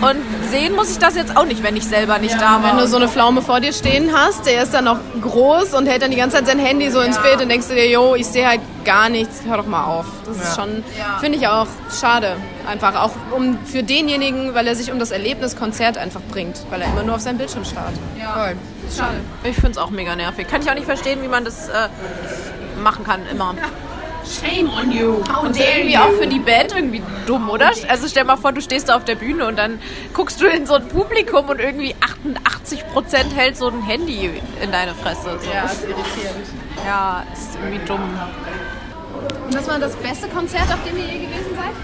und 0.01 0.17
sehen 0.49 0.75
muss 0.75 0.91
ich 0.91 0.99
das 0.99 1.15
jetzt 1.15 1.37
auch 1.37 1.45
nicht, 1.45 1.63
wenn 1.63 1.75
ich 1.75 1.85
selber 1.85 2.17
nicht 2.19 2.33
ja, 2.33 2.39
da 2.39 2.63
war. 2.63 2.71
Wenn 2.71 2.77
du 2.77 2.87
so 2.87 2.97
eine 2.97 3.07
Pflaume 3.07 3.41
vor 3.41 3.59
dir 3.59 3.73
stehen 3.73 4.11
hast, 4.13 4.45
der 4.45 4.63
ist 4.63 4.73
dann 4.73 4.85
noch 4.85 4.99
groß 5.21 5.73
und 5.73 5.85
hält 5.87 6.01
dann 6.01 6.11
die 6.11 6.17
ganze 6.17 6.37
Zeit 6.37 6.47
sein 6.47 6.59
Handy 6.59 6.89
so 6.89 6.99
ins 6.99 7.17
Bild 7.19 7.41
und 7.41 7.49
denkst 7.49 7.67
du 7.67 7.75
dir, 7.75 7.87
yo, 7.89 8.15
ich 8.15 8.27
sehe 8.27 8.47
halt 8.47 8.61
gar 8.83 9.09
nichts, 9.09 9.41
hör 9.45 9.57
doch 9.57 9.65
mal 9.65 9.85
auf. 9.85 10.05
Das 10.25 10.37
ja. 10.37 10.43
ist 10.43 10.55
schon, 10.55 10.83
finde 11.19 11.37
ich 11.37 11.47
auch 11.47 11.67
schade. 11.99 12.35
Einfach 12.67 12.95
auch 12.95 13.11
um 13.35 13.57
für 13.65 13.83
denjenigen, 13.83 14.53
weil 14.53 14.67
er 14.67 14.75
sich 14.75 14.91
um 14.91 14.99
das 14.99 15.11
Erlebnis 15.11 15.55
Konzert 15.55 15.97
einfach 15.97 16.21
bringt, 16.29 16.59
weil 16.69 16.81
er 16.81 16.87
immer 16.87 17.03
nur 17.03 17.15
auf 17.15 17.21
seinem 17.21 17.37
Bildschirm 17.37 17.65
starrt. 17.65 17.93
Ja. 18.19 18.33
Voll. 18.33 18.55
Schade. 18.95 19.19
Ich 19.43 19.55
finde 19.55 19.71
es 19.71 19.77
auch 19.77 19.89
mega 19.89 20.15
nervig. 20.15 20.47
Kann 20.47 20.61
ich 20.61 20.69
auch 20.69 20.75
nicht 20.75 20.85
verstehen, 20.85 21.21
wie 21.21 21.27
man 21.27 21.45
das 21.45 21.69
äh, 21.69 21.89
machen 22.81 23.03
kann, 23.03 23.21
immer. 23.31 23.55
Ja. 23.57 23.69
Shame 24.25 24.69
on 24.69 24.91
you. 24.91 25.15
und 25.41 25.57
irgendwie 25.57 25.97
auch 25.97 26.11
für 26.11 26.27
die 26.27 26.39
Band 26.39 26.73
irgendwie 26.73 27.03
dumm, 27.25 27.49
oder? 27.49 27.71
Also 27.89 28.07
stell 28.07 28.23
mal 28.23 28.37
vor, 28.37 28.51
du 28.53 28.61
stehst 28.61 28.89
da 28.89 28.95
auf 28.95 29.05
der 29.05 29.15
Bühne 29.15 29.45
und 29.45 29.57
dann 29.57 29.79
guckst 30.13 30.41
du 30.41 30.45
in 30.45 30.65
so 30.65 30.75
ein 30.75 30.87
Publikum 30.87 31.49
und 31.49 31.59
irgendwie 31.59 31.95
88 31.99 32.87
Prozent 32.87 33.35
hält 33.35 33.57
so 33.57 33.67
ein 33.67 33.81
Handy 33.81 34.41
in 34.61 34.71
deine 34.71 34.95
Fresse. 34.95 35.39
So. 35.41 35.51
Ja, 35.51 35.65
ist 35.65 35.83
irritierend. 35.83 36.47
Ja, 36.85 37.25
ist 37.33 37.55
irgendwie 37.55 37.85
dumm. 37.85 38.19
Und 39.53 39.59
was 39.59 39.67
war 39.67 39.77
das 39.77 39.95
beste 39.97 40.27
Konzert, 40.29 40.63
auf 40.63 40.79
dem 40.83 40.97
ihr 40.97 41.05
je 41.05 41.25
gewesen 41.27 41.55
seid? 41.55 41.75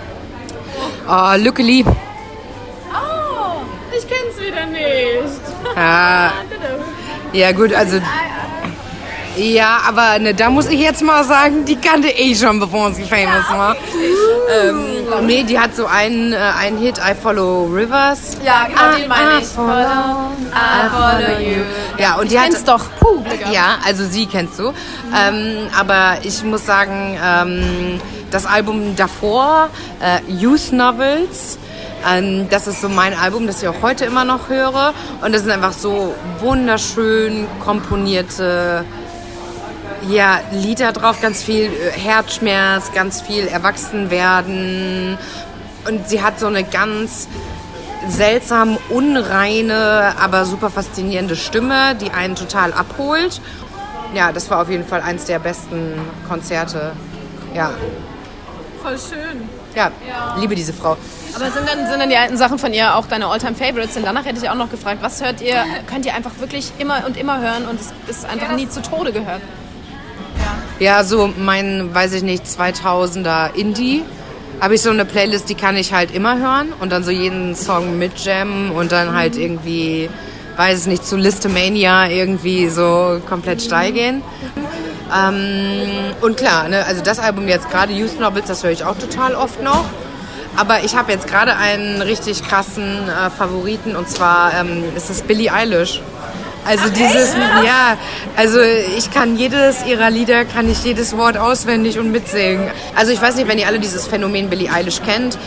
Oh, 1.08 1.44
Lückeli. 1.44 1.86
Oh, 1.86 3.62
ich 3.96 4.08
kenn's 4.08 4.40
wieder 4.40 4.66
nicht. 4.66 5.78
Ah. 5.78 6.32
Ja, 7.32 7.52
gut, 7.52 7.72
also 7.72 8.02
ja, 9.38 9.82
aber 9.88 10.18
ne, 10.18 10.34
da 10.34 10.50
muss 10.50 10.68
ich 10.68 10.80
jetzt 10.80 11.04
mal 11.04 11.24
sagen, 11.24 11.64
die 11.64 11.76
kannte 11.76 12.10
ich 12.10 12.40
schon, 12.40 12.60
bevor 12.60 12.92
sie 12.92 13.04
famous 13.04 13.48
war. 13.52 13.76
Ähm, 14.52 15.26
nee, 15.28 15.44
die 15.44 15.60
hat 15.60 15.76
so 15.76 15.86
einen, 15.86 16.34
äh, 16.34 16.38
einen 16.38 16.78
Hit, 16.80 16.98
I 16.98 17.14
Follow 17.14 17.66
Rivers. 17.66 18.38
Ja, 18.44 18.66
genau, 18.68 18.82
ah, 18.82 18.96
den 18.96 19.08
meine 19.08 19.40
ich. 19.42 19.48
Follow, 19.48 20.32
I 20.52 20.90
follow 20.90 21.40
you. 21.40 21.62
Ja, 21.98 22.16
und 22.16 22.32
die 22.32 22.40
hat... 22.40 22.46
Kennst 22.46 22.68
doch. 22.68 22.86
Puh, 23.00 23.24
ja, 23.52 23.78
also 23.86 24.06
sie 24.06 24.26
kennst 24.26 24.58
du. 24.58 24.74
Ähm, 25.16 25.68
aber 25.78 26.18
ich 26.24 26.44
muss 26.44 26.66
sagen, 26.66 27.18
ähm, 27.24 28.02
das 28.32 28.46
Album 28.46 28.96
davor, 28.96 29.70
äh, 30.02 30.32
Youth 30.32 30.72
Novels, 30.72 31.58
Ähm, 32.10 32.48
das 32.50 32.66
ist 32.66 32.80
so 32.80 32.88
mein 32.88 33.14
Album, 33.14 33.46
das 33.46 33.62
ich 33.62 33.68
auch 33.68 33.82
heute 33.82 34.06
immer 34.06 34.24
noch 34.24 34.48
höre. 34.48 34.94
Und 35.22 35.34
das 35.34 35.42
sind 35.42 35.52
einfach 35.52 35.74
so 35.74 36.16
wunderschön 36.40 37.46
komponierte 37.60 38.86
ja, 40.08 40.40
Lieder 40.52 40.92
drauf, 40.92 41.22
ganz 41.22 41.44
viel 41.44 41.66
äh, 41.66 41.92
Herzschmerz, 41.92 42.92
ganz 42.94 43.22
viel 43.22 43.48
Erwachsenwerden. 43.48 45.18
Und 45.88 46.08
sie 46.08 46.22
hat 46.22 46.40
so 46.40 46.48
eine 46.48 46.64
ganz 46.64 47.28
seltsam 48.08 48.78
unreine, 48.90 50.14
aber 50.20 50.46
super 50.46 50.70
faszinierende 50.70 51.36
Stimme, 51.36 51.96
die 51.96 52.12
einen 52.12 52.36
total 52.36 52.74
abholt. 52.74 53.42
Ja, 54.14 54.32
das 54.32 54.50
war 54.50 54.62
auf 54.62 54.70
jeden 54.70 54.86
Fall 54.86 55.02
eins 55.02 55.26
der 55.26 55.40
besten 55.40 55.94
Konzerte. 56.28 56.94
Ja. 57.54 57.72
Voll 58.82 58.98
schön. 58.98 59.50
Ja, 59.76 59.92
liebe 60.40 60.56
diese 60.56 60.74
Frau. 60.74 60.98
Aber 61.36 61.52
sind 61.52 61.68
dann, 61.70 61.88
sind 61.88 62.00
dann 62.00 62.10
die 62.10 62.18
alten 62.18 62.38
Sachen 62.38 62.58
von 62.58 62.74
ihr 62.74 62.96
auch 62.96 63.06
deine 63.06 63.28
Alltime 63.28 63.56
favorites 63.56 63.94
Denn 63.94 64.04
danach 64.04 64.26
hätte 64.26 64.40
ich 64.40 64.50
auch 64.50 64.56
noch 64.56 64.72
gefragt, 64.72 65.00
was 65.02 65.24
hört 65.24 65.42
ihr, 65.42 65.64
könnt 65.86 66.06
ihr 66.06 66.16
einfach 66.16 66.32
wirklich 66.40 66.72
immer 66.80 67.04
und 67.06 67.18
immer 67.18 67.40
hören 67.40 67.68
und 67.68 67.80
es 67.80 67.94
ist 68.08 68.26
einfach 68.26 68.56
nie 68.56 68.68
zu 68.68 68.82
Tode 68.82 69.12
gehört? 69.12 69.42
Ja, 70.80 71.04
so 71.04 71.30
mein, 71.38 71.94
weiß 71.94 72.14
ich 72.14 72.24
nicht, 72.24 72.46
2000er 72.46 73.54
Indie. 73.54 74.02
Habe 74.62 74.76
ich 74.76 74.82
so 74.82 74.90
eine 74.90 75.04
Playlist, 75.04 75.50
die 75.50 75.56
kann 75.56 75.76
ich 75.76 75.94
halt 75.94 76.16
immer 76.16 76.40
hören 76.40 76.72
und 76.80 76.92
dann 76.92 77.04
so 77.04 77.12
jeden 77.12 77.54
Song 77.54 78.00
mit 78.00 78.18
Jam 78.24 78.72
und 78.72 78.94
dann 78.94 79.14
halt 79.14 79.36
irgendwie, 79.36 80.10
weiß 80.56 80.82
ich 80.82 80.88
nicht, 80.88 81.06
zu 81.06 81.18
Listomania 81.18 82.10
irgendwie 82.10 82.70
so 82.70 83.22
komplett 83.28 83.62
steil 83.62 83.92
gehen. 83.92 84.22
Ähm, 85.14 86.14
und 86.22 86.38
klar, 86.38 86.70
ne, 86.70 86.86
also 86.86 87.02
das 87.04 87.20
Album 87.20 87.50
jetzt 87.50 87.70
gerade, 87.70 87.92
Youth 87.92 88.18
Novels, 88.18 88.48
das 88.48 88.64
höre 88.64 88.72
ich 88.72 88.86
auch 88.86 88.98
total 88.98 89.36
oft 89.36 89.62
noch. 89.62 89.84
Aber 90.56 90.84
ich 90.84 90.96
habe 90.96 91.12
jetzt 91.12 91.28
gerade 91.28 91.58
einen 91.58 92.02
richtig 92.02 92.44
krassen 92.44 93.10
äh, 93.10 93.30
Favoriten 93.30 93.98
und 93.98 94.10
zwar 94.10 94.54
ähm, 94.54 94.84
ist 94.96 95.10
es 95.10 95.24
Billie 95.24 95.52
Eilish. 95.52 96.02
Also 96.66 96.86
Ach, 96.88 96.94
dieses, 96.94 97.34
echt? 97.34 97.64
ja, 97.66 97.98
also 98.36 98.60
ich 98.60 99.12
kann 99.12 99.38
jedes 99.38 99.86
ihrer 99.86 100.10
Lieder, 100.10 100.46
kann 100.46 100.70
ich 100.70 100.84
jedes 100.84 101.18
Wort 101.18 101.38
auswendig 101.38 101.98
und 102.00 102.12
mitsingen. 102.12 102.70
Also 102.96 103.12
ich 103.12 103.22
weiß 103.22 103.36
nicht, 103.36 103.48
wenn 103.48 103.58
ihr 103.58 103.68
alle 103.68 103.80
dieses 103.80 104.08
Phänomen 104.08 104.50
Billie 104.50 104.72
Eilish 104.72 105.02
kennt, 105.02 105.38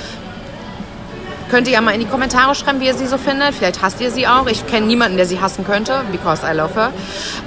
könnt 1.51 1.67
ihr 1.69 1.75
ja 1.75 1.83
mal 1.83 1.93
in 1.93 2.01
die 2.01 2.07
Kommentare 2.07 2.55
schreiben, 2.55 2.81
wie 2.81 2.87
ihr 2.87 2.95
sie 2.95 3.07
so 3.07 3.19
findet. 3.19 3.55
Vielleicht 3.55 3.83
hasst 3.83 4.01
ihr 4.01 4.11
sie 4.11 4.27
auch. 4.27 4.47
Ich 4.47 4.67
kenne 4.67 4.87
niemanden, 4.87 5.19
der 5.19 5.27
sie 5.27 5.39
hassen 5.39 5.67
könnte, 5.67 6.03
because 6.11 6.43
I 6.51 6.57
love 6.57 6.75
her. 6.75 6.93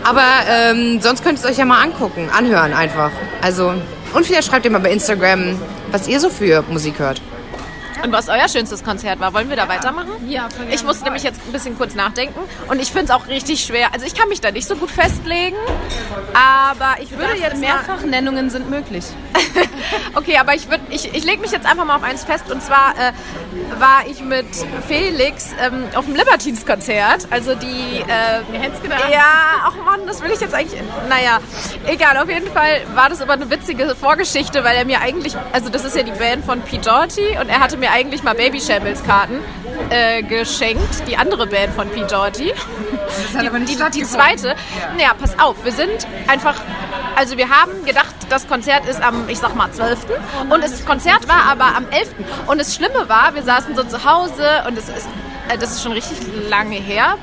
Aber 0.03 0.21
ähm, 0.47 1.01
sonst 1.01 1.23
könnt 1.23 1.39
ihr 1.39 1.43
es 1.43 1.51
euch 1.51 1.57
ja 1.57 1.65
mal 1.65 1.81
angucken, 1.81 2.29
anhören 2.31 2.71
einfach. 2.71 3.09
Also, 3.41 3.73
und 4.13 4.25
vielleicht 4.25 4.47
schreibt 4.47 4.65
ihr 4.65 4.71
mal 4.71 4.79
bei 4.79 4.91
Instagram, 4.91 5.59
was 5.91 6.07
ihr 6.07 6.19
so 6.19 6.29
für 6.29 6.63
Musik 6.69 6.99
hört. 6.99 7.19
Und 8.05 8.11
was 8.11 8.29
euer 8.29 8.47
schönstes 8.47 8.83
Konzert 8.83 9.19
war. 9.19 9.33
Wollen 9.33 9.49
wir 9.49 9.55
da 9.55 9.67
weitermachen? 9.67 10.29
Ja, 10.29 10.47
Ich 10.69 10.83
muss 10.83 11.01
nämlich 11.01 11.23
jetzt 11.23 11.41
ein 11.43 11.51
bisschen 11.51 11.75
kurz 11.75 11.95
nachdenken. 11.95 12.39
Und 12.67 12.79
ich 12.79 12.91
finde 12.91 13.05
es 13.05 13.09
auch 13.09 13.25
richtig 13.27 13.65
schwer. 13.65 13.87
Also 13.93 14.05
ich 14.05 14.13
kann 14.13 14.29
mich 14.29 14.41
da 14.41 14.51
nicht 14.51 14.67
so 14.67 14.75
gut 14.75 14.91
festlegen. 14.91 15.55
Aber 16.35 17.01
ich 17.01 17.09
würde 17.17 17.35
jetzt 17.35 17.57
Mehrfachnennungen 17.57 18.51
sind 18.51 18.69
möglich. 18.69 19.05
okay, 20.13 20.37
aber 20.37 20.53
ich, 20.53 20.67
ich, 20.91 21.15
ich 21.15 21.23
lege 21.23 21.41
mich 21.41 21.49
jetzt 21.49 21.65
einfach 21.65 21.83
mal 21.83 21.95
auf 21.95 22.03
eins 22.03 22.23
fest. 22.23 22.51
Und 22.51 22.61
zwar 22.61 22.93
äh, 22.95 23.11
war 23.79 24.05
ich 24.07 24.21
mit 24.21 24.45
Felix 24.87 25.55
ähm, 25.59 25.85
auf 25.95 26.05
dem 26.05 26.15
Libertines-Konzert. 26.15 27.27
Also 27.31 27.55
die... 27.55 28.01
Äh, 28.01 29.11
ja, 29.11 29.23
ach 29.63 29.73
Mann, 29.83 30.05
das 30.05 30.21
will 30.21 30.29
ich 30.31 30.41
jetzt 30.41 30.53
eigentlich... 30.53 30.79
Naja, 31.09 31.39
egal. 31.87 32.17
Auf 32.17 32.29
jeden 32.29 32.51
Fall 32.51 32.81
war 32.93 33.09
das 33.09 33.19
aber 33.21 33.33
eine 33.33 33.49
witzige 33.49 33.95
Vorgeschichte, 33.95 34.63
weil 34.63 34.77
er 34.77 34.85
mir 34.85 35.01
eigentlich... 35.01 35.35
Also 35.53 35.69
das 35.69 35.83
ist 35.83 35.95
ja 35.95 36.03
die 36.03 36.11
Band 36.11 36.45
von 36.45 36.61
Pete 36.61 36.83
Doherty. 36.87 37.39
Und 37.41 37.49
er 37.49 37.61
hatte 37.61 37.77
mir 37.77 37.94
eigentlich 37.95 38.23
mal 38.23 38.35
Baby 38.35 38.59
Shambles 38.59 39.01
Karten 39.05 39.39
äh, 39.89 40.21
geschenkt. 40.21 41.07
Die 41.07 41.15
andere 41.15 41.47
Band 41.47 41.73
von 41.73 41.87
hat 41.89 43.47
aber 43.47 43.59
nicht 43.59 43.79
die, 43.79 43.99
die 43.99 44.03
zweite. 44.03 44.49
Ja. 44.49 44.55
Naja, 44.97 45.13
pass 45.17 45.39
auf. 45.39 45.63
Wir 45.63 45.71
sind 45.71 46.05
einfach 46.27 46.55
also 47.15 47.37
wir 47.37 47.49
haben 47.49 47.85
gedacht, 47.85 48.13
das 48.27 48.45
Konzert 48.45 48.85
ist 48.87 49.01
am, 49.01 49.29
ich 49.29 49.39
sag 49.39 49.55
mal, 49.55 49.71
12. 49.71 49.99
Und 50.49 50.61
das 50.61 50.85
Konzert 50.85 51.29
war 51.29 51.43
aber 51.49 51.73
am 51.77 51.87
11. 51.89 52.13
Und 52.47 52.59
das 52.59 52.75
Schlimme 52.75 53.07
war, 53.07 53.33
wir 53.35 53.43
saßen 53.43 53.73
so 53.73 53.85
zu 53.85 54.03
Hause 54.03 54.65
und 54.67 54.77
es 54.77 54.89
ist, 54.89 55.07
äh, 55.47 55.57
das 55.57 55.71
ist 55.71 55.83
schon 55.83 55.93
richtig 55.93 56.17
lange 56.49 56.75
her. 56.75 57.17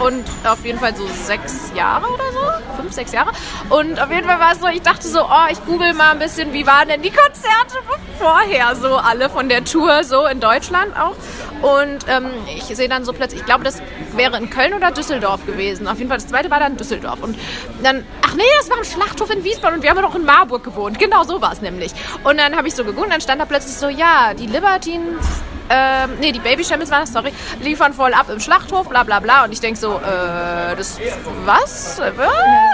Und 0.00 0.24
auf 0.44 0.64
jeden 0.64 0.80
Fall 0.80 0.96
so 0.96 1.06
sechs 1.06 1.70
Jahre 1.76 2.08
oder 2.08 2.24
so. 2.32 2.76
Fünf, 2.76 2.92
sechs 2.92 3.12
Jahre. 3.12 3.30
Und 3.68 4.00
auf 4.00 4.10
jeden 4.10 4.26
Fall 4.26 4.40
war 4.40 4.52
es 4.52 4.58
so, 4.58 4.66
ich 4.66 4.82
dachte 4.82 5.06
so, 5.06 5.22
oh, 5.22 5.46
ich 5.48 5.64
google 5.64 5.94
mal 5.94 6.10
ein 6.10 6.18
bisschen, 6.18 6.52
wie 6.52 6.66
waren 6.66 6.88
denn 6.88 7.02
die 7.02 7.12
Konzerte 7.12 7.78
vorher 8.18 8.74
so 8.76 8.96
alle 8.96 9.28
von 9.30 9.48
der 9.48 9.64
Tour 9.64 10.04
so 10.04 10.26
in 10.26 10.40
Deutschland 10.40 10.96
auch. 10.96 11.14
Und 11.62 12.06
ähm, 12.08 12.30
ich 12.54 12.64
sehe 12.64 12.88
dann 12.88 13.04
so 13.04 13.12
plötzlich, 13.12 13.40
ich 13.40 13.46
glaube, 13.46 13.64
das 13.64 13.80
wäre 14.14 14.36
in 14.36 14.50
Köln 14.50 14.74
oder 14.74 14.90
Düsseldorf 14.90 15.46
gewesen. 15.46 15.88
Auf 15.88 15.98
jeden 15.98 16.08
Fall, 16.08 16.18
das 16.18 16.28
zweite 16.28 16.50
war 16.50 16.60
dann 16.60 16.76
Düsseldorf. 16.76 17.22
Und 17.22 17.38
dann, 17.82 18.04
ach 18.22 18.34
nee, 18.34 18.42
das 18.58 18.70
war 18.70 18.78
ein 18.78 18.84
Schlachthof 18.84 19.30
in 19.30 19.42
Wiesbaden 19.44 19.78
und 19.78 19.82
wir 19.82 19.90
haben 19.90 20.02
doch 20.02 20.14
in 20.14 20.24
Marburg 20.24 20.64
gewohnt. 20.64 20.98
Genau 20.98 21.24
so 21.24 21.40
war 21.40 21.52
es 21.52 21.62
nämlich. 21.62 21.92
Und 22.24 22.38
dann 22.38 22.56
habe 22.56 22.68
ich 22.68 22.74
so 22.74 22.84
gegoogelt 22.84 23.06
und 23.06 23.12
dann 23.12 23.20
stand 23.20 23.40
da 23.40 23.46
plötzlich 23.46 23.76
so, 23.76 23.88
ja, 23.88 24.34
die 24.34 24.46
Libertines 24.46 25.24
ähm, 25.68 26.18
nee, 26.20 26.32
die 26.32 26.38
Baby 26.38 26.64
Shambles 26.64 26.90
waren 26.90 27.00
das, 27.00 27.12
sorry, 27.12 27.32
liefern 27.60 27.92
voll 27.92 28.14
ab 28.14 28.26
im 28.30 28.38
Schlachthof, 28.40 28.88
bla 28.88 29.02
bla 29.02 29.20
bla. 29.20 29.44
Und 29.44 29.52
ich 29.52 29.60
denke 29.60 29.78
so, 29.78 29.96
äh, 29.96 30.76
das, 30.76 30.98
was? 31.44 31.98
Äh, 31.98 32.12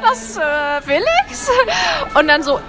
das, 0.02 0.36
äh, 0.36 0.82
Felix? 0.82 1.50
Und 2.14 2.28
dann 2.28 2.42
so, 2.42 2.60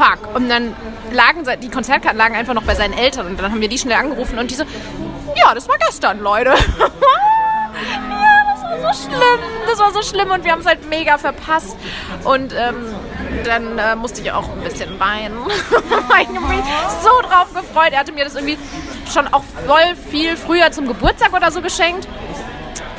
fuck. 0.00 0.34
Und 0.34 0.48
dann 0.48 0.74
lagen 1.12 1.44
die 1.60 1.68
Konzertkarten 1.68 2.18
lagen 2.18 2.34
einfach 2.34 2.54
noch 2.54 2.62
bei 2.62 2.74
seinen 2.74 2.94
Eltern 2.94 3.26
und 3.26 3.40
dann 3.40 3.50
haben 3.50 3.60
wir 3.60 3.68
die 3.68 3.78
schnell 3.78 3.98
angerufen 3.98 4.38
und 4.38 4.50
die 4.50 4.54
so, 4.54 4.64
ja, 5.36 5.54
das 5.54 5.68
war 5.68 5.76
gestern, 5.78 6.20
Leute. 6.20 6.50
ja, 6.50 6.56
das 8.54 8.62
war 8.62 8.94
so 8.94 9.08
schlimm. 9.08 9.40
Das 9.66 9.78
war 9.78 9.92
so 9.92 10.02
schlimm 10.02 10.30
und 10.30 10.44
wir 10.44 10.52
haben 10.52 10.60
es 10.60 10.66
halt 10.66 10.88
mega 10.88 11.18
verpasst. 11.18 11.76
Und 12.24 12.54
ähm, 12.54 12.94
dann 13.44 13.78
äh, 13.78 13.96
musste 13.96 14.20
ich 14.20 14.32
auch 14.32 14.48
ein 14.48 14.60
bisschen 14.60 14.98
weinen. 14.98 15.38
ich 15.48 16.28
habe 16.28 16.40
mich 16.48 16.64
so 17.02 17.28
drauf 17.28 17.52
gefreut. 17.54 17.92
Er 17.92 18.00
hatte 18.00 18.12
mir 18.12 18.24
das 18.24 18.34
irgendwie 18.34 18.58
schon 19.12 19.28
auch 19.28 19.44
voll 19.66 19.96
viel 20.10 20.36
früher 20.36 20.72
zum 20.72 20.86
Geburtstag 20.86 21.32
oder 21.32 21.50
so 21.50 21.60
geschenkt. 21.60 22.08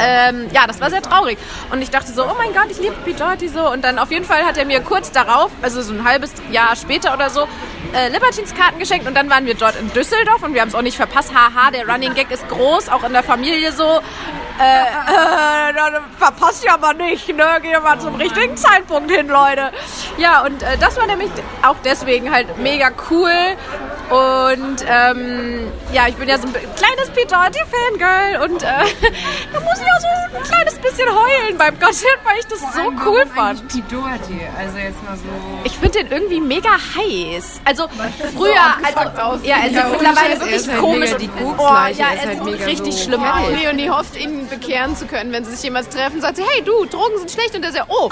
Ähm, 0.01 0.47
ja, 0.51 0.67
das 0.67 0.81
war 0.81 0.89
sehr 0.89 1.01
traurig. 1.01 1.37
Und 1.71 1.81
ich 1.81 1.89
dachte 1.89 2.11
so, 2.11 2.23
oh 2.23 2.35
mein 2.37 2.53
Gott, 2.53 2.67
ich 2.69 2.79
liebe 2.79 2.95
Pete 3.05 3.19
Doherty 3.19 3.47
so. 3.47 3.69
Und 3.71 3.83
dann 3.83 3.99
auf 3.99 4.11
jeden 4.11 4.25
Fall 4.25 4.43
hat 4.45 4.57
er 4.57 4.65
mir 4.65 4.81
kurz 4.81 5.11
darauf, 5.11 5.51
also 5.61 5.81
so 5.81 5.93
ein 5.93 6.03
halbes 6.03 6.33
Jahr 6.51 6.75
später 6.75 7.13
oder 7.13 7.29
so, 7.29 7.47
äh, 7.93 8.09
Libertines-Karten 8.09 8.79
geschenkt. 8.79 9.07
Und 9.07 9.15
dann 9.15 9.29
waren 9.29 9.45
wir 9.45 9.55
dort 9.55 9.75
in 9.79 9.91
Düsseldorf 9.93 10.43
und 10.43 10.53
wir 10.53 10.61
haben 10.61 10.69
es 10.69 10.75
auch 10.75 10.81
nicht 10.81 10.97
verpasst. 10.97 11.31
Haha, 11.33 11.71
der 11.71 11.87
Running 11.87 12.13
Gag 12.13 12.31
ist 12.31 12.47
groß, 12.49 12.89
auch 12.89 13.03
in 13.03 13.13
der 13.13 13.23
Familie 13.23 13.71
so. 13.71 14.01
Äh, 14.59 14.83
äh, 14.83 16.01
verpasst 16.17 16.63
ihr 16.65 16.73
aber 16.73 16.93
nicht, 16.93 17.27
ne? 17.29 17.45
Gehen 17.61 17.81
wir 17.83 17.99
zum 17.99 18.15
richtigen 18.15 18.55
Zeitpunkt 18.57 19.09
hin, 19.09 19.27
Leute. 19.27 19.71
Ja, 20.17 20.41
und 20.41 20.61
äh, 20.61 20.77
das 20.79 20.97
war 20.97 21.07
nämlich 21.07 21.29
auch 21.63 21.77
deswegen 21.83 22.31
halt 22.31 22.57
mega 22.59 22.91
cool. 23.09 23.31
Und 24.11 24.83
ähm, 24.89 25.71
ja, 25.93 26.07
ich 26.09 26.15
bin 26.15 26.27
ja 26.27 26.37
so 26.37 26.45
ein 26.45 26.53
kleines 26.53 27.09
Pete 27.13 27.27
Doherty-Fangirl 27.27 28.43
und 28.43 28.61
äh, 28.61 28.65
da 29.53 29.59
muss 29.61 29.79
ich 29.79 29.87
auch 29.87 30.01
so 30.01 30.37
ein 30.37 30.43
kleines 30.43 30.75
bisschen 30.79 31.07
heulen 31.07 31.57
beim 31.57 31.79
Konzert, 31.79 32.19
weil 32.25 32.39
ich 32.39 32.45
das 32.47 32.59
Vor 32.59 32.71
so 32.73 32.91
cool 33.05 33.25
fand. 33.33 33.61
Also 33.61 34.77
jetzt 34.77 35.01
mal 35.03 35.15
so. 35.15 35.23
Ich 35.63 35.77
finde 35.77 35.99
den 35.99 36.11
irgendwie 36.11 36.41
mega 36.41 36.71
heiß. 36.71 37.61
Also 37.63 37.87
früher, 38.35 38.53
also, 38.83 39.45
ja, 39.45 39.55
er 39.57 39.69
sieht 39.69 39.77
ja, 39.77 39.87
mittlerweile 39.87 40.39
wirklich 40.41 40.67
halt 40.67 40.79
komisch 40.79 41.11
die 41.15 41.29
und 41.29 41.57
oh, 41.57 41.63
ja, 41.63 42.07
er 42.11 42.33
sieht 42.33 42.41
halt 42.41 42.67
richtig 42.67 42.93
so 42.93 43.03
schlimm 43.05 43.23
aus. 43.23 43.47
Und 43.71 43.77
die 43.77 43.89
hofft, 43.89 44.17
ihn 44.17 44.49
bekehren 44.49 44.93
zu 44.97 45.05
können, 45.05 45.31
wenn 45.31 45.45
sie 45.45 45.51
sich 45.51 45.63
jemals 45.63 45.87
treffen, 45.87 46.19
sagt 46.19 46.35
sie, 46.35 46.43
hey 46.43 46.61
du, 46.63 46.83
Drogen 46.85 47.17
sind 47.17 47.31
schlecht 47.31 47.55
und 47.55 47.61
der 47.61 47.71
sagt, 47.71 47.85
oh, 47.87 48.09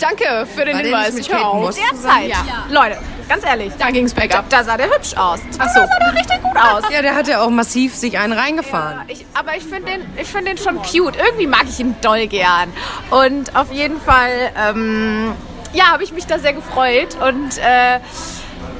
danke 0.00 0.48
für 0.52 0.64
den 0.64 0.74
War 0.74 0.82
Hinweis. 0.82 1.14
Ich 1.16 1.32
höre 1.32 1.46
auf. 1.46 1.76
Derzeit, 1.76 2.28
ja. 2.28 2.66
Leute, 2.70 2.98
ganz 3.28 3.44
ehrlich, 3.44 3.72
da 3.78 3.90
ging 3.90 4.06
es 4.06 4.14
bergab. 4.14 4.48
Da, 4.48 4.58
da 4.58 4.64
sah 4.64 4.76
der 4.76 4.86
hübsch 4.86 5.14
aus. 5.16 5.40
Ach 5.58 5.68
so. 5.68 5.80
Da 5.80 5.86
sah 5.86 5.98
der 5.98 6.14
richtig 6.14 6.42
gut 6.42 6.56
aus. 6.56 6.84
Ja, 6.90 7.02
der 7.02 7.14
hat 7.14 7.28
ja 7.28 7.40
auch 7.40 7.50
massiv 7.50 7.94
sich 7.94 8.18
einen 8.18 8.32
reingefahren. 8.32 9.02
Ja, 9.06 9.14
ich, 9.14 9.26
aber 9.34 9.56
ich 9.56 9.64
finde 9.64 9.92
den, 9.92 10.24
find 10.24 10.48
den 10.48 10.58
schon 10.58 10.76
cute. 10.82 11.16
Irgendwie 11.16 11.46
mag 11.46 11.64
ich 11.68 11.78
ihn 11.78 11.96
doll 12.00 12.26
gern. 12.26 12.72
Und 13.10 13.54
auf 13.54 13.72
jeden 13.72 14.00
Fall, 14.00 14.50
ähm, 14.56 15.32
ja, 15.72 15.92
habe 15.92 16.02
ich 16.02 16.12
mich 16.12 16.26
da 16.26 16.38
sehr 16.38 16.54
gefreut. 16.54 17.16
Und 17.20 17.58
äh, 17.58 18.00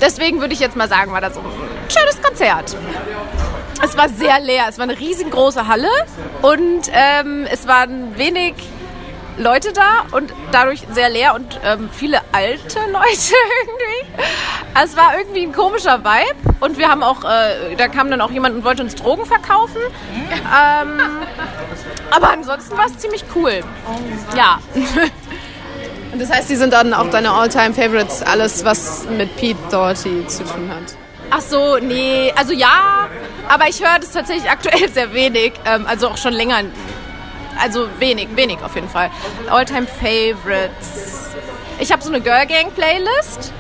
deswegen 0.01 0.41
würde 0.41 0.55
ich 0.55 0.61
jetzt 0.61 0.77
mal 0.77 0.89
sagen, 0.89 1.13
war 1.13 1.21
das 1.21 1.35
so 1.35 1.41
ein 1.41 1.47
schönes 1.89 2.21
Konzert. 2.23 2.77
Es 3.83 3.97
war 3.97 4.09
sehr 4.09 4.41
leer. 4.41 4.65
Es 4.69 4.79
war 4.79 4.85
eine 4.85 4.99
riesengroße 4.99 5.69
Halle 5.69 5.89
und 6.43 6.91
ähm, 6.93 7.47
es 7.51 7.69
waren 7.69 8.17
wenig 8.19 8.55
Leute 9.37 9.73
da 9.73 10.17
und 10.17 10.33
dadurch 10.51 10.83
sehr 10.91 11.09
leer 11.09 11.35
und 11.35 11.61
ähm, 11.65 11.89
viele 11.93 12.18
alte 12.33 12.79
Leute 12.91 13.35
irgendwie. 13.63 14.23
Also 14.75 14.93
es 14.93 14.97
war 14.97 15.19
irgendwie 15.19 15.43
ein 15.43 15.53
komischer 15.53 16.01
Vibe 16.05 16.57
und 16.61 16.79
wir 16.79 16.89
haben 16.89 17.03
auch, 17.03 17.25
äh, 17.25 17.75
da 17.77 17.89
kam 17.89 18.11
dann 18.11 18.21
auch 18.21 18.31
jemand 18.31 18.57
und 18.57 18.65
wollte 18.65 18.83
uns 18.83 18.95
Drogen 18.95 19.27
verkaufen. 19.27 19.81
Ähm, 20.31 21.01
aber 22.11 22.31
ansonsten 22.31 22.77
war 22.77 22.87
es 22.87 22.99
ziemlich 22.99 23.25
cool. 23.35 23.61
Ja. 24.37 24.59
Und 26.11 26.23
das 26.23 26.31
heißt, 26.31 26.49
die 26.49 26.57
sind 26.57 26.73
dann 26.73 26.95
auch 26.95 27.11
deine 27.11 27.31
All-Time-Favorites, 27.31 28.23
alles 28.23 28.65
was 28.65 29.07
mit 29.11 29.37
Pete 29.37 29.59
Doherty 29.71 30.27
zu 30.27 30.43
tun 30.43 30.71
hat. 30.71 30.97
Ach 31.31 31.41
so, 31.43 31.77
nee, 31.77 32.33
also 32.35 32.55
ja, 32.55 33.09
aber 33.49 33.69
ich 33.69 33.81
höre 33.81 33.99
das 33.99 34.13
tatsächlich 34.13 34.51
aktuell 34.51 34.89
sehr 34.91 35.13
wenig, 35.13 35.53
ähm, 35.67 35.87
also 35.87 36.09
auch 36.09 36.17
schon 36.17 36.33
länger. 36.33 36.63
Also 37.61 37.89
wenig, 37.99 38.29
wenig 38.37 38.59
auf 38.63 38.75
jeden 38.75 38.89
Fall. 38.89 39.11
Alltime 39.51 39.87
Favorites. 39.87 41.28
Ich 41.79 41.93
habe 41.93 42.03
so 42.03 42.09
eine 42.09 42.21
Girl 42.21 42.47
Gang 42.47 42.75
Playlist. 42.75 43.53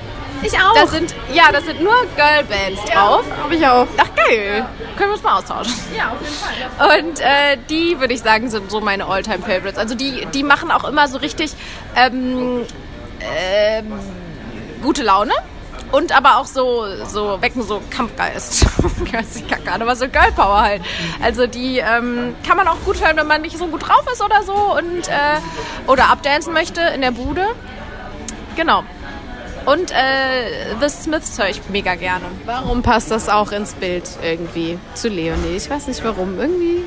Ich 0.42 0.54
auch. 0.54 0.74
Da 0.74 0.86
sind, 0.86 1.14
ja, 1.32 1.50
da 1.52 1.60
sind 1.60 1.82
nur 1.82 1.94
Girlbands 2.16 2.84
drauf. 2.90 3.24
Hab 3.42 3.50
ich 3.50 3.66
auch. 3.66 3.86
Ach 3.96 4.14
geil. 4.14 4.66
Können 4.96 5.10
wir 5.10 5.14
uns 5.14 5.22
mal 5.22 5.38
austauschen. 5.38 5.74
Ja, 5.96 6.10
auf 6.10 6.20
jeden 6.20 6.34
Fall. 6.34 7.00
Und 7.00 7.20
äh, 7.20 7.56
die, 7.68 7.98
würde 7.98 8.14
ich 8.14 8.20
sagen, 8.20 8.48
sind 8.50 8.70
so 8.70 8.80
meine 8.80 9.06
Alltime 9.06 9.40
Favorites. 9.40 9.78
Also 9.78 9.94
die, 9.94 10.26
die 10.32 10.42
machen 10.42 10.70
auch 10.70 10.84
immer 10.84 11.08
so 11.08 11.18
richtig 11.18 11.52
ähm, 11.96 12.64
ähm, 13.20 13.98
gute 14.82 15.02
Laune. 15.02 15.32
Und 15.90 16.14
aber 16.14 16.36
auch 16.36 16.44
so, 16.44 16.84
so 17.06 17.40
wecken 17.40 17.62
so 17.62 17.80
Kampfgeist. 17.90 18.66
ich 19.36 19.48
kacke 19.48 19.72
an, 19.72 19.80
aber 19.80 19.96
so 19.96 20.06
Girl 20.08 20.30
Power 20.32 20.60
halt. 20.60 20.82
Also 21.22 21.46
die 21.46 21.78
ähm, 21.78 22.34
kann 22.46 22.58
man 22.58 22.68
auch 22.68 22.76
gut 22.84 23.02
hören, 23.02 23.16
wenn 23.16 23.26
man 23.26 23.40
nicht 23.40 23.56
so 23.56 23.66
gut 23.68 23.88
drauf 23.88 24.04
ist 24.12 24.22
oder 24.22 24.42
so 24.42 24.52
und 24.52 25.08
äh, 25.08 25.40
oder 25.86 26.10
abdancen 26.10 26.52
möchte 26.52 26.82
in 26.82 27.00
der 27.00 27.12
Bude. 27.12 27.46
Genau. 28.58 28.82
Und 29.66 29.92
äh, 29.92 30.74
The 30.80 30.88
Smiths 30.88 31.38
höre 31.38 31.50
ich 31.50 31.60
mega 31.68 31.94
gerne. 31.94 32.24
Warum 32.44 32.82
passt 32.82 33.12
das 33.12 33.28
auch 33.28 33.52
ins 33.52 33.74
Bild 33.74 34.02
irgendwie 34.20 34.80
zu 34.94 35.08
Leonie? 35.08 35.56
Ich 35.56 35.70
weiß 35.70 35.86
nicht 35.86 36.02
warum. 36.02 36.40
Irgendwie. 36.40 36.84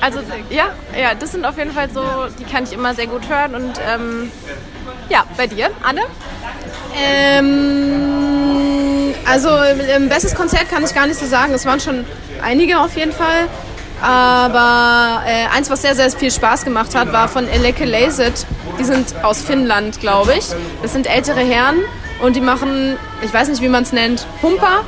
Also 0.00 0.20
ja, 0.48 0.70
ja, 0.98 1.14
das 1.14 1.32
sind 1.32 1.44
auf 1.44 1.58
jeden 1.58 1.72
Fall 1.72 1.90
so, 1.90 2.02
die 2.38 2.44
kann 2.44 2.64
ich 2.64 2.72
immer 2.72 2.94
sehr 2.94 3.06
gut 3.06 3.28
hören. 3.28 3.54
Und 3.54 3.78
ähm, 3.86 4.32
ja, 5.10 5.24
bei 5.36 5.46
dir, 5.46 5.68
Anne? 5.82 6.00
Ähm, 6.96 8.32
also 9.26 9.50
ähm, 9.58 10.08
bestes 10.08 10.34
Konzert 10.34 10.70
kann 10.70 10.82
ich 10.84 10.94
gar 10.94 11.06
nicht 11.06 11.20
so 11.20 11.26
sagen. 11.26 11.52
Es 11.52 11.66
waren 11.66 11.80
schon 11.80 12.06
einige 12.42 12.80
auf 12.80 12.96
jeden 12.96 13.12
Fall. 13.12 13.46
Aber 14.00 15.22
äh, 15.26 15.54
eins, 15.54 15.68
was 15.68 15.82
sehr, 15.82 15.94
sehr 15.94 16.10
viel 16.10 16.30
Spaß 16.30 16.64
gemacht 16.64 16.94
hat, 16.94 17.12
war 17.12 17.28
von 17.28 17.46
Eleke 17.46 17.84
Lazet. 17.84 18.46
Die 18.80 18.84
sind 18.84 19.14
aus 19.22 19.42
Finnland, 19.42 20.00
glaube 20.00 20.32
ich. 20.38 20.46
Das 20.80 20.94
sind 20.94 21.06
ältere 21.06 21.40
Herren 21.40 21.76
und 22.22 22.34
die 22.34 22.40
machen, 22.40 22.96
ich 23.20 23.32
weiß 23.32 23.48
nicht, 23.48 23.60
wie 23.60 23.68
man 23.68 23.82
es 23.82 23.92
nennt, 23.92 24.26
Humper. 24.42 24.84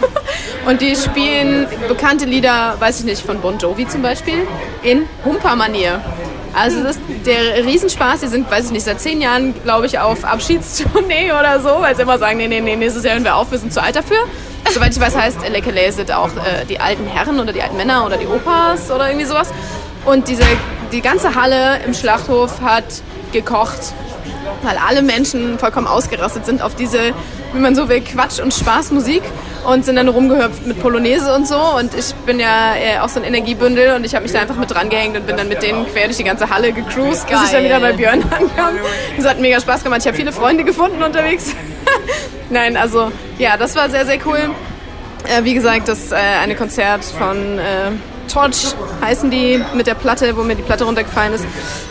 und 0.66 0.80
die 0.80 0.96
spielen 0.96 1.68
bekannte 1.86 2.24
Lieder, 2.24 2.74
weiß 2.80 2.98
ich 2.98 3.04
nicht, 3.04 3.22
von 3.22 3.40
Bon 3.40 3.56
Jovi 3.56 3.86
zum 3.86 4.02
Beispiel, 4.02 4.48
in 4.82 5.04
Humper-Manier. 5.24 6.00
Also 6.54 6.82
das 6.82 6.96
ist 6.96 7.02
der 7.24 7.64
Riesenspaß. 7.64 8.18
Die 8.18 8.26
sind, 8.26 8.50
weiß 8.50 8.66
ich 8.66 8.72
nicht, 8.72 8.84
seit 8.84 9.00
zehn 9.00 9.20
Jahren, 9.20 9.54
glaube 9.62 9.86
ich, 9.86 10.00
auf 10.00 10.24
Abschiedstournee 10.24 11.30
oder 11.38 11.60
so, 11.60 11.68
weil 11.80 11.94
sie 11.94 12.02
immer 12.02 12.18
sagen, 12.18 12.38
nee, 12.38 12.48
nee, 12.48 12.60
nee, 12.60 12.74
nächstes 12.74 13.04
Jahr 13.04 13.14
hören 13.14 13.24
wir 13.24 13.36
auf, 13.36 13.52
wir 13.52 13.58
sind 13.58 13.72
zu 13.72 13.80
alt 13.80 13.94
dafür. 13.94 14.18
Soweit 14.74 14.92
ich 14.92 15.00
weiß, 15.00 15.16
heißt 15.16 15.48
Lekele 15.48 15.92
sind 15.92 16.10
auch 16.10 16.30
äh, 16.30 16.64
die 16.68 16.80
alten 16.80 17.06
Herren 17.06 17.38
oder 17.38 17.52
die 17.52 17.62
alten 17.62 17.76
Männer 17.76 18.04
oder 18.06 18.16
die 18.16 18.26
Opas 18.26 18.90
oder 18.90 19.08
irgendwie 19.08 19.26
sowas. 19.26 19.50
Und 20.04 20.26
diese, 20.26 20.42
die 20.90 21.00
ganze 21.00 21.36
Halle 21.36 21.80
im 21.86 21.94
Schlachthof 21.94 22.60
hat 22.60 22.84
gekocht, 23.32 23.92
weil 24.62 24.76
alle 24.76 25.02
Menschen 25.02 25.58
vollkommen 25.58 25.86
ausgerastet 25.86 26.46
sind 26.46 26.62
auf 26.62 26.74
diese, 26.74 27.12
wie 27.52 27.60
man 27.60 27.74
so 27.74 27.88
will, 27.88 28.00
Quatsch- 28.00 28.40
und 28.40 28.52
Spaßmusik 28.52 29.22
und 29.66 29.84
sind 29.84 29.96
dann 29.96 30.08
rumgehüpft 30.08 30.66
mit 30.66 30.80
Polonaise 30.80 31.34
und 31.34 31.46
so. 31.46 31.58
Und 31.58 31.94
ich 31.94 32.14
bin 32.26 32.40
ja 32.40 32.74
äh, 32.76 32.98
auch 33.00 33.08
so 33.08 33.20
ein 33.20 33.24
Energiebündel 33.24 33.94
und 33.94 34.04
ich 34.04 34.14
habe 34.14 34.22
mich 34.24 34.32
da 34.32 34.40
einfach 34.40 34.56
mit 34.56 34.70
dran 34.70 34.88
gehängt 34.88 35.16
und 35.16 35.26
bin 35.26 35.36
dann 35.36 35.48
mit 35.48 35.62
denen 35.62 35.86
quer 35.86 36.06
durch 36.06 36.16
die 36.16 36.24
ganze 36.24 36.50
Halle 36.50 36.72
gecruised, 36.72 37.26
bis 37.28 37.42
ich 37.44 37.50
dann 37.50 37.64
wieder 37.64 37.80
bei 37.80 37.92
Björn 37.92 38.22
ankam. 38.30 38.78
Das 39.16 39.26
hat 39.26 39.40
mega 39.40 39.60
Spaß 39.60 39.84
gemacht. 39.84 40.00
Ich 40.00 40.06
habe 40.06 40.16
viele 40.16 40.32
Freunde 40.32 40.64
gefunden 40.64 41.02
unterwegs. 41.02 41.54
Nein, 42.50 42.76
also 42.76 43.12
ja, 43.38 43.56
das 43.56 43.76
war 43.76 43.90
sehr, 43.90 44.06
sehr 44.06 44.18
cool. 44.26 44.50
Äh, 45.24 45.44
wie 45.44 45.54
gesagt, 45.54 45.88
das 45.88 46.12
äh, 46.12 46.16
eine 46.16 46.54
Konzert 46.56 47.04
von 47.04 47.58
äh, 47.58 47.62
Torch 48.32 48.74
heißen 49.02 49.30
die 49.30 49.62
mit 49.74 49.86
der 49.86 49.94
Platte, 49.94 50.36
wo 50.36 50.42
mir 50.42 50.54
die 50.54 50.62
Platte 50.62 50.84
runtergefallen 50.84 51.34
ist. 51.34 51.44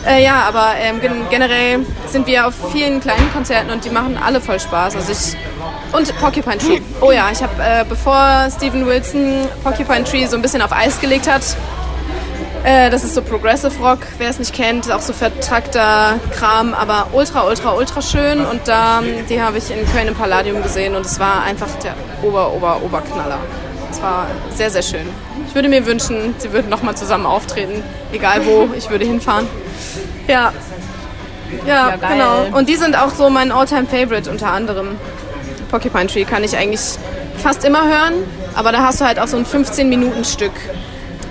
Äh, 0.06 0.24
ja, 0.24 0.44
aber 0.48 0.72
ähm, 0.78 1.00
gen 1.00 1.28
generell 1.30 1.86
sind 2.08 2.26
wir 2.26 2.46
auf 2.46 2.54
vielen 2.72 3.00
kleinen 3.00 3.32
Konzerten 3.32 3.70
und 3.70 3.84
die 3.84 3.90
machen 3.90 4.18
alle 4.22 4.40
voll 4.40 4.58
Spaß. 4.58 4.96
Also 4.96 5.12
ich 5.12 5.36
und 5.92 6.16
Porcupine 6.18 6.58
Tree. 6.58 6.80
Oh 7.00 7.10
ja, 7.10 7.28
ich 7.32 7.42
habe, 7.42 7.52
äh, 7.60 7.84
bevor 7.88 8.48
Steven 8.56 8.86
Wilson 8.86 9.48
Porcupine 9.62 10.04
Tree 10.04 10.26
so 10.26 10.36
ein 10.36 10.42
bisschen 10.42 10.62
auf 10.62 10.72
Eis 10.72 11.00
gelegt 11.00 11.28
hat, 11.28 11.42
äh, 12.62 12.90
das 12.90 13.04
ist 13.04 13.14
so 13.14 13.22
Progressive 13.22 13.72
Rock, 13.82 14.00
wer 14.18 14.28
es 14.28 14.38
nicht 14.38 14.54
kennt, 14.54 14.90
auch 14.92 15.00
so 15.00 15.12
vertrackter 15.12 16.20
Kram, 16.32 16.74
aber 16.74 17.08
ultra, 17.12 17.46
ultra, 17.46 17.72
ultra 17.72 18.02
schön. 18.02 18.44
Und 18.44 18.68
da, 18.68 19.02
die 19.28 19.40
habe 19.40 19.58
ich 19.58 19.70
in 19.70 19.84
Köln 19.90 20.08
im 20.08 20.14
Palladium 20.14 20.62
gesehen 20.62 20.94
und 20.94 21.06
es 21.06 21.18
war 21.18 21.42
einfach 21.42 21.68
der 21.82 21.94
Ober, 22.22 22.52
Ober, 22.52 22.80
Oberknaller. 22.84 23.38
Es 23.90 24.02
war 24.02 24.26
sehr, 24.50 24.70
sehr 24.70 24.82
schön. 24.82 25.08
Ich 25.50 25.54
würde 25.56 25.68
mir 25.68 25.84
wünschen, 25.84 26.32
sie 26.38 26.52
würden 26.52 26.70
nochmal 26.70 26.96
zusammen 26.96 27.26
auftreten, 27.26 27.82
egal 28.12 28.46
wo, 28.46 28.68
ich 28.78 28.88
würde 28.88 29.04
hinfahren. 29.04 29.48
Ja. 30.28 30.52
Ja, 31.66 31.88
Ja, 31.90 31.96
genau. 31.96 32.56
Und 32.56 32.68
die 32.68 32.76
sind 32.76 32.96
auch 32.96 33.10
so 33.12 33.28
mein 33.30 33.50
Alltime 33.50 33.86
Favorite 33.86 34.30
unter 34.30 34.52
anderem. 34.52 34.90
Porcupine 35.68 36.06
Tree 36.06 36.24
kann 36.24 36.44
ich 36.44 36.56
eigentlich 36.56 36.80
fast 37.38 37.64
immer 37.64 37.82
hören, 37.82 38.14
aber 38.54 38.70
da 38.70 38.84
hast 38.84 39.00
du 39.00 39.04
halt 39.04 39.18
auch 39.18 39.26
so 39.26 39.38
ein 39.38 39.44
15-Minuten-Stück, 39.44 40.52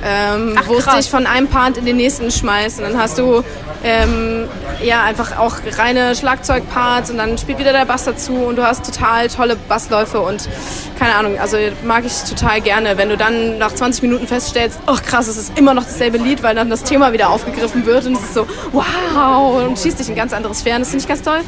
ähm, 0.04 0.56
Ach, 0.58 0.68
wo 0.68 0.76
es 0.76 0.86
dich 0.86 1.10
von 1.10 1.26
einem 1.26 1.48
Part 1.48 1.78
in 1.78 1.86
den 1.86 1.98
nächsten 1.98 2.32
schmeißt. 2.32 2.80
Und 2.80 2.86
dann 2.86 3.02
hast 3.02 3.18
du 3.18 3.44
ähm, 3.84 4.48
ja 4.84 5.04
einfach 5.04 5.38
auch 5.38 5.56
reine 5.78 6.16
Schlagzeugparts 6.16 7.12
und 7.12 7.18
dann 7.18 7.38
spielt 7.38 7.60
wieder 7.60 7.72
der 7.72 7.86
Bass 7.86 8.04
dazu 8.04 8.34
und 8.34 8.58
du 8.58 8.64
hast 8.66 8.86
total 8.86 9.28
tolle 9.30 9.56
Bassläufe 9.56 10.20
und 10.20 10.50
keine 10.98 11.16
Ahnung, 11.16 11.40
also 11.40 11.58
mag 11.84 12.04
ich 12.06 12.24
total 12.24 12.60
gerne, 12.62 12.98
wenn 12.98 13.10
du 13.10 13.16
dann 13.16 13.58
nach 13.58 13.74
20 13.74 14.02
Minuten 14.04 14.28
feststellst, 14.28 14.80
oh 14.88 14.98
krass, 15.06 15.28
es 15.28 15.38
ist 15.38 15.58
immer 15.58 15.74
noch 15.74 15.84
dasselbe 15.84 16.18
Lied, 16.18 16.44
weil 16.44 16.56
dann 16.56 16.70
das 16.70 16.84
Thema 16.84 17.14
wieder 17.14 17.30
aufgegriffen 17.30 17.86
wird 17.86 18.06
und 18.06 18.18
es 18.18 18.24
ist 18.24 18.34
so, 18.34 18.48
wow, 18.74 19.64
und 19.64 19.80
schießt 19.80 20.00
dich 20.00 20.10
in 20.10 20.16
ganz 20.16 20.34
andere 20.34 20.54
Sphären, 20.54 20.82
das 20.82 20.90
finde 20.90 21.04
ich 21.04 21.08
ganz 21.08 21.22
toll. 21.22 21.40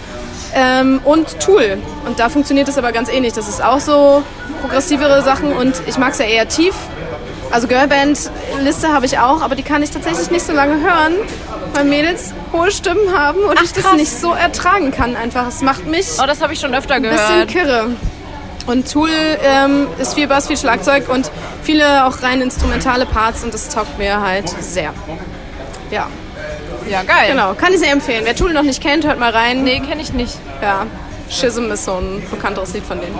Ähm, 0.54 0.99
und 1.06 1.39
Tool. 1.39 1.78
Und 2.06 2.20
da 2.20 2.28
funktioniert 2.28 2.68
es 2.68 2.78
aber 2.78 2.91
ganz 2.91 3.10
ähnlich. 3.10 3.32
Das 3.32 3.47
ist 3.47 3.64
auch 3.64 3.80
so 3.80 4.22
progressivere 4.60 5.24
Sachen 5.24 5.54
und 5.54 5.82
ich 5.88 5.97
mag 5.97 6.12
es 6.12 6.20
ja 6.20 6.26
eher 6.26 6.47
tief. 6.47 6.76
Also 7.52 7.68
Girlband-Liste 7.68 8.93
habe 8.93 9.06
ich 9.06 9.20
auch, 9.20 9.41
aber 9.41 9.56
die 9.56 9.64
kann 9.64 9.84
ich 9.84 9.89
tatsächlich 9.91 10.32
nicht 10.32 10.45
so 10.45 10.54
lange 10.54 10.76
hören, 10.82 11.14
weil 11.74 11.84
Mädels 11.86 12.34
hohe 12.54 12.72
Stimmen 12.72 13.14
haben 13.18 13.39
und 13.41 13.58
Ach, 13.58 13.64
ich 13.64 13.74
das 13.74 13.84
krass. 13.84 13.95
nicht 13.95 14.12
so 14.12 14.32
ertragen 14.34 14.91
kann 14.91 15.16
einfach. 15.16 15.47
Es 15.47 15.62
macht 15.62 15.86
mich 15.86 16.08
Oh, 16.22 16.26
das 16.26 16.41
habe 16.41 16.54
ich 16.54 16.60
schon 16.60 16.74
öfter 16.74 16.95
ein 16.95 17.02
bisschen 17.02 17.18
gehört. 17.28 17.47
kirre. 17.49 17.88
Und 18.68 18.89
Tool 18.91 19.10
ähm, 19.43 19.88
ist 19.99 20.14
viel 20.14 20.28
Bass, 20.28 20.47
viel 20.47 20.56
Schlagzeug 20.58 21.10
und 21.10 21.30
viele 21.64 22.06
auch 22.06 22.22
rein 22.22 22.41
instrumentale 22.41 23.06
Parts 23.06 23.43
und 23.43 23.54
das 23.54 23.68
taugt 23.70 23.97
mir 23.97 24.22
halt 24.22 24.47
sehr. 24.49 24.93
Ja, 25.89 26.08
Ja, 26.89 27.04
geil. 27.04 27.32
genau. 27.32 27.54
Kann 27.56 27.74
ich 27.74 27.80
sehr 27.80 27.91
empfehlen. 27.91 28.22
Wer 28.24 28.36
Tool 28.36 28.54
noch 28.54 28.62
nicht 28.64 28.82
kennt, 28.82 29.06
hört 29.06 29.20
mal 29.20 29.32
rein. 29.32 29.64
Nee, 29.64 29.80
kenne 29.82 30.02
ich 30.02 30.14
nicht. 30.14 30.36
Ja, 30.62 30.86
Schism 31.30 31.72
ist 31.72 31.86
so 31.86 31.93
ein 31.95 32.24
bekannteres 32.30 32.74
Lied 32.74 32.86
von 32.86 33.02
denen. 33.02 33.18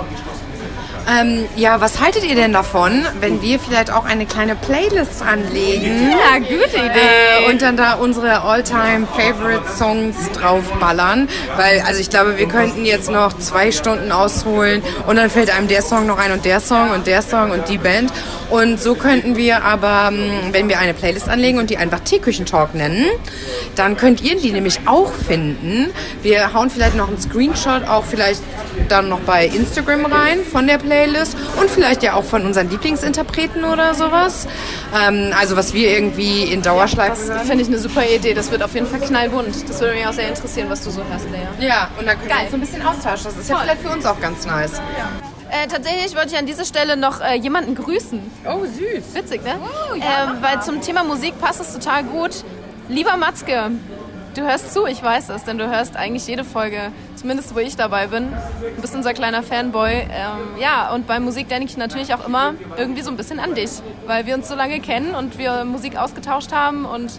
Ähm, 1.10 1.46
ja, 1.56 1.82
was 1.82 2.00
haltet 2.00 2.24
ihr 2.26 2.36
denn 2.36 2.54
davon, 2.54 3.06
wenn 3.20 3.42
wir 3.42 3.60
vielleicht 3.60 3.92
auch 3.92 4.06
eine 4.06 4.26
kleine 4.26 4.56
Playlist 4.56 5.22
anlegen? 5.22 6.12
Ja, 6.12 6.38
gute 6.38 6.78
Äh, 6.78 7.50
und 7.50 7.62
dann 7.62 7.78
da 7.78 7.94
unsere 7.96 8.42
All-Time 8.42 9.08
Favorite 9.08 9.64
Songs 9.78 10.16
draufballern. 10.34 11.28
Weil, 11.58 11.82
also 11.82 12.00
ich 12.00 12.10
glaube, 12.10 12.38
wir 12.38 12.48
könnten 12.48 12.86
jetzt 12.86 13.10
noch 13.10 13.34
zwei 13.38 13.72
Stunden 13.72 14.12
ausholen 14.12 14.84
und 15.08 15.16
dann 15.16 15.30
fällt 15.30 15.56
einem 15.56 15.68
der 15.68 15.82
Song 15.82 16.06
noch 16.06 16.18
ein 16.18 16.32
und 16.32 16.46
der 16.46 16.60
Song 16.60 16.92
und 16.92 17.08
der 17.08 17.22
Song 17.22 17.52
und 17.52 17.68
die 17.70 17.78
Band. 17.78 18.12
Und 18.50 18.82
so 18.82 18.96
könnten 18.96 19.38
wir 19.38 19.64
aber, 19.64 20.10
ähm, 20.12 20.30
wenn 20.52 20.68
wir 20.68 20.80
eine 20.80 20.94
Playlist 20.94 21.30
anlegen 21.30 21.58
und 21.58 21.70
die 21.70 21.78
einfach 21.78 22.02
Teeküchentalk 22.02 22.76
nennen, 22.76 23.06
dann 23.76 23.96
könnt 23.96 24.22
ihr 24.22 24.38
die 24.38 24.52
nämlich 24.52 24.82
auch 24.86 25.14
finden. 25.14 25.90
Wir 26.22 26.54
hauen 26.54 26.70
vielleicht 26.70 26.96
noch 26.96 27.08
einen 27.08 27.20
Screenshot 27.20 27.88
auch 27.88 28.04
vielleicht 28.04 28.42
dann 28.90 29.10
noch 29.10 29.20
bei 29.22 29.46
Instagram 29.46 30.06
rein 30.06 30.40
von 30.44 30.68
der 30.68 30.71
Playlist 30.78 31.36
und 31.60 31.70
vielleicht 31.70 32.04
ja 32.04 32.14
auch 32.16 32.24
von 32.24 32.46
unseren 32.46 32.70
Lieblingsinterpreten 32.70 33.64
oder 33.64 33.94
sowas. 33.94 34.48
Ähm, 35.08 35.34
also 35.40 35.56
was 35.56 35.74
wir 35.74 35.90
irgendwie 35.92 36.44
in 36.44 36.62
Dauerschleife 36.62 37.12
Das 37.12 37.30
hören. 37.38 37.48
finde 37.48 37.62
ich 37.64 37.68
eine 37.70 37.80
super 37.80 38.04
Idee. 38.06 38.34
Das 38.34 38.52
wird 38.52 38.64
auf 38.64 38.74
jeden 38.74 38.88
Fall 38.88 39.00
knallbunt. 39.00 39.70
Das 39.70 39.80
würde 39.82 39.96
mich 39.96 40.06
auch 40.08 40.14
sehr 40.14 40.28
interessieren, 40.30 40.70
was 40.70 40.84
du 40.84 40.90
so 40.92 41.02
hörst, 41.10 41.26
Lea. 41.32 41.66
Ja, 41.68 41.90
und 42.00 42.06
dann 42.08 42.18
können 42.18 42.30
wir 42.30 42.36
Geil. 42.36 42.42
uns 42.44 42.52
so 42.52 42.58
ein 42.58 42.62
bisschen 42.62 42.82
austauschen. 42.86 43.26
Das 43.26 43.38
ist 43.38 43.50
ja 43.50 43.58
vielleicht 43.58 43.82
für 43.82 43.90
uns 43.90 44.06
auch 44.06 44.20
ganz 44.20 44.46
nice. 44.46 44.82
Äh, 45.50 45.68
tatsächlich 45.68 46.16
wollte 46.16 46.30
ich 46.34 46.38
an 46.38 46.46
dieser 46.46 46.64
Stelle 46.64 46.96
noch 46.96 47.20
äh, 47.20 47.36
jemanden 47.36 47.76
grüßen. 47.76 48.20
Oh, 48.46 48.64
süß. 48.64 49.14
Witzig, 49.14 49.44
ne? 49.44 49.56
ähm, 49.96 50.38
weil 50.42 50.62
zum 50.62 50.82
Thema 50.82 51.04
Musik 51.04 51.40
passt 51.42 51.60
es 51.60 51.74
total 51.74 52.04
gut. 52.06 52.32
Lieber 52.88 53.18
Matzke, 53.18 53.72
du 54.36 54.42
hörst 54.42 54.74
zu, 54.74 54.86
ich 54.86 55.02
weiß 55.02 55.30
es, 55.30 55.44
denn 55.44 55.58
du 55.58 55.70
hörst 55.70 55.96
eigentlich 55.96 56.28
jede 56.28 56.44
Folge, 56.44 56.92
zumindest 57.16 57.54
wo 57.56 57.60
ich 57.60 57.76
dabei 57.76 58.08
bin. 58.08 58.32
Du 58.76 58.82
bist 58.82 58.96
unser 58.96 59.14
kleiner 59.14 59.44
Fanboy. 59.44 59.92
Ähm, 59.92 60.60
ja, 60.60 60.94
und 60.94 61.08
bei 61.08 61.20
Musik 61.20 61.50
denke 61.50 61.66
ich 61.66 61.78
natürlich 61.78 62.14
auch 62.14 62.26
immer 62.26 62.54
irgendwie 62.78 63.02
so 63.02 63.12
ein 63.12 63.18
bisschen 63.18 63.40
an 63.40 63.56
dich, 63.56 63.72
weil 64.08 64.26
wir 64.26 64.36
uns 64.36 64.48
so 64.48 64.56
lange 64.56 64.80
kennen 64.80 65.16
und 65.16 65.38
wir 65.38 65.66
Musik 65.66 65.98
ausgetauscht 65.98 66.52
haben 66.52 66.86
und 66.86 67.12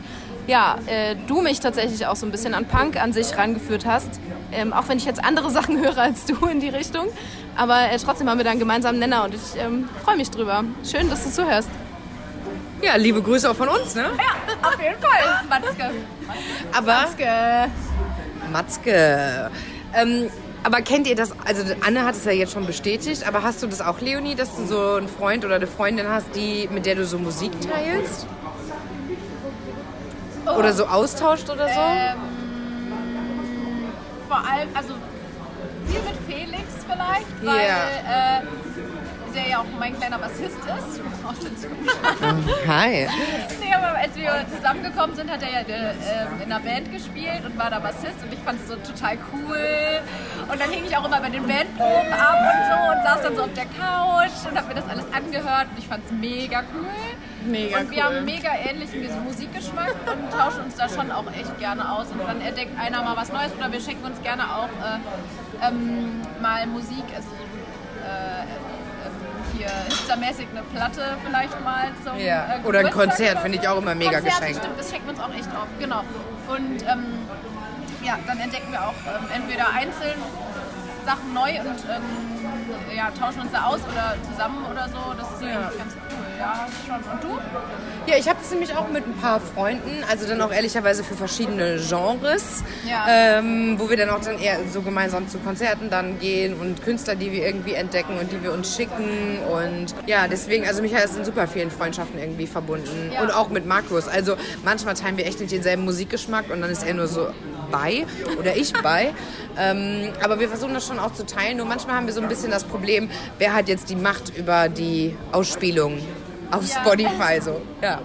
ja, 0.47 0.77
äh, 0.87 1.15
du 1.29 1.41
mich 1.41 1.61
tatsächlich 1.61 2.07
auch 2.07 2.17
so 2.17 2.27
ein 2.27 2.33
bisschen 2.33 2.55
an 2.55 2.65
Punk 2.65 3.01
an 3.01 3.13
sich 3.13 3.37
rangeführt 3.37 3.87
hast. 3.87 4.21
Ähm, 4.51 4.73
auch 4.73 4.89
wenn 4.89 4.99
ich 4.99 5.05
jetzt 5.05 5.23
andere 5.25 5.51
Sachen 5.59 5.79
höre 5.79 5.99
als 5.99 6.25
du 6.25 6.47
in 6.47 6.61
die 6.61 6.69
Richtung. 6.69 7.07
Aber 7.57 7.91
äh, 7.91 7.99
trotzdem 7.99 8.29
haben 8.29 8.39
wir 8.39 8.45
da 8.45 8.51
einen 8.51 8.61
gemeinsamen 8.61 8.99
Nenner 8.99 9.25
und 9.25 9.35
ich 9.35 9.61
ähm, 9.61 9.89
freue 10.05 10.17
mich 10.17 10.31
drüber. 10.31 10.65
Schön, 10.85 11.09
dass 11.11 11.25
du 11.25 11.31
zuhörst. 11.31 11.69
Ja, 12.83 12.97
liebe 12.97 13.23
Grüße 13.23 13.49
auch 13.51 13.55
von 13.57 13.69
uns, 13.69 13.95
ne? 13.95 14.03
Ja, 14.17 14.69
auf 14.69 14.81
jeden 14.81 15.01
Fall, 15.01 15.45
Matzke. 15.49 15.91
Aber 16.77 16.87
Matzke. 16.93 17.71
Matzke. 18.53 19.51
Ähm, 19.95 20.31
aber 20.65 20.81
kennt 20.83 21.07
ihr 21.07 21.15
das? 21.17 21.31
Also 21.45 21.63
Anne 21.87 22.05
hat 22.05 22.15
es 22.17 22.25
ja 22.25 22.33
jetzt 22.33 22.53
schon 22.53 22.67
bestätigt, 22.67 23.27
aber 23.27 23.43
hast 23.43 23.63
du 23.63 23.67
das 23.67 23.81
auch, 23.81 24.01
Leonie, 24.01 24.35
dass 24.35 24.57
du 24.57 24.65
so 24.67 24.95
einen 24.95 25.09
Freund 25.09 25.45
oder 25.45 25.57
eine 25.57 25.67
Freundin 25.67 26.09
hast, 26.09 26.27
die 26.35 26.69
mit 26.73 26.87
der 26.87 26.97
du 26.97 27.05
so 27.07 27.19
Musik 27.19 27.53
teilst? 27.61 28.27
Oder 30.59 30.73
so 30.73 30.87
austauscht 30.87 31.49
oder 31.51 31.69
so? 31.69 31.81
Ähm, 31.81 32.17
vor 34.29 34.39
allem, 34.39 34.69
also 34.75 34.95
viel 35.87 36.01
mit 36.01 36.17
Felix 36.27 36.65
vielleicht, 36.85 37.45
weil 37.45 37.67
Ja. 37.69 38.39
äh, 38.39 38.43
der 39.35 39.49
ja 39.49 39.59
auch 39.61 39.67
mein 39.79 39.97
kleiner 39.97 40.19
Bassist 40.19 40.59
ist. 40.59 41.01
Aus 41.27 41.39
Zukunft. 41.41 41.97
Hi. 42.67 43.09
nee, 43.61 43.75
aber 43.75 43.99
als 43.99 44.15
wir 44.17 44.45
zusammengekommen 44.55 45.15
sind, 45.17 45.31
hat 45.31 45.43
er 45.43 45.51
ja 45.51 45.61
äh, 45.61 45.91
ähm, 45.91 46.43
in 46.43 46.53
einer 46.53 46.61
Band 46.61 46.93
gespielt 46.93 47.45
und 47.45 47.59
war 47.59 47.71
da 47.71 47.79
Bassist 47.79 48.23
und 48.23 48.33
ich 48.33 48.39
fand 48.41 48.61
es 48.61 48.69
so 48.69 48.77
total 48.77 49.19
cool. 49.33 50.01
Und 50.51 50.61
dann 50.61 50.71
hing 50.71 50.85
ich 50.85 50.97
auch 50.97 51.05
immer 51.05 51.21
bei 51.21 51.31
den 51.31 51.47
Bandproben 51.47 52.13
ab 52.13 52.39
und 52.43 52.61
so 52.67 52.93
und 52.93 53.03
saß 53.05 53.23
dann 53.23 53.37
so 53.37 53.43
auf 53.43 53.53
der 53.55 53.67
Couch 53.67 54.51
und 54.51 54.57
habe 54.57 54.69
mir 54.69 54.75
das 54.75 54.89
alles 54.89 55.05
angehört 55.13 55.69
und 55.71 55.79
ich 55.79 55.87
fand 55.87 56.05
es 56.05 56.13
mega 56.13 56.63
cool. 56.75 57.51
Mega 57.51 57.81
und 57.81 57.91
wir 57.91 57.99
cool. 57.99 58.05
haben 58.05 58.25
mega 58.25 58.51
ähnlichen 58.55 59.25
Musikgeschmack 59.25 59.95
und 60.07 60.31
tauschen 60.31 60.65
uns 60.65 60.77
da 60.77 60.89
schon 60.89 61.11
auch 61.11 61.27
echt 61.33 61.59
gerne 61.59 61.91
aus. 61.93 62.09
Und 62.09 62.21
dann 62.27 62.41
entdeckt 62.41 62.79
einer 62.79 63.03
mal 63.03 63.17
was 63.17 63.33
Neues 63.33 63.53
oder 63.57 63.73
wir 63.73 63.81
schenken 63.81 64.05
uns 64.05 64.21
gerne 64.23 64.45
auch 64.45 64.69
äh, 64.69 65.69
ähm, 65.69 66.21
mal 66.41 66.67
Musik, 66.67 67.05
also 67.15 67.29
äh, 68.03 68.62
hier 69.63 69.85
hipstermäßig 69.89 70.49
eine 70.51 70.63
Platte 70.63 71.17
vielleicht 71.25 71.65
mal 71.65 71.89
zum 72.05 72.19
Ja. 72.19 72.57
äh, 72.63 72.67
Oder 72.67 72.81
ein 72.81 72.91
Konzert 72.91 73.39
finde 73.41 73.59
ich 73.59 73.69
auch 73.69 73.79
immer 73.79 73.95
mega 73.95 74.21
Konzerte, 74.21 74.41
Geschenk. 74.41 74.57
Stimmt, 74.59 74.79
das 74.79 74.91
schenken 74.91 75.07
wir 75.07 75.15
uns 75.15 75.21
auch 75.23 75.35
echt 75.35 75.49
oft, 75.49 75.79
genau. 75.79 76.01
Und 76.49 76.83
ähm, 76.83 77.05
ja, 78.03 78.19
dann 78.27 78.39
entdecken 78.39 78.71
wir 78.73 78.83
auch 78.83 78.95
ähm, 79.07 79.27
entweder 79.35 79.69
einzeln 79.73 80.19
Sachen 81.05 81.35
neu 81.35 81.51
und 81.61 81.79
ähm, 81.89 82.97
ja, 82.97 83.11
tauschen 83.19 83.41
uns 83.43 83.53
da 83.53 83.65
aus 83.65 83.81
oder 83.91 84.15
zusammen 84.31 84.65
oder 84.71 84.89
so. 84.89 85.15
Das 85.19 85.29
ist 85.33 85.43
eigentlich 85.43 85.79
ganz 85.79 85.95
cool, 86.11 86.27
ja, 86.39 86.67
schon. 86.87 87.13
Und 87.13 87.23
du? 87.25 88.11
Ja, 88.11 88.17
ich 88.19 88.29
habe 88.29 88.39
das 88.41 88.51
nämlich 88.51 88.75
auch 88.77 88.89
mit 88.89 89.07
ein 89.07 89.15
paar 89.15 89.41
Freunden, 89.41 89.91
also 90.11 90.27
dann 90.27 90.41
auch 90.41 90.53
ehrlicherweise 90.53 91.05
für 91.05 91.15
verschiedene 91.15 91.79
Genres, 91.89 92.65
Ja. 92.89 93.07
ähm, 93.09 93.77
wo 93.79 93.89
wir 93.89 93.97
dann 93.97 94.11
auch 94.11 94.21
dann 94.21 94.39
eher 94.39 94.59
so 94.73 94.83
gemeinsam 94.83 95.29
zu 95.29 95.39
Konzerten 95.39 95.89
dann 95.91 96.19
gehen 96.19 96.55
und 96.59 96.83
Künstler, 96.85 97.15
die 97.15 97.31
wir 97.33 97.47
irgendwie 97.47 97.75
entdecken 97.75 98.19
und 98.19 98.33
die 98.33 98.43
wir 98.43 98.53
uns 98.53 98.75
schicken 98.77 99.39
und 99.53 99.95
ja, 100.07 100.27
deswegen, 100.29 100.67
also 100.67 100.83
mich 100.83 100.95
hat 100.95 101.05
es 101.05 101.17
in 101.17 101.25
super 101.25 101.47
vielen 101.47 101.71
Freundschaften 101.71 102.19
irgendwie 102.19 102.47
verbunden 102.47 103.11
Ja. 103.15 103.23
und 103.23 103.31
auch 103.35 103.49
mit 103.49 103.67
Markus. 103.67 104.09
Also 104.09 104.37
manchmal 104.65 104.95
teilen 104.95 105.17
wir 105.17 105.27
echt 105.27 105.41
nicht 105.41 105.53
denselben 105.53 105.85
Musikgeschmack 105.85 106.51
und 106.51 106.61
dann 106.61 106.71
ist 106.71 106.85
er 106.85 106.95
nur 106.95 107.07
so 107.07 107.29
bei 107.73 108.07
oder 108.39 108.55
ich 108.55 108.73
bei, 108.75 109.13
ähm, 109.59 110.11
aber 110.23 110.39
wir 110.39 110.49
versuchen 110.49 110.75
das 110.75 110.87
schon 110.87 110.99
auch 111.01 111.13
zu 111.13 111.27
teilen. 111.27 111.57
Nur 111.57 111.67
manchmal 111.67 111.97
haben 111.97 112.07
wir 112.07 112.13
so 112.13 112.21
ein 112.23 112.29
bisschen 112.29 112.51
das 112.53 112.63
Problem, 112.65 113.11
wer 113.39 113.53
hat 113.55 113.69
jetzt 113.69 113.91
die 113.91 113.97
Macht 113.97 114.37
über 114.37 114.69
die 114.69 115.17
Ausspielung 115.33 115.99
auf 116.53 116.65
Ja. 116.69 116.81
Spotify 116.81 117.41
so. 117.41 117.61
Ja. 117.83 118.01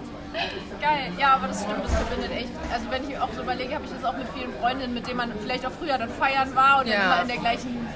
Geil, 0.80 1.10
ja, 1.18 1.34
aber 1.34 1.48
das 1.48 1.62
stimmt, 1.62 1.84
das 1.84 1.92
verbindet 1.94 2.30
echt. 2.32 2.50
Also 2.72 2.86
wenn 2.90 3.08
ich 3.10 3.18
auch 3.18 3.28
so 3.34 3.42
überlege, 3.42 3.74
habe 3.74 3.84
ich 3.84 3.90
das 3.90 4.04
auch 4.04 4.16
mit 4.16 4.26
vielen 4.34 4.52
Freundinnen, 4.60 4.94
mit 4.94 5.06
denen 5.06 5.16
man 5.16 5.32
vielleicht 5.42 5.66
auch 5.66 5.72
früher 5.78 5.98
dann 5.98 6.08
feiern 6.10 6.54
war 6.54 6.80
und 6.80 6.86
Ja. 6.86 6.94
dann 6.94 7.04
immer 7.04 7.22
in 7.22 7.28
der 7.28 7.36
gleichen, 7.38 7.88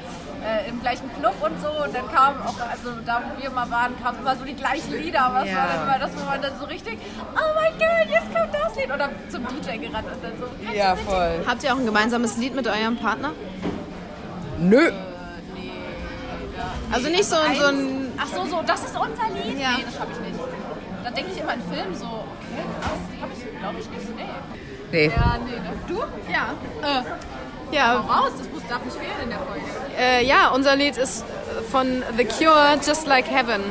äh, 0.44 0.68
im 0.68 0.80
gleichen 0.80 1.10
Club 1.18 1.34
und 1.40 1.60
so. 1.60 1.68
Und 1.84 1.94
dann 1.94 2.10
kamen 2.12 2.36
auch, 2.46 2.54
also 2.70 2.90
da 3.06 3.22
wo 3.24 3.40
wir 3.40 3.48
immer 3.50 3.70
waren, 3.70 3.92
kamen 4.02 4.18
immer 4.20 4.36
so 4.36 4.44
die 4.44 4.54
gleichen 4.54 4.92
Lieder. 4.92 5.22
Aber 5.22 5.40
das 5.40 5.50
Ja. 5.50 5.56
war 5.56 5.66
dann 5.68 5.82
immer 5.82 5.98
das, 5.98 6.10
wo 6.16 6.24
man 6.24 6.42
dann 6.42 6.52
so 6.58 6.64
richtig, 6.66 6.98
oh 7.34 7.50
mein 7.54 7.72
Gott, 7.78 8.08
jetzt 8.10 8.34
kommt 8.34 8.54
das 8.54 8.74
Lied. 8.76 8.92
Oder 8.92 9.08
zum 9.28 9.46
DJ 9.48 9.78
gerannt 9.78 10.06
und 10.12 10.22
dann 10.24 10.32
so. 10.38 10.72
Ja, 10.76 10.96
voll. 10.96 11.44
Habt 11.46 11.62
ihr 11.64 11.72
auch 11.74 11.78
ein 11.78 11.86
gemeinsames 11.86 12.36
Lied 12.36 12.54
mit 12.54 12.66
eurem 12.66 12.96
Partner? 12.96 13.32
Nö. 14.58 14.90
Also 16.92 17.08
nicht 17.08 17.24
so, 17.24 17.36
so 17.58 17.66
ein. 17.66 18.12
Ach 18.18 18.26
so, 18.26 18.44
so, 18.44 18.62
das 18.66 18.80
ist 18.84 18.96
unser 18.98 19.28
Lied? 19.34 19.58
Ja. 19.58 19.70
Nee, 19.78 19.84
das 19.84 19.98
habe 19.98 20.12
ich 20.12 20.20
nicht. 20.20 20.40
Da 21.02 21.10
denke 21.10 21.30
ich 21.32 21.40
immer 21.40 21.52
an 21.52 21.62
Film 21.72 21.94
so, 21.94 22.04
okay, 22.04 22.64
krass, 22.80 22.98
habe 23.20 23.32
ich, 23.34 23.58
glaube 23.58 23.78
ich 23.80 23.90
nicht. 23.90 24.16
Nee. 24.16 24.28
Nee. 24.92 25.06
Ja, 25.16 25.38
nee, 25.44 25.52
ne? 25.52 25.72
Du? 25.88 25.98
Ja. 26.30 26.52
Äh, 27.00 27.02
Ja, 27.74 27.94
raus, 28.00 28.32
das 28.36 28.46
muss, 28.62 28.70
darf 28.70 28.84
nicht 28.84 28.96
fehlen 28.96 29.22
in 29.24 29.30
der 29.30 29.38
Folge. 29.38 29.64
äh, 29.98 30.24
ja, 30.24 30.48
unser 30.48 30.76
Lied 30.76 30.96
ist 30.96 31.24
von 31.70 32.02
The 32.16 32.24
Cure, 32.24 32.78
Just 32.86 33.06
Like 33.06 33.26
Heaven. 33.28 33.62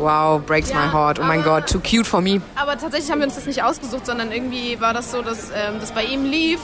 Wow, 0.00 0.40
breaks 0.40 0.72
my 0.72 0.88
heart. 0.90 1.18
Oh 1.20 1.24
mein 1.24 1.42
Gott, 1.42 1.68
too 1.68 1.78
cute 1.78 2.06
for 2.06 2.22
me. 2.22 2.40
Aber 2.56 2.78
tatsächlich 2.78 3.10
haben 3.10 3.18
wir 3.18 3.26
uns 3.26 3.34
das 3.34 3.44
nicht 3.44 3.62
ausgesucht, 3.62 4.06
sondern 4.06 4.32
irgendwie 4.32 4.80
war 4.80 4.94
das 4.94 5.10
so, 5.10 5.20
dass 5.20 5.50
ähm, 5.50 5.78
das 5.78 5.92
bei 5.92 6.04
ihm 6.04 6.24
lief 6.24 6.58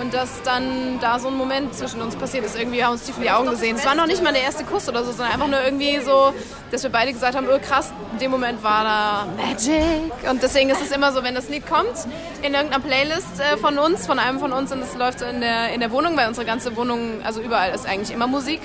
und 0.00 0.14
dass 0.14 0.42
dann 0.44 0.98
da 0.98 1.18
so 1.18 1.28
ein 1.28 1.36
Moment 1.36 1.74
zwischen 1.74 2.00
uns 2.00 2.16
passiert 2.16 2.46
ist. 2.46 2.58
Irgendwie 2.58 2.82
haben 2.82 2.92
wir 2.92 2.94
uns 2.94 3.04
tief 3.04 3.18
in 3.18 3.24
die 3.24 3.30
Augen 3.30 3.50
gesehen. 3.50 3.76
Es 3.76 3.84
war 3.84 3.94
noch 3.94 4.06
nicht 4.06 4.22
mal 4.22 4.32
der 4.32 4.42
erste 4.42 4.64
Kuss 4.64 4.88
oder 4.88 5.04
so, 5.04 5.12
sondern 5.12 5.34
einfach 5.34 5.46
nur 5.46 5.62
irgendwie 5.62 6.00
so, 6.00 6.32
dass 6.70 6.82
wir 6.82 6.88
beide 6.88 7.12
gesagt 7.12 7.36
haben, 7.36 7.46
oh 7.54 7.58
krass, 7.58 7.92
in 8.12 8.18
dem 8.18 8.30
Moment 8.30 8.62
war 8.64 8.84
da 8.84 9.26
Magic. 9.36 10.30
Und 10.30 10.42
deswegen 10.42 10.70
ist 10.70 10.80
es 10.80 10.90
immer 10.90 11.12
so, 11.12 11.22
wenn 11.22 11.34
das 11.34 11.50
Lied 11.50 11.66
kommt 11.66 12.06
in 12.40 12.54
irgendeiner 12.54 12.82
Playlist 12.82 13.40
äh, 13.40 13.58
von 13.58 13.78
uns, 13.78 14.06
von 14.06 14.18
einem 14.18 14.38
von 14.38 14.52
uns 14.52 14.72
und 14.72 14.80
es 14.80 14.94
läuft 14.96 15.18
so 15.18 15.26
in 15.26 15.42
der, 15.42 15.74
in 15.74 15.80
der 15.80 15.90
Wohnung, 15.90 16.16
weil 16.16 16.28
unsere 16.28 16.46
ganze 16.46 16.74
Wohnung, 16.76 17.20
also 17.24 17.42
überall 17.42 17.74
ist 17.74 17.86
eigentlich 17.86 18.10
immer 18.10 18.26
Musik. 18.26 18.62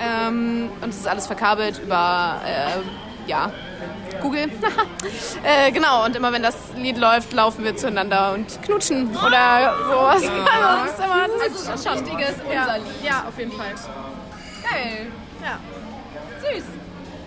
Ähm, 0.00 0.70
und 0.80 0.90
es 0.90 0.98
ist 0.98 1.08
alles 1.08 1.26
verkabelt 1.26 1.80
über, 1.84 2.40
äh, 2.46 3.07
ja, 3.28 3.52
Google. 4.20 4.50
äh, 5.44 5.70
genau, 5.70 6.04
und 6.04 6.16
immer 6.16 6.32
wenn 6.32 6.42
das 6.42 6.56
Lied 6.76 6.98
läuft, 6.98 7.32
laufen 7.32 7.64
wir 7.64 7.76
zueinander 7.76 8.32
und 8.32 8.60
knutschen 8.62 9.08
oder 9.16 9.74
sowas. 9.88 10.14
Also, 10.14 10.28
das 10.84 10.92
ist 10.92 11.04
immer, 11.04 11.28
das 11.28 11.52
Also 11.52 11.68
ein 11.68 11.78
schon 11.78 12.04
richtiges 12.04 12.34
ja, 12.52 12.60
unser 12.62 12.78
Lied. 12.78 13.04
ja, 13.04 13.24
auf 13.28 13.38
jeden 13.38 13.52
Fall. 13.52 13.74
Geil. 14.70 15.06
Ja. 15.42 15.58
Süß. 16.40 16.64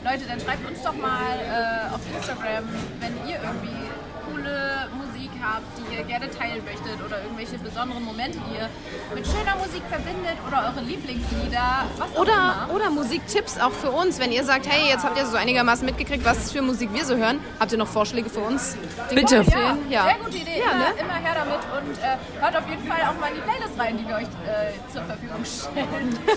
Leute, 0.04 0.26
dann 0.28 0.40
schreibt 0.40 0.68
uns 0.68 0.82
doch 0.82 0.96
mal 0.96 1.38
äh, 1.38 1.94
auf 1.94 2.02
Instagram, 2.16 2.68
wenn 3.00 3.30
ihr 3.30 3.40
irgendwie 3.40 3.90
coole 4.26 4.90
Musik 4.98 5.11
habt, 5.44 5.66
die 5.78 5.96
ihr 5.96 6.04
gerne 6.04 6.30
teilen 6.30 6.64
möchtet 6.66 7.04
oder 7.06 7.22
irgendwelche 7.22 7.58
besonderen 7.58 8.04
Momente, 8.04 8.40
die 8.50 8.58
ihr 8.58 8.70
mit 9.16 9.26
schöner 9.26 9.56
Musik 9.58 9.82
verbindet 9.90 10.38
oder 10.48 10.72
eure 10.74 10.86
Lieblingslieder, 10.86 11.86
was 11.98 12.16
auch 12.16 12.20
Oder, 12.20 12.34
immer. 12.34 12.70
oder 12.76 12.90
Musiktipps 12.90 13.60
auch 13.60 13.72
für 13.72 13.92
uns. 13.92 14.20
Wenn 14.20 14.32
ihr 14.32 14.44
sagt, 14.44 14.68
hey, 14.70 14.90
jetzt 14.90 15.04
habt 15.04 15.18
ihr 15.18 15.26
so 15.26 15.38
einigermaßen 15.38 15.86
mitgekriegt, 15.86 16.24
was 16.26 16.52
für 16.52 16.62
Musik 16.62 16.94
wir 16.94 17.06
so 17.06 17.16
hören, 17.16 17.40
habt 17.60 17.72
ihr 17.72 17.78
noch 17.78 17.88
Vorschläge 17.88 18.30
für 18.30 18.40
uns? 18.42 18.78
wir 19.10 19.16
Bitte. 19.22 19.44
Ja, 19.50 19.78
Ja. 19.90 20.04
sehr 20.06 20.18
gute 20.24 20.38
Idee. 20.38 20.60
Ja, 20.60 20.72
immer, 20.72 20.80
ne? 20.80 20.86
immer 21.00 21.14
her 21.16 21.36
damit 21.36 21.60
und 21.82 21.98
äh, 21.98 22.42
hört 22.42 22.56
auf 22.58 22.70
jeden 22.70 22.88
Fall 22.88 23.00
auch 23.02 23.20
mal 23.20 23.28
in 23.30 23.36
die 23.36 23.42
Playlist 23.42 23.80
rein, 23.80 23.98
die 23.98 24.08
wir 24.08 24.16
euch 24.18 24.24
äh, 24.24 24.92
zur 24.94 25.04
Verfügung 25.04 25.44
stellen. 25.46 26.20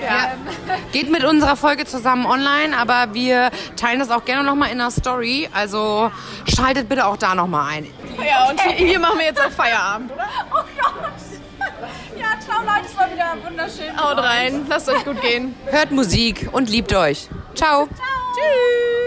Ja. 0.00 0.32
Ähm, 0.34 0.82
Geht 0.92 1.10
mit 1.10 1.24
unserer 1.24 1.56
Folge 1.56 1.84
zusammen 1.86 2.26
online, 2.26 2.76
aber 2.76 3.14
wir 3.14 3.50
teilen 3.76 3.98
das 4.00 4.10
auch 4.10 4.24
gerne 4.24 4.42
nochmal 4.44 4.70
in 4.70 4.78
der 4.78 4.90
Story. 4.90 5.48
Also 5.54 6.10
schaltet 6.52 6.88
bitte 6.88 7.06
auch 7.06 7.16
da 7.16 7.34
nochmal 7.34 7.72
ein. 7.74 7.86
Ja, 8.18 8.33
und 8.50 8.60
hier, 8.60 8.86
hier 8.86 8.98
machen 8.98 9.18
wir 9.18 9.26
jetzt 9.26 9.40
auch 9.40 9.50
Feierabend, 9.50 10.12
oder? 10.12 10.28
oh 10.52 10.62
Gott. 10.82 11.12
Ja, 12.16 12.38
ciao 12.40 12.62
Leute, 12.62 12.86
es 12.86 12.96
war 12.96 13.10
wieder 13.10 13.36
wunderschön. 13.44 13.96
Haut 14.00 14.18
rein, 14.18 14.66
lasst 14.68 14.88
euch 14.88 15.04
gut 15.04 15.20
gehen. 15.20 15.54
Hört 15.66 15.90
Musik 15.90 16.48
und 16.52 16.68
liebt 16.70 16.92
euch. 16.94 17.28
Ciao. 17.54 17.86
Ciao. 17.86 18.06
Tschüss. 18.34 19.03